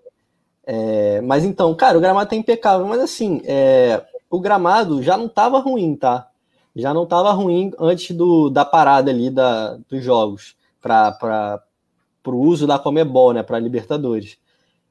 [0.63, 5.27] é, mas então, cara, o gramado tá impecável, mas assim, é, o gramado já não
[5.27, 6.29] tava ruim, tá?
[6.75, 11.63] Já não tava ruim antes do, da parada ali da, dos jogos para
[12.27, 14.38] o uso da Comebol, né, para Libertadores.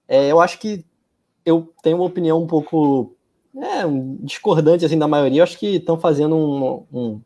[0.08, 0.84] É, eu acho que
[1.46, 3.16] eu tenho uma opinião um pouco
[3.56, 3.84] é,
[4.20, 5.38] discordante assim da maioria.
[5.38, 7.20] Eu acho que estão fazendo um, um,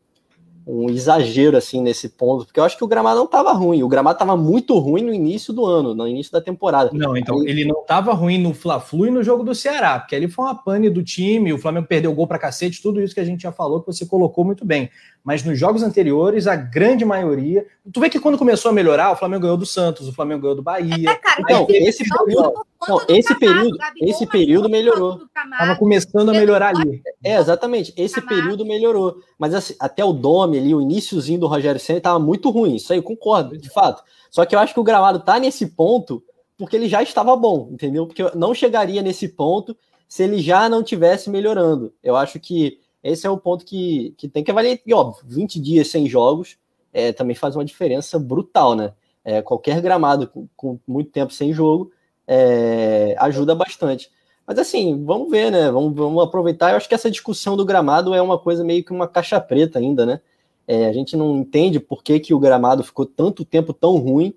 [0.67, 3.81] um, exagero assim nesse ponto, porque eu acho que o gramado não estava ruim.
[3.81, 6.91] O gramado estava muito ruim no início do ano, no início da temporada.
[6.93, 7.47] Não, então Aí...
[7.47, 10.55] ele não estava ruim no Fla-Flu e no jogo do Ceará, porque ali foi uma
[10.55, 13.51] pane do time, o Flamengo perdeu gol para cacete, tudo isso que a gente já
[13.51, 14.89] falou que você colocou muito bem.
[15.23, 17.65] Mas nos jogos anteriores, a grande maioria.
[17.93, 20.55] Tu vê que quando começou a melhorar, o Flamengo ganhou do Santos, o Flamengo ganhou
[20.55, 21.09] do Bahia.
[21.09, 22.53] É, cara, então, esse período,
[22.87, 25.21] não, esse período, esse período melhorou.
[25.57, 27.01] Tava começando a melhorar ali.
[27.23, 27.93] É, exatamente.
[27.95, 29.17] Esse período melhorou.
[29.37, 32.75] Mas assim, até o Dome ali, o iníciozinho do Rogério Senna tava muito ruim.
[32.75, 34.03] Isso aí eu concordo, de fato.
[34.31, 36.23] Só que eu acho que o gramado tá nesse ponto
[36.57, 38.05] porque ele já estava bom, entendeu?
[38.05, 39.75] Porque não chegaria nesse ponto
[40.07, 41.91] se ele já não tivesse melhorando.
[42.03, 44.77] Eu acho que esse é o ponto que, que tem que avaliar.
[44.85, 46.57] E óbvio, 20 dias sem jogos
[46.93, 48.93] é, também faz uma diferença brutal, né?
[49.23, 51.91] É, qualquer gramado com, com, muito tempo sem jogo
[52.27, 54.09] é, ajuda bastante.
[54.45, 55.71] Mas assim, vamos ver, né?
[55.71, 56.71] Vamos, vamos aproveitar.
[56.71, 59.79] Eu acho que essa discussão do gramado é uma coisa meio que uma caixa preta
[59.79, 60.21] ainda, né?
[60.67, 64.33] É, a gente não entende por que, que o gramado ficou tanto tempo tão ruim.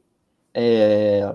[0.53, 1.35] É,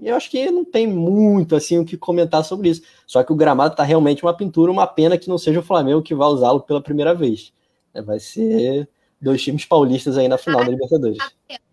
[0.00, 2.82] e eu acho que não tem muito assim o que comentar sobre isso.
[3.06, 6.02] Só que o gramado está realmente uma pintura, uma pena que não seja o Flamengo
[6.02, 7.52] que vai usá-lo pela primeira vez.
[7.92, 8.88] É, vai ser
[9.20, 11.18] dois times paulistas aí na final da Libertadores.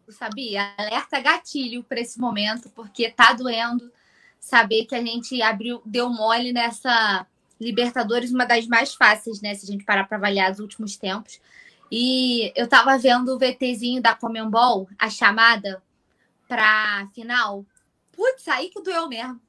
[0.10, 0.74] Sabia?
[0.78, 3.92] Alerta gatilho para esse momento, porque tá doendo
[4.40, 7.26] saber que a gente abriu, deu mole nessa
[7.60, 9.54] Libertadores, uma das mais fáceis, né?
[9.54, 11.40] Se a gente parar para avaliar os últimos tempos.
[11.92, 15.82] E eu tava vendo o VTzinho da Comembol, a chamada
[16.48, 17.66] para final
[18.16, 19.40] putz, aí que doeu mesmo.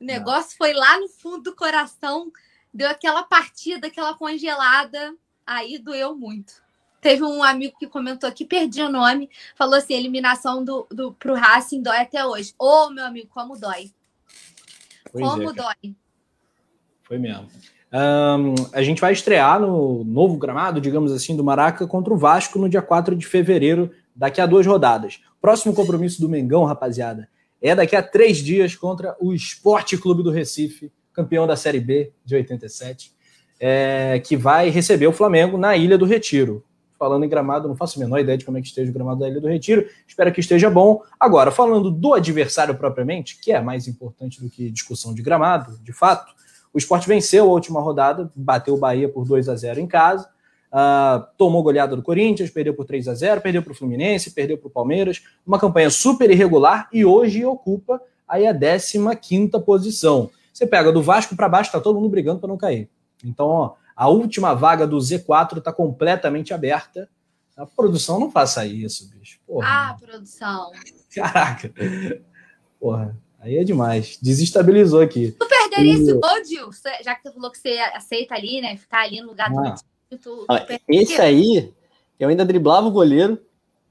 [0.00, 0.56] O negócio Não.
[0.58, 2.30] foi lá no fundo do coração,
[2.72, 5.14] deu aquela partida, aquela congelada,
[5.46, 6.64] aí doeu muito.
[7.00, 11.34] Teve um amigo que comentou aqui, perdi o nome, falou assim: eliminação do, do, pro
[11.34, 12.54] Racing dói até hoje.
[12.58, 13.92] Ô, oh, meu amigo, como dói.
[15.12, 15.96] Pois como é, dói.
[17.04, 17.48] Foi mesmo.
[17.92, 22.58] Um, a gente vai estrear no novo gramado, digamos assim, do Maraca contra o Vasco
[22.58, 25.20] no dia 4 de fevereiro, daqui a duas rodadas.
[25.40, 27.28] Próximo compromisso do Mengão, rapaziada,
[27.60, 32.12] é daqui a três dias contra o Esporte Clube do Recife, campeão da Série B
[32.24, 33.12] de 87,
[33.58, 36.64] é, que vai receber o Flamengo na Ilha do Retiro.
[36.98, 39.20] Falando em gramado, não faço a menor ideia de como é que esteja o gramado
[39.20, 39.86] da Ilha do Retiro.
[40.06, 41.02] Espero que esteja bom.
[41.20, 45.92] Agora, falando do adversário propriamente, que é mais importante do que discussão de gramado, de
[45.92, 46.34] fato,
[46.72, 50.28] o esporte venceu a última rodada, bateu o Bahia por 2 a 0 em casa
[50.72, 54.58] Uh, tomou goleada do Corinthians, perdeu por 3 a 0 perdeu para o Fluminense, perdeu
[54.58, 55.22] para o Palmeiras.
[55.46, 60.30] Uma campanha super irregular e hoje ocupa aí a 15 posição.
[60.52, 62.88] Você pega do Vasco para baixo, tá todo mundo brigando para não cair.
[63.24, 67.08] Então, ó, a última vaga do Z4 está completamente aberta.
[67.56, 69.38] A produção não faça isso, bicho.
[69.46, 69.66] Porra.
[69.66, 70.70] Ah, produção.
[71.14, 71.72] Caraca.
[72.78, 74.18] Porra, aí é demais.
[74.20, 75.32] Desestabilizou aqui.
[75.32, 76.02] Tu perderia e...
[76.02, 76.70] esse gol, Gil?
[77.02, 78.76] Já que você falou que você aceita ali, né?
[78.76, 79.70] Ficar ali no lugar ah.
[79.70, 79.80] do
[80.88, 81.72] esse aí,
[82.18, 83.38] eu ainda driblava o goleiro.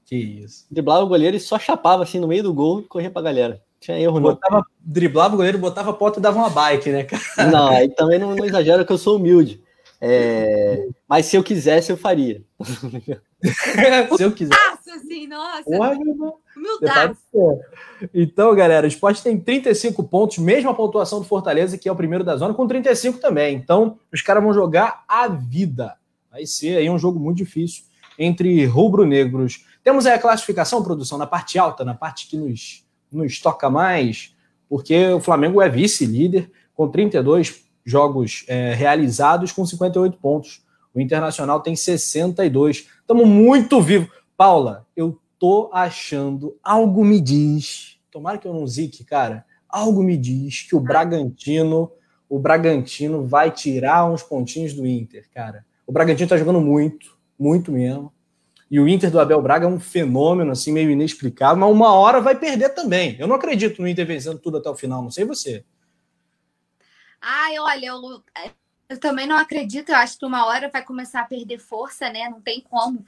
[0.04, 0.66] Que isso.
[0.70, 3.60] Driblava o goleiro e só chapava assim no meio do gol e corria pra galera.
[3.80, 4.64] Tinha erro, botava, não.
[4.80, 7.50] Driblava o goleiro, botava a porta e dava uma bike, né, cara?
[7.50, 9.62] Não, aí também não, não exagera que eu sou humilde.
[10.00, 10.88] É...
[11.08, 12.42] Mas se eu quisesse, eu faria.
[14.16, 14.58] se eu quisesse.
[14.60, 15.64] Nossa, assim, nossa.
[16.56, 17.18] Humildade.
[18.14, 22.24] Então, galera, o Sport tem 35 pontos, mesma pontuação do Fortaleza, que é o primeiro
[22.24, 23.56] da zona, com 35 também.
[23.56, 25.96] Então, os caras vão jogar a vida.
[26.36, 27.84] Vai ser aí um jogo muito difícil
[28.18, 29.64] entre rubro-negros.
[29.82, 34.36] Temos aí a classificação, produção, na parte alta, na parte que nos, nos toca mais,
[34.68, 40.62] porque o Flamengo é vice-líder, com 32 jogos é, realizados, com 58 pontos.
[40.92, 42.86] O Internacional tem 62.
[43.00, 44.10] Estamos muito vivos.
[44.36, 50.18] Paula, eu tô achando, algo me diz, tomara que eu não zique, cara, algo me
[50.18, 51.90] diz que o Bragantino,
[52.28, 55.64] o Bragantino vai tirar uns pontinhos do Inter, cara.
[55.86, 58.12] O Bragantino tá jogando muito, muito mesmo.
[58.68, 62.20] E o Inter do Abel Braga é um fenômeno, assim, meio inexplicável, mas uma hora
[62.20, 63.16] vai perder também.
[63.18, 65.64] Eu não acredito no Inter vencendo tudo até o final, não sei você.
[67.20, 68.22] Ai, olha, eu,
[68.88, 69.90] eu também não acredito.
[69.90, 72.28] Eu acho que uma hora vai começar a perder força, né?
[72.28, 73.04] Não tem como.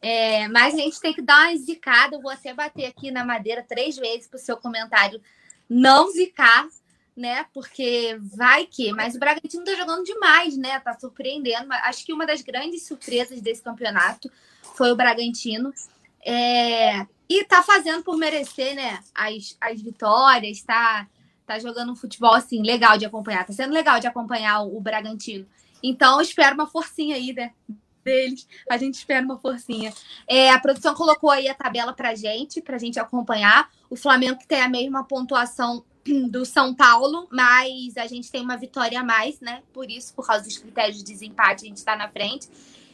[0.00, 2.18] É, mas a gente tem que dar uma zicada.
[2.30, 5.20] Até bater aqui na madeira três vezes para o seu comentário
[5.68, 6.68] não zicar,
[7.16, 7.46] né?
[7.52, 8.92] Porque vai que.
[8.92, 10.80] Mas o Bragantino tá jogando demais, né?
[10.80, 11.72] Tá surpreendendo.
[11.72, 14.30] Acho que uma das grandes surpresas desse campeonato
[14.74, 15.72] foi o Bragantino.
[16.24, 19.00] É, e tá fazendo por merecer, né?
[19.14, 21.06] As, as vitórias, tá,
[21.46, 23.46] tá jogando um futebol assim, legal de acompanhar.
[23.46, 25.46] Tá sendo legal de acompanhar o, o Bragantino.
[25.82, 27.52] Então, espero uma forcinha aí, né?
[28.04, 28.46] deles.
[28.68, 29.92] A gente espera uma forcinha.
[30.28, 33.70] É, a produção colocou aí a tabela pra gente, pra gente acompanhar.
[33.88, 35.84] O Flamengo tem a mesma pontuação
[36.30, 39.62] do São Paulo, mas a gente tem uma vitória a mais, né?
[39.72, 42.48] Por isso, por causa dos critérios de desempate, a gente está na frente.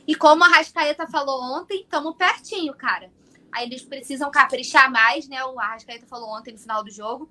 [0.07, 3.11] E como a Rascaeta falou ontem, estamos pertinho, cara.
[3.53, 5.43] Aí eles precisam caprichar mais, né?
[5.45, 7.31] O Arrascaeta falou ontem no final do jogo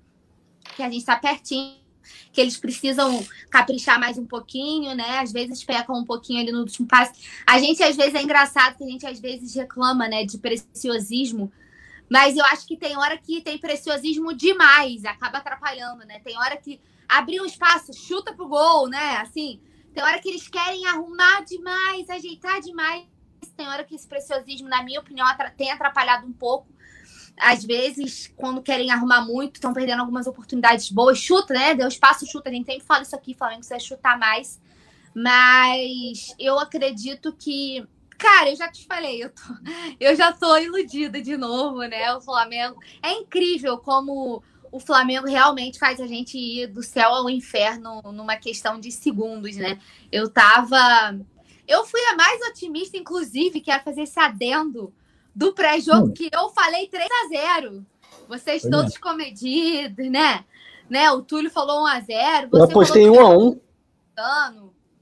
[0.76, 1.76] que a gente está pertinho,
[2.32, 5.18] que eles precisam caprichar mais um pouquinho, né?
[5.18, 7.12] Às vezes pecam um pouquinho ali no último passe.
[7.46, 11.50] A gente, às vezes, é engraçado que a gente, às vezes, reclama, né, de preciosismo.
[12.10, 16.20] Mas eu acho que tem hora que tem preciosismo demais, acaba atrapalhando, né?
[16.20, 19.16] Tem hora que abrir um espaço, chuta pro gol, né?
[19.18, 19.60] Assim,
[19.94, 23.04] tem hora que eles querem arrumar demais, ajeitar demais.
[23.56, 25.26] Tem hora que esse preciosismo, na minha opinião,
[25.56, 26.68] tem atrapalhado um pouco
[27.40, 31.18] às vezes, quando querem arrumar muito, estão perdendo algumas oportunidades boas.
[31.18, 31.74] Chuta, né?
[31.74, 32.48] Deu espaço, chuta.
[32.48, 34.60] A gente sempre fala isso aqui, Flamengo precisa chutar mais.
[35.14, 37.86] Mas eu acredito que.
[38.18, 39.42] Cara, eu já te falei, eu, tô,
[40.00, 42.12] eu já tô iludida de novo, né?
[42.14, 42.76] O Flamengo.
[43.00, 44.42] É incrível como
[44.72, 49.56] o Flamengo realmente faz a gente ir do céu ao inferno numa questão de segundos,
[49.56, 49.78] né?
[50.10, 51.18] Eu tava.
[51.66, 54.92] Eu fui a mais otimista, inclusive, quero fazer esse adendo
[55.34, 56.12] do pré-jogo hum.
[56.12, 57.86] que eu falei 3 a 0
[58.28, 60.44] Vocês Foi todos comedidos, né?
[60.88, 61.10] né?
[61.12, 63.60] O Túlio falou 1 a 0 Eu apostei 1 a 1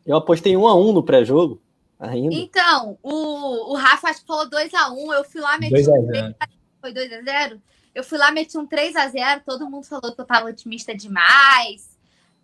[0.05, 1.63] Eu apostei 1 a 1 no pré-jogo.
[1.99, 2.35] Ainda.
[2.35, 5.15] Então, o, o Rafa acho que falou 2x1.
[5.15, 6.35] Eu fui lá, meti 2 um 3
[6.81, 7.61] Foi 2x0?
[7.95, 9.43] Eu fui lá, meti um 3x0.
[9.45, 11.97] Todo mundo falou que eu tava otimista demais.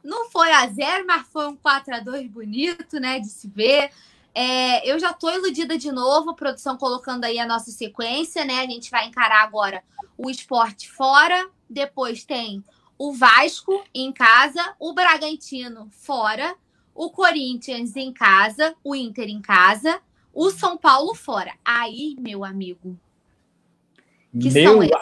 [0.02, 3.20] Não foi a 0, mas foi um 4x2 bonito, né?
[3.20, 3.90] De se ver.
[4.34, 8.60] É, eu já estou iludida de novo, produção colocando aí a nossa sequência, né?
[8.60, 9.82] A gente vai encarar agora
[10.16, 12.64] o esporte fora, depois tem
[12.98, 16.54] o Vasco em casa, o Bragantino fora,
[16.94, 20.00] o Corinthians em casa, o Inter em casa,
[20.32, 21.52] o São Paulo fora.
[21.64, 22.96] Aí, meu amigo.
[24.32, 24.94] Que meu são amigo.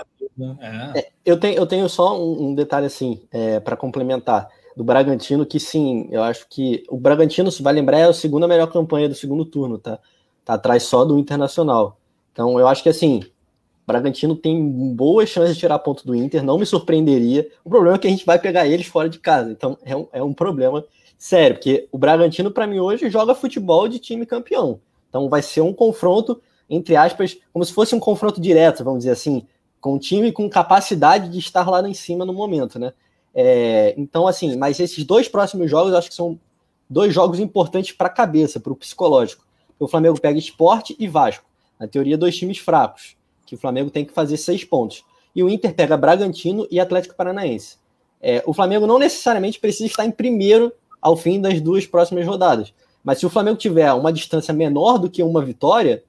[0.60, 0.98] É.
[0.98, 5.44] É, eu, tenho, eu tenho só um, um detalhe assim, é, para complementar do Bragantino,
[5.44, 9.08] que sim, eu acho que o Bragantino, se vai lembrar, é a segunda melhor campanha
[9.08, 9.98] do segundo turno, tá?
[10.44, 11.98] Tá atrás só do Internacional.
[12.32, 16.42] Então, eu acho que assim, o Bragantino tem boas chances de tirar ponto do Inter,
[16.42, 17.46] não me surpreenderia.
[17.64, 20.08] O problema é que a gente vai pegar eles fora de casa, então é um,
[20.12, 20.84] é um problema
[21.20, 24.80] sério, porque o Bragantino, para mim, hoje joga futebol de time campeão.
[25.10, 29.10] Então, vai ser um confronto, entre aspas, como se fosse um confronto direto, vamos dizer
[29.10, 29.46] assim,
[29.82, 32.94] com um time com capacidade de estar lá em cima no momento, né?
[33.34, 36.40] É, então, assim, mas esses dois próximos jogos acho que são
[36.88, 39.44] dois jogos importantes para a cabeça, para o psicológico.
[39.78, 41.44] O Flamengo pega esporte e Vasco.
[41.78, 43.14] Na teoria, dois times fracos,
[43.44, 45.04] que o Flamengo tem que fazer seis pontos.
[45.34, 47.76] E o Inter pega Bragantino e Atlético Paranaense.
[48.20, 52.72] É, o Flamengo não necessariamente precisa estar em primeiro ao fim das duas próximas rodadas.
[53.02, 56.04] Mas se o Flamengo tiver uma distância menor do que uma vitória,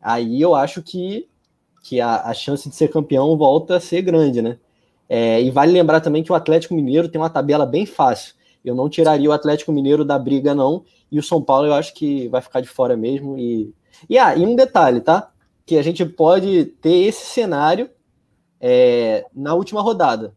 [0.00, 1.26] aí eu acho que,
[1.82, 4.58] que a, a chance de ser campeão volta a ser grande, né?
[5.08, 8.34] É, e vale lembrar também que o Atlético Mineiro tem uma tabela bem fácil.
[8.64, 10.84] Eu não tiraria o Atlético Mineiro da briga, não.
[11.10, 13.38] E o São Paulo eu acho que vai ficar de fora mesmo.
[13.38, 13.74] E,
[14.08, 15.30] e, ah, e um detalhe, tá?
[15.66, 17.90] Que a gente pode ter esse cenário
[18.60, 20.34] é, na última rodada.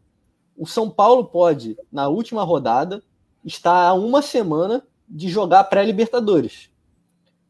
[0.56, 3.02] O São Paulo pode, na última rodada,
[3.48, 6.70] estar a uma semana de jogar pré-Libertadores.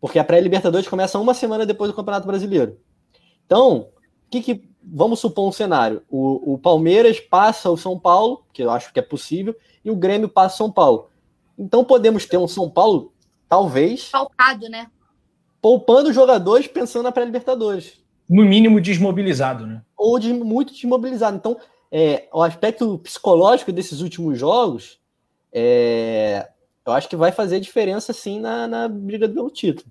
[0.00, 2.78] Porque a pré-Libertadores começa uma semana depois do Campeonato Brasileiro.
[3.44, 3.88] Então,
[4.26, 8.62] o que, que vamos supor um cenário: o, o Palmeiras passa o São Paulo, que
[8.62, 9.54] eu acho que é possível,
[9.84, 11.08] e o Grêmio passa o São Paulo.
[11.58, 13.12] Então podemos ter um São Paulo,
[13.48, 14.08] talvez.
[14.08, 14.86] Falcado, né?
[15.60, 17.98] Poupando jogadores pensando na pré-Libertadores.
[18.28, 19.82] No mínimo desmobilizado, né?
[19.96, 21.36] Ou de, muito desmobilizado.
[21.36, 21.56] Então,
[21.90, 25.00] é, o aspecto psicológico desses últimos jogos,
[25.52, 26.48] é,
[26.86, 29.90] eu acho que vai fazer diferença sim na, na briga pelo título.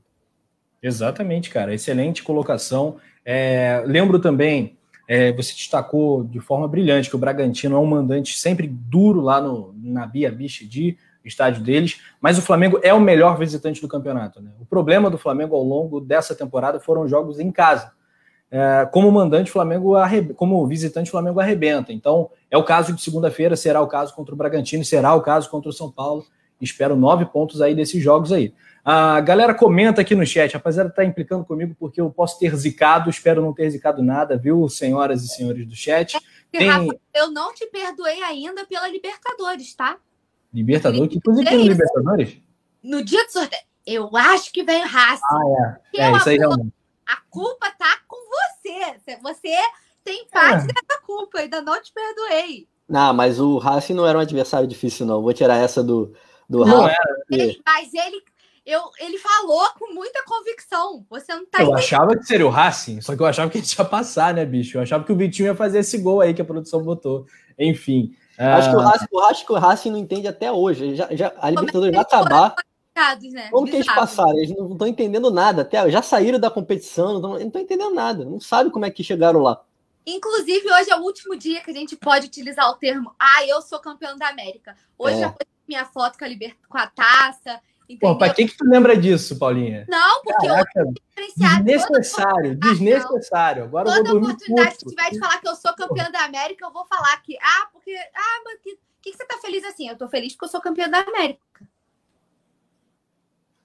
[0.81, 1.73] Exatamente, cara.
[1.73, 2.97] Excelente colocação.
[3.25, 4.77] É, lembro também
[5.07, 9.39] é, você destacou de forma brilhante que o Bragantino é um mandante sempre duro lá
[9.41, 14.41] no, na Bia Bichedi, estádio deles, mas o Flamengo é o melhor visitante do campeonato.
[14.41, 14.51] Né?
[14.59, 17.91] O problema do Flamengo ao longo dessa temporada foram jogos em casa.
[18.49, 19.93] É, como mandante, Flamengo
[20.35, 21.91] como visitante, o Flamengo arrebenta.
[21.91, 25.49] Então, é o caso de segunda-feira, será o caso contra o Bragantino, será o caso
[25.49, 26.25] contra o São Paulo.
[26.59, 28.53] Espero nove pontos aí desses jogos aí.
[28.83, 33.09] A galera comenta aqui no chat, rapaziada tá implicando comigo porque eu posso ter zicado,
[33.09, 36.15] espero não ter zicado nada, viu, senhoras e senhores do chat.
[36.15, 36.19] É,
[36.57, 36.69] Tem...
[36.69, 39.97] Rafa, eu não te perdoei ainda pela Libertadores, tá?
[40.53, 41.09] Libertadores?
[41.09, 42.37] Que coisa que tem no Libertadores?
[42.81, 43.61] No dia do sorteio.
[43.85, 45.21] Eu acho que vem raça.
[45.25, 46.03] Ah, é.
[46.03, 46.73] É, isso aí realmente.
[47.07, 49.17] A culpa tá com você.
[49.21, 49.57] Você
[50.03, 50.67] tem parte é.
[50.67, 52.67] dessa culpa, ainda não te perdoei.
[52.87, 55.21] Não, mas o Racing não era um adversário difícil, não.
[55.21, 56.13] Vou tirar essa do,
[56.49, 56.95] do Rafa.
[57.29, 58.23] Ele, mas ele
[58.65, 61.05] Eu, ele falou com muita convicção.
[61.09, 61.77] Você não tá Eu entendendo.
[61.77, 64.77] achava que seria o Racing, só que eu achava que ele ia passar, né, bicho?
[64.77, 67.25] Eu achava que o Vitinho ia fazer esse gol aí que a produção botou.
[67.59, 68.15] Enfim.
[68.37, 68.71] Acho, uh...
[68.71, 70.95] que o Racing, eu acho que o Racing não entende até hoje.
[70.95, 72.55] Já, já, a Libertadores vai acabar.
[73.31, 73.49] Né?
[73.51, 74.37] Como que eles passaram?
[74.37, 75.61] Eles não estão entendendo nada.
[75.61, 78.25] Até já saíram da competição, não estão entendendo nada.
[78.25, 79.61] Não sabem como é que chegaram lá.
[80.05, 83.61] Inclusive, hoje é o último dia que a gente pode utilizar o termo Ah, eu
[83.61, 84.75] sou campeão da América.
[84.97, 85.19] Hoje é.
[85.19, 86.55] já foi minha foto com a, liber...
[86.67, 87.61] com a taça.
[87.89, 88.13] Entendeu?
[88.13, 89.85] Pô, pra que, que tu lembra disso, Paulinha?
[89.87, 90.93] Não, porque Caraca, eu
[91.63, 93.63] desnecessário, desnecessário.
[93.63, 96.65] Agora toda eu vou oportunidade que tiver de falar que eu sou campeã da América,
[96.65, 99.87] eu vou falar que, ah, porque, ah, mas que, que, que você tá feliz assim?
[99.87, 101.41] Eu tô feliz porque eu sou campeã da América.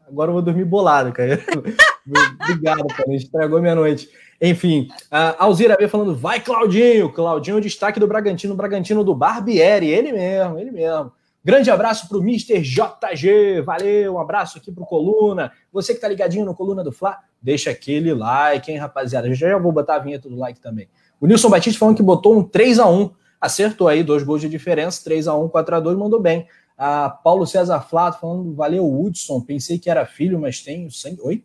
[0.08, 1.40] Agora eu vou dormir bolado, cara.
[2.42, 3.14] Obrigado, cara.
[3.14, 4.08] Estragou minha noite.
[4.40, 7.12] Enfim, a Alzira B falando, vai Claudinho.
[7.12, 9.88] Claudinho, destaque do Bragantino, Bragantino do Barbieri.
[9.88, 11.12] Ele mesmo, ele mesmo.
[11.44, 12.60] Grande abraço para o Mr.
[12.60, 15.50] JG, valeu, um abraço aqui para o Coluna.
[15.72, 19.32] Você que tá ligadinho no Coluna do Fla, deixa aquele like, hein, rapaziada.
[19.34, 20.88] Já já vou botar a vinheta do like também.
[21.20, 23.10] O Nilson Batista falando que botou um 3 a 1
[23.40, 26.46] acertou aí, dois gols de diferença, 3 a 1 4 a 2 mandou bem.
[26.84, 31.20] A Paulo César Flato falando, valeu, Hudson, pensei que era filho, mas tenho sangue.
[31.22, 31.44] Oi?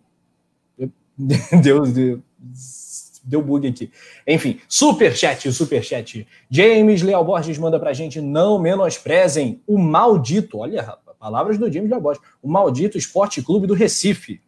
[1.62, 2.22] Deus, Deus
[3.24, 3.92] deu bug aqui.
[4.26, 6.28] Enfim, superchat, superchat.
[6.50, 11.90] James Leal Borges manda pra gente, não menosprezem o maldito, olha, rapaz, palavras do James
[11.90, 14.42] Leal Borges, o maldito Esporte Clube do Recife.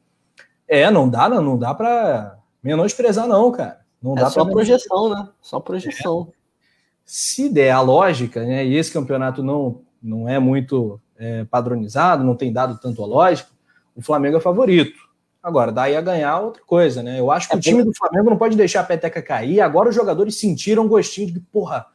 [0.67, 3.81] É, não dá, não, não dá pra menosprezar não, cara.
[4.01, 5.29] Não é dá só projeção, né?
[5.39, 6.29] Só projeção.
[6.31, 6.39] É.
[7.05, 12.35] Se der a lógica, né, e esse campeonato não, não é muito é, padronizado, não
[12.35, 13.49] tem dado tanto a lógica,
[13.95, 15.09] o Flamengo é favorito.
[15.41, 17.19] Agora, daí a ganhar outra coisa, né?
[17.19, 19.61] Eu acho que é o time do Flamengo não pode deixar a peteca cair.
[19.61, 21.85] Agora os jogadores sentiram gostinho de porra,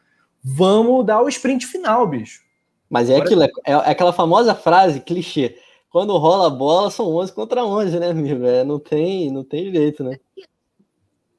[0.42, 2.42] vamos dar o sprint final, bicho.
[2.88, 5.56] Mas é aquilo, é, é aquela famosa frase, clichê.
[5.90, 8.44] Quando rola a bola, são 11 contra 11, né, amigo?
[8.44, 10.18] É, não, tem, não tem jeito, né?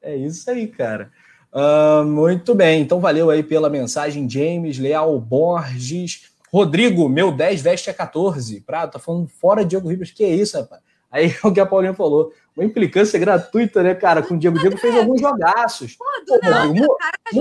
[0.01, 1.11] É isso aí, cara.
[1.51, 6.31] Uh, muito bem, então valeu aí pela mensagem, James, Leal Borges.
[6.55, 8.61] Rodrigo, meu 10 veste a 14.
[8.61, 10.11] Prato, tá falando fora Diego Ribas.
[10.11, 10.81] Que é isso, rapaz?
[11.11, 14.57] Aí o que a Paulinha falou, uma implicância gratuita, né, cara, com o Diego.
[14.57, 15.97] Diego fez alguns jogaços.
[15.97, 16.95] Pô, Pô, nada, muda,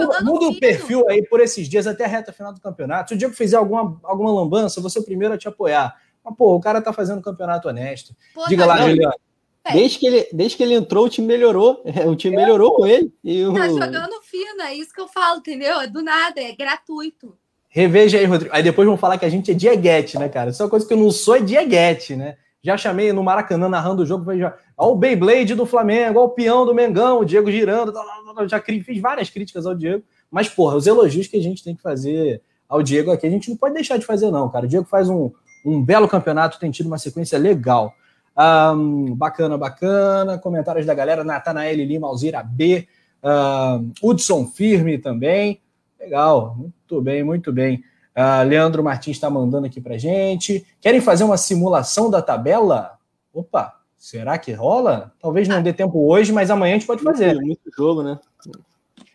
[0.08, 3.10] tá muda o perfil aí por esses dias até a reta final do campeonato.
[3.10, 5.94] Se o Diego fizer alguma, alguma lambança, você é o primeiro a te apoiar.
[6.24, 8.16] Mas, pô, o cara tá fazendo um campeonato honesto.
[8.34, 9.14] Pô, Diga tá lá, Juliano.
[9.72, 11.84] Desde que, ele, desde que ele entrou, o time melhorou.
[12.08, 12.78] O time é, melhorou pô.
[12.78, 13.14] com ele.
[13.22, 13.54] E o...
[13.54, 15.80] Tá jogando fino, é isso que eu falo, entendeu?
[15.80, 17.38] É do nada, é gratuito.
[17.74, 18.54] Reveja aí, Rodrigo.
[18.54, 20.52] Aí depois vão falar que a gente é dieguete, né, cara?
[20.52, 22.36] Só coisa que eu não sou é dieguete, né?
[22.62, 24.38] Já chamei no Maracanã narrando o jogo.
[24.38, 27.92] Já, ó, o Beyblade do Flamengo, ó, o peão do Mengão, o Diego girando.
[28.48, 30.04] Já fiz várias críticas ao Diego.
[30.30, 33.50] Mas, porra, os elogios que a gente tem que fazer ao Diego aqui, a gente
[33.50, 34.66] não pode deixar de fazer, não, cara.
[34.66, 35.32] O Diego faz um,
[35.66, 37.92] um belo campeonato, tem tido uma sequência legal.
[38.38, 40.38] Um, bacana, bacana.
[40.38, 41.24] Comentários da galera.
[41.24, 42.86] Natanael Lima, Alzira B.
[43.20, 45.60] Um, Hudson Firme também.
[46.04, 47.82] Legal, muito bem, muito bem.
[48.14, 50.64] Uh, Leandro Martins está mandando aqui para gente.
[50.80, 52.98] Querem fazer uma simulação da tabela?
[53.32, 55.12] Opa, será que rola?
[55.18, 57.36] Talvez não dê tempo hoje, mas amanhã a gente pode fazer.
[57.36, 58.20] É muito jogo, né?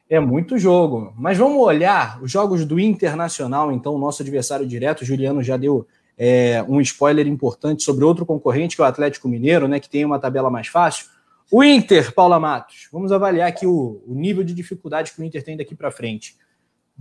[0.09, 1.13] É muito jogo.
[1.15, 5.01] Mas vamos olhar os jogos do Internacional, então, o nosso adversário direto.
[5.01, 5.87] O Juliano já deu
[6.17, 9.79] é, um spoiler importante sobre outro concorrente, que é o Atlético Mineiro, né?
[9.79, 11.05] Que tem uma tabela mais fácil.
[11.51, 12.89] O Inter, Paula Matos.
[12.91, 16.35] Vamos avaliar aqui o, o nível de dificuldade que o Inter tem daqui para frente.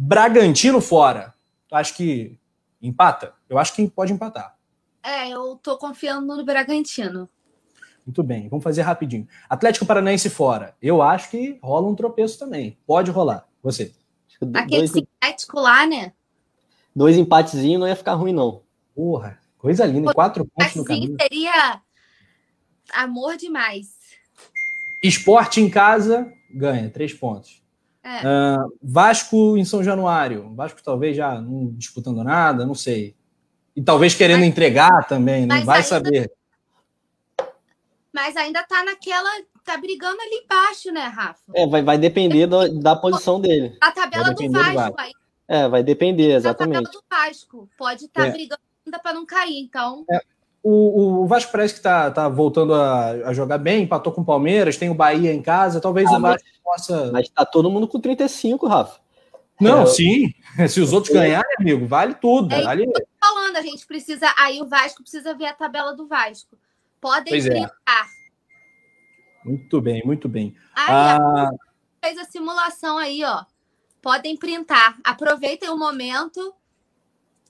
[0.00, 1.34] Bragantino fora.
[1.68, 2.38] Tu acha que
[2.80, 3.34] empata?
[3.48, 4.56] Eu acho que pode empatar.
[5.02, 7.28] É, eu tô confiando no Bragantino.
[8.06, 9.26] Muito bem, vamos fazer rapidinho.
[9.50, 10.76] Atlético Paranaense fora.
[10.80, 12.78] Eu acho que rola um tropeço também.
[12.86, 13.48] Pode rolar.
[13.60, 13.92] Você.
[14.54, 14.92] Aquele dois...
[14.92, 16.12] sintético lá, né?
[16.94, 18.62] Dois empatezinhos não ia ficar ruim, não.
[18.94, 20.10] Porra, coisa linda.
[20.10, 21.16] Pô, Quatro pontos no caminho.
[21.20, 21.82] seria
[22.94, 23.88] amor demais.
[25.02, 26.88] Esporte em casa, ganha.
[26.88, 27.60] Três pontos.
[28.02, 28.20] É.
[28.20, 30.54] Uh, Vasco em São Januário.
[30.54, 33.14] Vasco talvez já não disputando nada, não sei.
[33.74, 36.32] E talvez querendo mas, entregar também, não vai ainda, saber.
[38.12, 39.30] Mas ainda tá naquela.
[39.64, 41.40] tá brigando ali embaixo, né, Rafa?
[41.54, 43.76] É, vai, vai depender do, da posição dele.
[43.80, 45.00] A tabela do Vasco, do Vasco.
[45.00, 45.12] Aí.
[45.46, 46.78] É, vai depender, exatamente.
[46.78, 47.68] A tabela do Vasco.
[47.78, 48.30] Pode estar tá é.
[48.32, 50.04] brigando ainda para não cair, então.
[50.10, 50.20] É.
[50.62, 54.24] O, o, Vasco parece que está tá voltando a, a, jogar bem, empatou com o
[54.24, 57.10] Palmeiras, tem o Bahia em casa, talvez ah, o Vasco possa.
[57.12, 59.00] Mas tá todo mundo com 35, Rafa.
[59.60, 60.34] Não, é, sim.
[60.68, 62.54] Se os outros ganharem, amigo, vale tudo.
[62.54, 62.84] É vale...
[62.84, 64.32] isso falando, a gente precisa.
[64.36, 66.56] Aí o Vasco precisa ver a tabela do Vasco.
[67.00, 67.70] Podem pois É.
[69.44, 70.54] Muito bem, muito bem.
[70.74, 71.50] Aí, ah...
[72.04, 73.44] fez a simulação aí, ó.
[74.02, 74.98] Podem printar.
[75.04, 76.54] Aproveitem o momento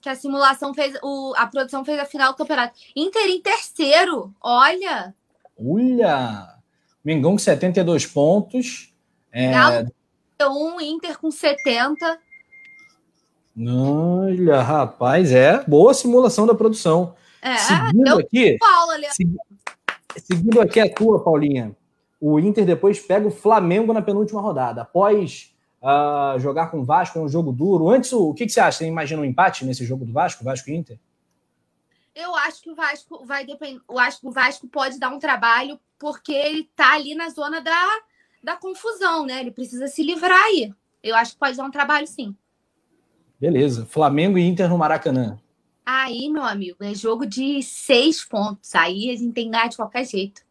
[0.01, 2.73] que a simulação fez, o, a produção fez a final do campeonato.
[2.95, 5.13] Inter em terceiro, olha.
[5.57, 6.55] Olha!
[7.03, 8.93] Mengão com 72 pontos.
[9.31, 9.51] É...
[9.51, 9.87] Galo
[10.41, 12.19] 1, Inter com 70.
[13.67, 17.13] Olha, rapaz, é boa simulação da produção.
[17.41, 18.95] É, seguindo aqui, Paula,
[20.17, 21.75] seguindo aqui a tua, Paulinha.
[22.21, 24.81] O Inter depois pega o Flamengo na penúltima rodada.
[24.81, 27.89] Após uh, jogar com o Vasco, é um jogo duro.
[27.89, 28.79] Antes, o que, que você acha?
[28.79, 30.99] Você imagina um empate nesse jogo do Vasco, Vasco e Inter?
[32.15, 33.81] Eu acho que o Vasco vai depender.
[33.89, 37.61] Eu acho que o Vasco pode dar um trabalho porque ele tá ali na zona
[37.61, 37.87] da,
[38.43, 39.39] da confusão, né?
[39.39, 40.73] Ele precisa se livrar aí.
[41.01, 42.35] Eu acho que pode dar um trabalho, sim.
[43.39, 43.85] Beleza.
[43.85, 45.39] Flamengo e Inter no Maracanã.
[45.85, 48.75] Aí, meu amigo, é jogo de seis pontos.
[48.75, 50.41] Aí a gente tem que ganhar de qualquer jeito.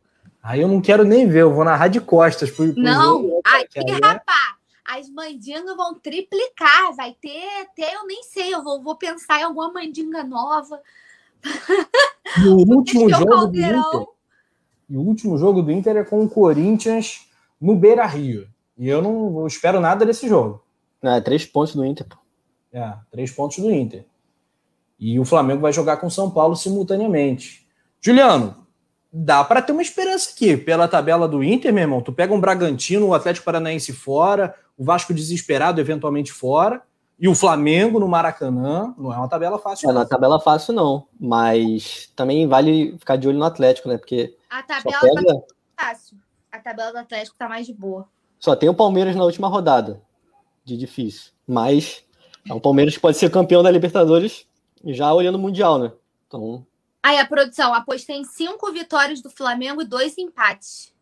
[0.43, 2.51] Aí eu não quero nem ver, eu vou narrar de costas.
[2.51, 4.38] Pro, pro não, jogo, aí, aí, rapaz,
[4.89, 6.95] as mandingas vão triplicar.
[6.97, 10.81] Vai ter até, eu nem sei, eu vou, vou pensar em alguma mandinga nova.
[12.39, 14.07] No último jogo do Inter.
[14.91, 17.29] o último jogo do Inter é com o Corinthians
[17.61, 18.49] no Beira Rio.
[18.79, 20.63] E eu não espero nada desse jogo.
[21.03, 22.17] É, três pontos do Inter, pô.
[22.73, 24.07] É, três pontos do Inter.
[24.99, 27.67] E o Flamengo vai jogar com o São Paulo simultaneamente.
[28.01, 28.67] Juliano,
[29.13, 30.57] dá para ter uma esperança aqui.
[30.57, 34.85] Pela tabela do Inter, meu irmão, tu pega um Bragantino, o Atlético Paranaense fora, o
[34.85, 36.83] Vasco desesperado eventualmente fora,
[37.19, 38.95] e o Flamengo no Maracanã.
[38.97, 39.89] Não é uma tabela fácil.
[39.89, 41.07] É, não é uma tabela fácil, não.
[41.19, 43.99] Mas também vale ficar de olho no Atlético, né?
[43.99, 44.37] Porque.
[44.49, 45.35] A tabela pega...
[45.35, 46.17] tá fácil.
[46.53, 48.07] A tabela do Atlético tá mais de boa.
[48.39, 50.01] Só tem o Palmeiras na última rodada.
[50.65, 51.33] De difícil.
[51.47, 52.05] Mas
[52.49, 54.47] é o Palmeiras pode ser campeão da Libertadores
[54.85, 55.93] já olhando o Mundial, né?
[56.27, 56.65] Então.
[57.03, 60.93] Aí a produção, apostei em cinco vitórias do Flamengo e dois empates.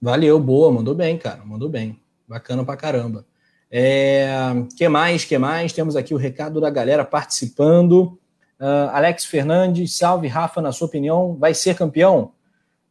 [0.00, 2.00] Valeu, boa, mandou bem, cara, mandou bem.
[2.26, 3.26] Bacana pra caramba.
[3.70, 4.28] É,
[4.76, 5.72] que mais, que mais?
[5.72, 8.18] Temos aqui o recado da galera participando.
[8.60, 12.32] Uh, Alex Fernandes, salve, Rafa, na sua opinião, vai ser campeão?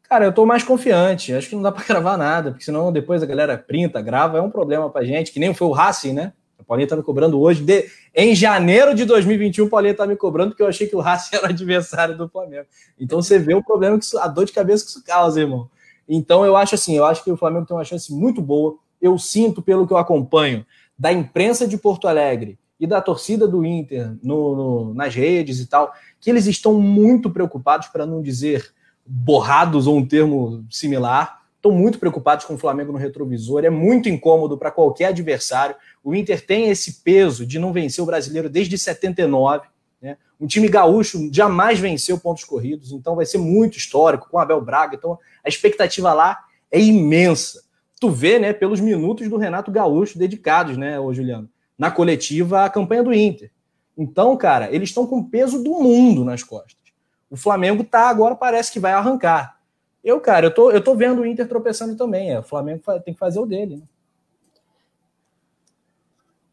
[0.04, 1.34] Cara, eu tô mais confiante.
[1.34, 4.42] Acho que não dá para gravar nada, porque senão depois a galera printa, grava, é
[4.42, 6.34] um problema pra gente, que nem foi o Racing, né?
[6.64, 7.62] A Paulinha tá me cobrando hoje.
[7.62, 7.90] De...
[8.16, 11.36] Em janeiro de 2021, o Paulinha tá me cobrando porque eu achei que o Racing
[11.38, 12.66] era o adversário do Flamengo.
[12.98, 15.70] Então você vê o problema, que isso, a dor de cabeça que isso causa, irmão.
[16.08, 18.78] Então eu acho assim, eu acho que o Flamengo tem uma chance muito boa.
[19.02, 20.66] Eu sinto, pelo que eu acompanho,
[20.98, 25.68] da imprensa de Porto Alegre e da torcida do Inter no, no, nas redes e
[25.68, 28.74] tal, que eles estão muito preocupados, para não dizer
[29.06, 33.64] borrados ou um termo similar, estão muito preocupados com o Flamengo no retrovisor.
[33.64, 35.76] É muito incômodo para qualquer adversário.
[36.04, 39.68] O Inter tem esse peso de não vencer o brasileiro desde 79.
[40.02, 40.18] Né?
[40.40, 44.96] Um time gaúcho jamais venceu pontos corridos, então vai ser muito histórico com Abel Braga.
[44.96, 47.64] Então a expectativa lá é imensa.
[48.00, 52.70] Tu vê, né, pelos minutos do Renato Gaúcho dedicados, né, ô Juliano, na coletiva à
[52.70, 53.50] campanha do Inter.
[53.98, 56.84] Então, cara, eles estão com o peso do mundo nas costas.
[57.30, 59.58] O Flamengo tá agora parece que vai arrancar.
[60.04, 62.32] Eu, cara, eu tô, eu tô vendo o Inter tropeçando também.
[62.32, 63.78] É, o Flamengo tem que fazer o dele.
[63.78, 63.84] Né?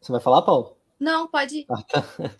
[0.01, 0.75] Você vai falar, Paulo?
[0.99, 1.65] Não, pode ir.
[1.69, 2.03] Ah, tá.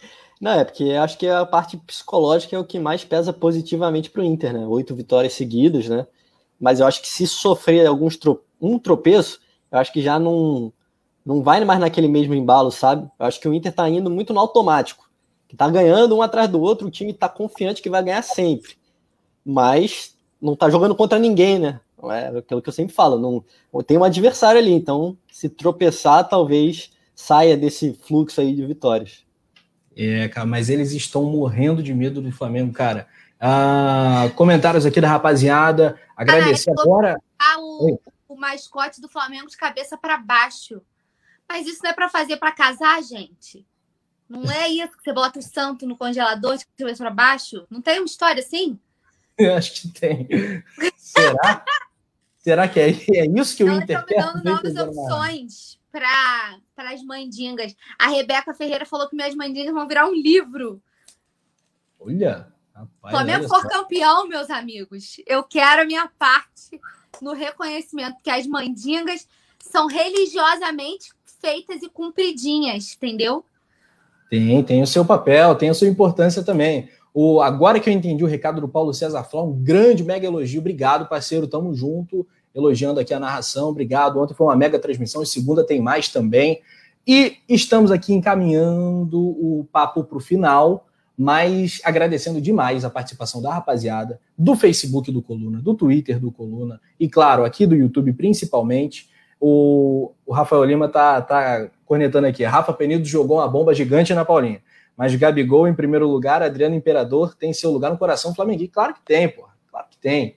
[0.41, 4.23] Não, é porque acho que a parte psicológica é o que mais pesa positivamente para
[4.23, 4.65] o Inter, né?
[4.65, 6.07] Oito vitórias seguidas, né?
[6.59, 8.17] Mas eu acho que se sofrer alguns
[8.59, 9.39] um tropeço,
[9.71, 10.73] eu acho que já não,
[11.23, 13.07] não vai mais naquele mesmo embalo, sabe?
[13.19, 15.07] Eu acho que o Inter tá indo muito no automático.
[15.47, 18.77] Que tá ganhando um atrás do outro, o time tá confiante que vai ganhar sempre.
[19.45, 21.79] Mas não tá jogando contra ninguém, né?
[22.09, 26.89] É aquilo que eu sempre falo, não tem um adversário ali, então se tropeçar, talvez
[27.21, 29.23] saia desse fluxo aí de vitórias.
[29.95, 33.07] É, cara, mas eles estão morrendo de medo do Flamengo, cara.
[33.39, 35.99] Ah, comentários aqui da rapaziada.
[36.15, 37.21] Agradecer ah, agora.
[37.59, 37.99] O,
[38.29, 40.81] o, mascote do Flamengo de cabeça para baixo.
[41.47, 43.65] Mas isso não é para fazer para casar, gente?
[44.27, 47.67] Não é isso que você bota o santo no congelador de cabeça para baixo?
[47.69, 48.79] Não tem uma história assim?
[49.37, 50.27] Eu acho que tem.
[50.95, 51.63] Será?
[52.39, 54.17] Será que é, é isso que o Inter quer?
[54.17, 57.75] Estão me dando novas opções para as mandingas.
[57.99, 60.81] A Rebeca Ferreira falou que minhas mandingas vão virar um livro.
[61.99, 65.17] Olha, rapaz, Flamengo for campeão, meus amigos.
[65.27, 66.79] Eu quero a minha parte
[67.21, 69.27] no reconhecimento, que as mandingas
[69.59, 73.45] são religiosamente feitas e cumpridinhas, entendeu?
[74.29, 76.89] Tem, tem o seu papel, tem a sua importância também.
[77.13, 80.61] O, agora que eu entendi o recado do Paulo César Flá, um grande mega elogio.
[80.61, 81.47] Obrigado, parceiro.
[81.47, 82.25] Tamo junto.
[82.53, 83.69] Elogiando aqui a narração.
[83.69, 84.19] Obrigado.
[84.19, 86.61] Ontem foi uma mega transmissão e segunda tem mais também.
[87.07, 90.87] E estamos aqui encaminhando o papo para o final,
[91.17, 96.79] mas agradecendo demais a participação da rapaziada, do Facebook do Coluna, do Twitter do Coluna
[96.99, 99.09] e, claro, aqui do YouTube principalmente.
[99.39, 102.43] O, o Rafael Lima tá, tá cornetando aqui.
[102.43, 104.61] Rafa Penido jogou uma bomba gigante na Paulinha.
[104.95, 108.73] Mas Gabigol em primeiro lugar, Adriano Imperador tem seu lugar no coração flamenguista.
[108.75, 109.51] Claro que tem, porra.
[109.71, 110.35] Claro que tem.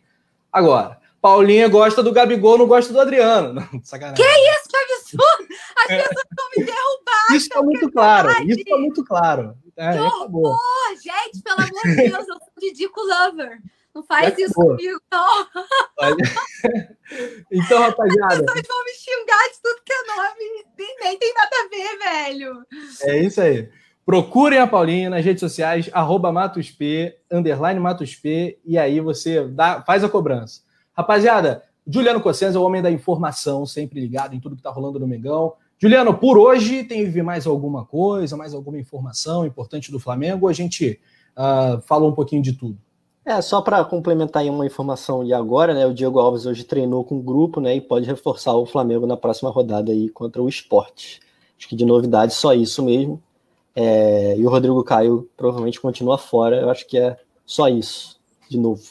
[0.50, 3.54] Agora, Paulinha gosta do Gabigol, não gosta do Adriano.
[3.54, 4.22] Não, sacanagem.
[4.22, 5.54] Que isso, que absurdo!
[5.78, 5.96] As é.
[5.96, 7.28] pessoas estão me derrubando.
[7.30, 8.30] Isso está muito claro.
[8.42, 9.56] Isso está muito claro.
[9.74, 10.58] É, que horror!
[11.02, 13.58] Gente, pelo amor de Deus, eu sou Didico Lover.
[13.94, 15.46] Não faz isso comigo, não.
[17.50, 18.34] então, rapaziada.
[18.34, 20.66] As pessoas vão me xingar de tudo que é nome.
[21.00, 22.66] Nem tem nada a ver, velho.
[23.00, 23.70] É isso aí.
[24.04, 30.04] Procurem a Paulinha nas redes sociais, arroba MatosP, underline MatosP, e aí você dá, faz
[30.04, 30.63] a cobrança.
[30.96, 34.98] Rapaziada, Juliano Cossenza é o homem da informação, sempre ligado em tudo que está rolando
[34.98, 35.54] no Megão.
[35.78, 40.48] Juliano, por hoje tem mais alguma coisa, mais alguma informação importante do Flamengo?
[40.48, 41.00] A gente
[41.36, 42.78] uh, falou um pouquinho de tudo?
[43.26, 45.86] É, só para complementar aí uma informação de agora, né?
[45.86, 47.74] O Diego Alves hoje treinou com o grupo, né?
[47.74, 51.20] E pode reforçar o Flamengo na próxima rodada aí contra o esporte.
[51.58, 53.22] Acho que de novidade só isso mesmo.
[53.74, 56.60] É, e o Rodrigo Caio provavelmente continua fora.
[56.60, 57.16] Eu acho que é
[57.46, 58.82] só isso, de novo.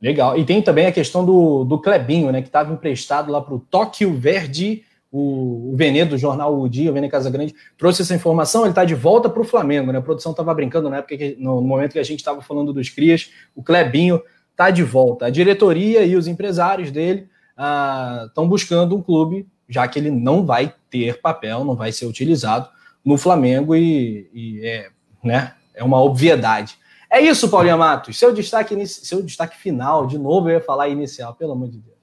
[0.00, 0.38] Legal.
[0.38, 2.40] E tem também a questão do, do Clebinho, né?
[2.40, 6.90] Que estava emprestado lá para o Tóquio Verde o, o Venê do jornal O Dia,
[6.90, 9.98] o Venê Casagrande, trouxe essa informação, ele está de volta para o Flamengo, né?
[9.98, 12.88] A produção estava brincando na época, que, no momento que a gente estava falando dos
[12.88, 14.22] Crias, o Clebinho
[14.52, 15.26] está de volta.
[15.26, 20.46] A diretoria e os empresários dele estão ah, buscando um clube, já que ele não
[20.46, 22.68] vai ter papel, não vai ser utilizado
[23.04, 24.88] no Flamengo e, e é,
[25.24, 26.78] né, é uma obviedade.
[27.10, 28.16] É isso, Paulinho Matos.
[28.16, 31.96] Seu destaque, seu destaque final, de novo eu ia falar inicial, pelo amor de Deus.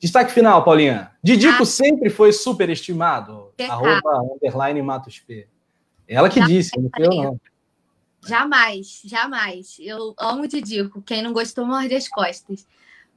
[0.00, 1.10] Destaque final, Paulinha.
[1.22, 1.66] Didico ah.
[1.66, 3.52] sempre foi superestimado.
[3.68, 5.46] Arroba, underline Matos P.
[6.06, 7.40] Ela que disse, não foi eu não.
[8.26, 9.76] Jamais, jamais.
[9.78, 11.02] Eu amo o Didico.
[11.02, 12.66] Quem não gostou, morde as costas.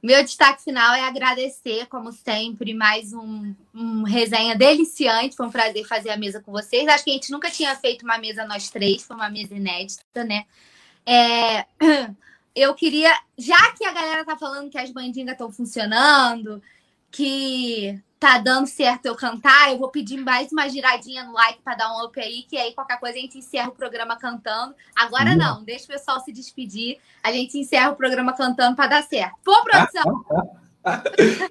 [0.02, 5.36] Meu destaque final é agradecer, como sempre, mais um, um resenha deliciante.
[5.36, 6.88] Foi um prazer fazer a mesa com vocês.
[6.88, 10.24] Acho que a gente nunca tinha feito uma mesa nós três, foi uma mesa inédita,
[10.24, 10.44] né?
[11.06, 11.66] É...
[12.54, 16.62] eu queria, já que a galera tá falando que as bandingas estão funcionando,
[17.10, 21.74] que tá dando certo eu cantar, eu vou pedir mais uma giradinha no like para
[21.74, 24.74] dar um up aí, que aí qualquer coisa a gente encerra o programa cantando.
[24.94, 29.02] Agora não, deixa o pessoal se despedir, a gente encerra o programa cantando para dar
[29.02, 29.34] certo.
[29.44, 30.24] Pô, produção!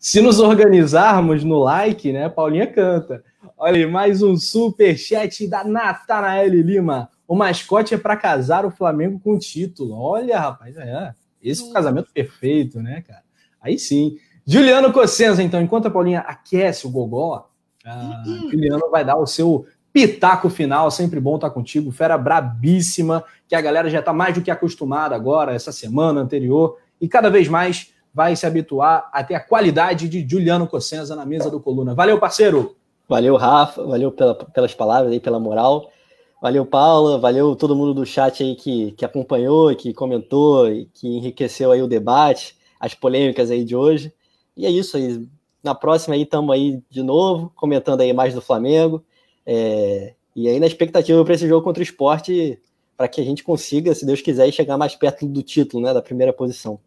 [0.00, 3.22] se nos organizarmos no like, né, Paulinha canta.
[3.56, 7.08] Olha aí, mais um super chat da Natanael Lima.
[7.30, 9.96] O mascote é para casar o Flamengo com o título.
[9.96, 11.14] Olha, rapaz, é.
[11.40, 13.22] Esse é o casamento perfeito, né, cara?
[13.62, 14.16] Aí sim.
[14.44, 17.48] Juliano Cossenza, então, enquanto a Paulinha aquece o gogó,
[17.86, 20.90] a Juliano vai dar o seu pitaco final.
[20.90, 21.92] Sempre bom estar contigo.
[21.92, 26.78] Fera brabíssima, que a galera já está mais do que acostumada agora, essa semana anterior,
[27.00, 31.24] e cada vez mais vai se habituar a ter a qualidade de Juliano Cossenza na
[31.24, 31.94] mesa do Coluna.
[31.94, 32.74] Valeu, parceiro!
[33.08, 33.84] Valeu, Rafa.
[33.84, 35.92] Valeu pela, pelas palavras aí, pela moral.
[36.40, 37.18] Valeu, Paula.
[37.18, 41.82] Valeu todo mundo do chat aí que, que acompanhou, que comentou e que enriqueceu aí
[41.82, 44.12] o debate, as polêmicas aí de hoje.
[44.56, 45.26] E é isso aí.
[45.62, 49.04] Na próxima aí estamos aí de novo, comentando aí mais do Flamengo.
[49.44, 50.14] É...
[50.34, 52.58] E aí na expectativa para esse jogo contra o esporte,
[52.96, 55.92] para que a gente consiga, se Deus quiser, chegar mais perto do título, né?
[55.92, 56.78] Da primeira posição.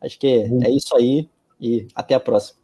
[0.00, 1.28] Acho que é, é isso aí
[1.60, 2.59] e até a próxima.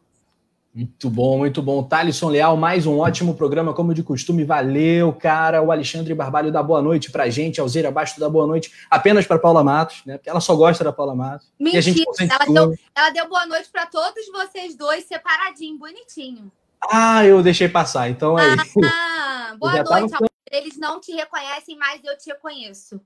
[0.77, 1.83] Muito bom, muito bom.
[1.83, 4.45] Thalisson Leal, mais um ótimo programa, como de costume.
[4.45, 5.63] Valeu, cara.
[5.63, 7.59] O Alexandre Barbalho dá boa noite pra gente.
[7.59, 10.19] Alzeira Baixo dá boa noite apenas para Paula Matos, né?
[10.19, 11.51] Porque ela só gosta da Paula Matos.
[11.59, 16.53] Mentira, gente ela, deu, ela deu boa noite para todos vocês dois, separadinho, bonitinho.
[16.93, 18.79] Ah, eu deixei passar, então é isso.
[18.85, 20.27] Ah, boa tá noite, no...
[20.53, 23.01] Eles não te reconhecem, mas eu te reconheço.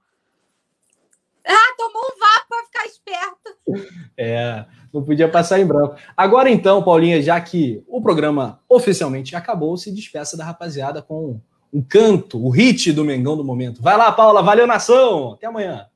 [1.47, 3.91] Ah, tomou um vapo para ficar esperto.
[4.17, 5.97] É, não podia passar em branco.
[6.17, 11.41] Agora então, Paulinha, já que o programa oficialmente acabou, se despeça da rapaziada com
[11.73, 13.81] um canto, o hit do Mengão do momento.
[13.81, 15.33] Vai lá, Paula, valeu nação.
[15.33, 15.87] Até amanhã.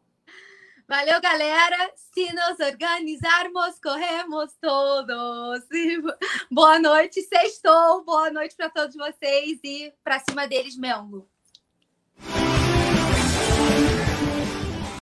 [0.86, 1.90] Valeu, galera.
[1.96, 5.64] Se nos organizarmos, corremos todos.
[6.50, 8.04] Boa noite, sextou.
[8.04, 11.28] Boa noite para todos vocês e para cima deles, Mengo.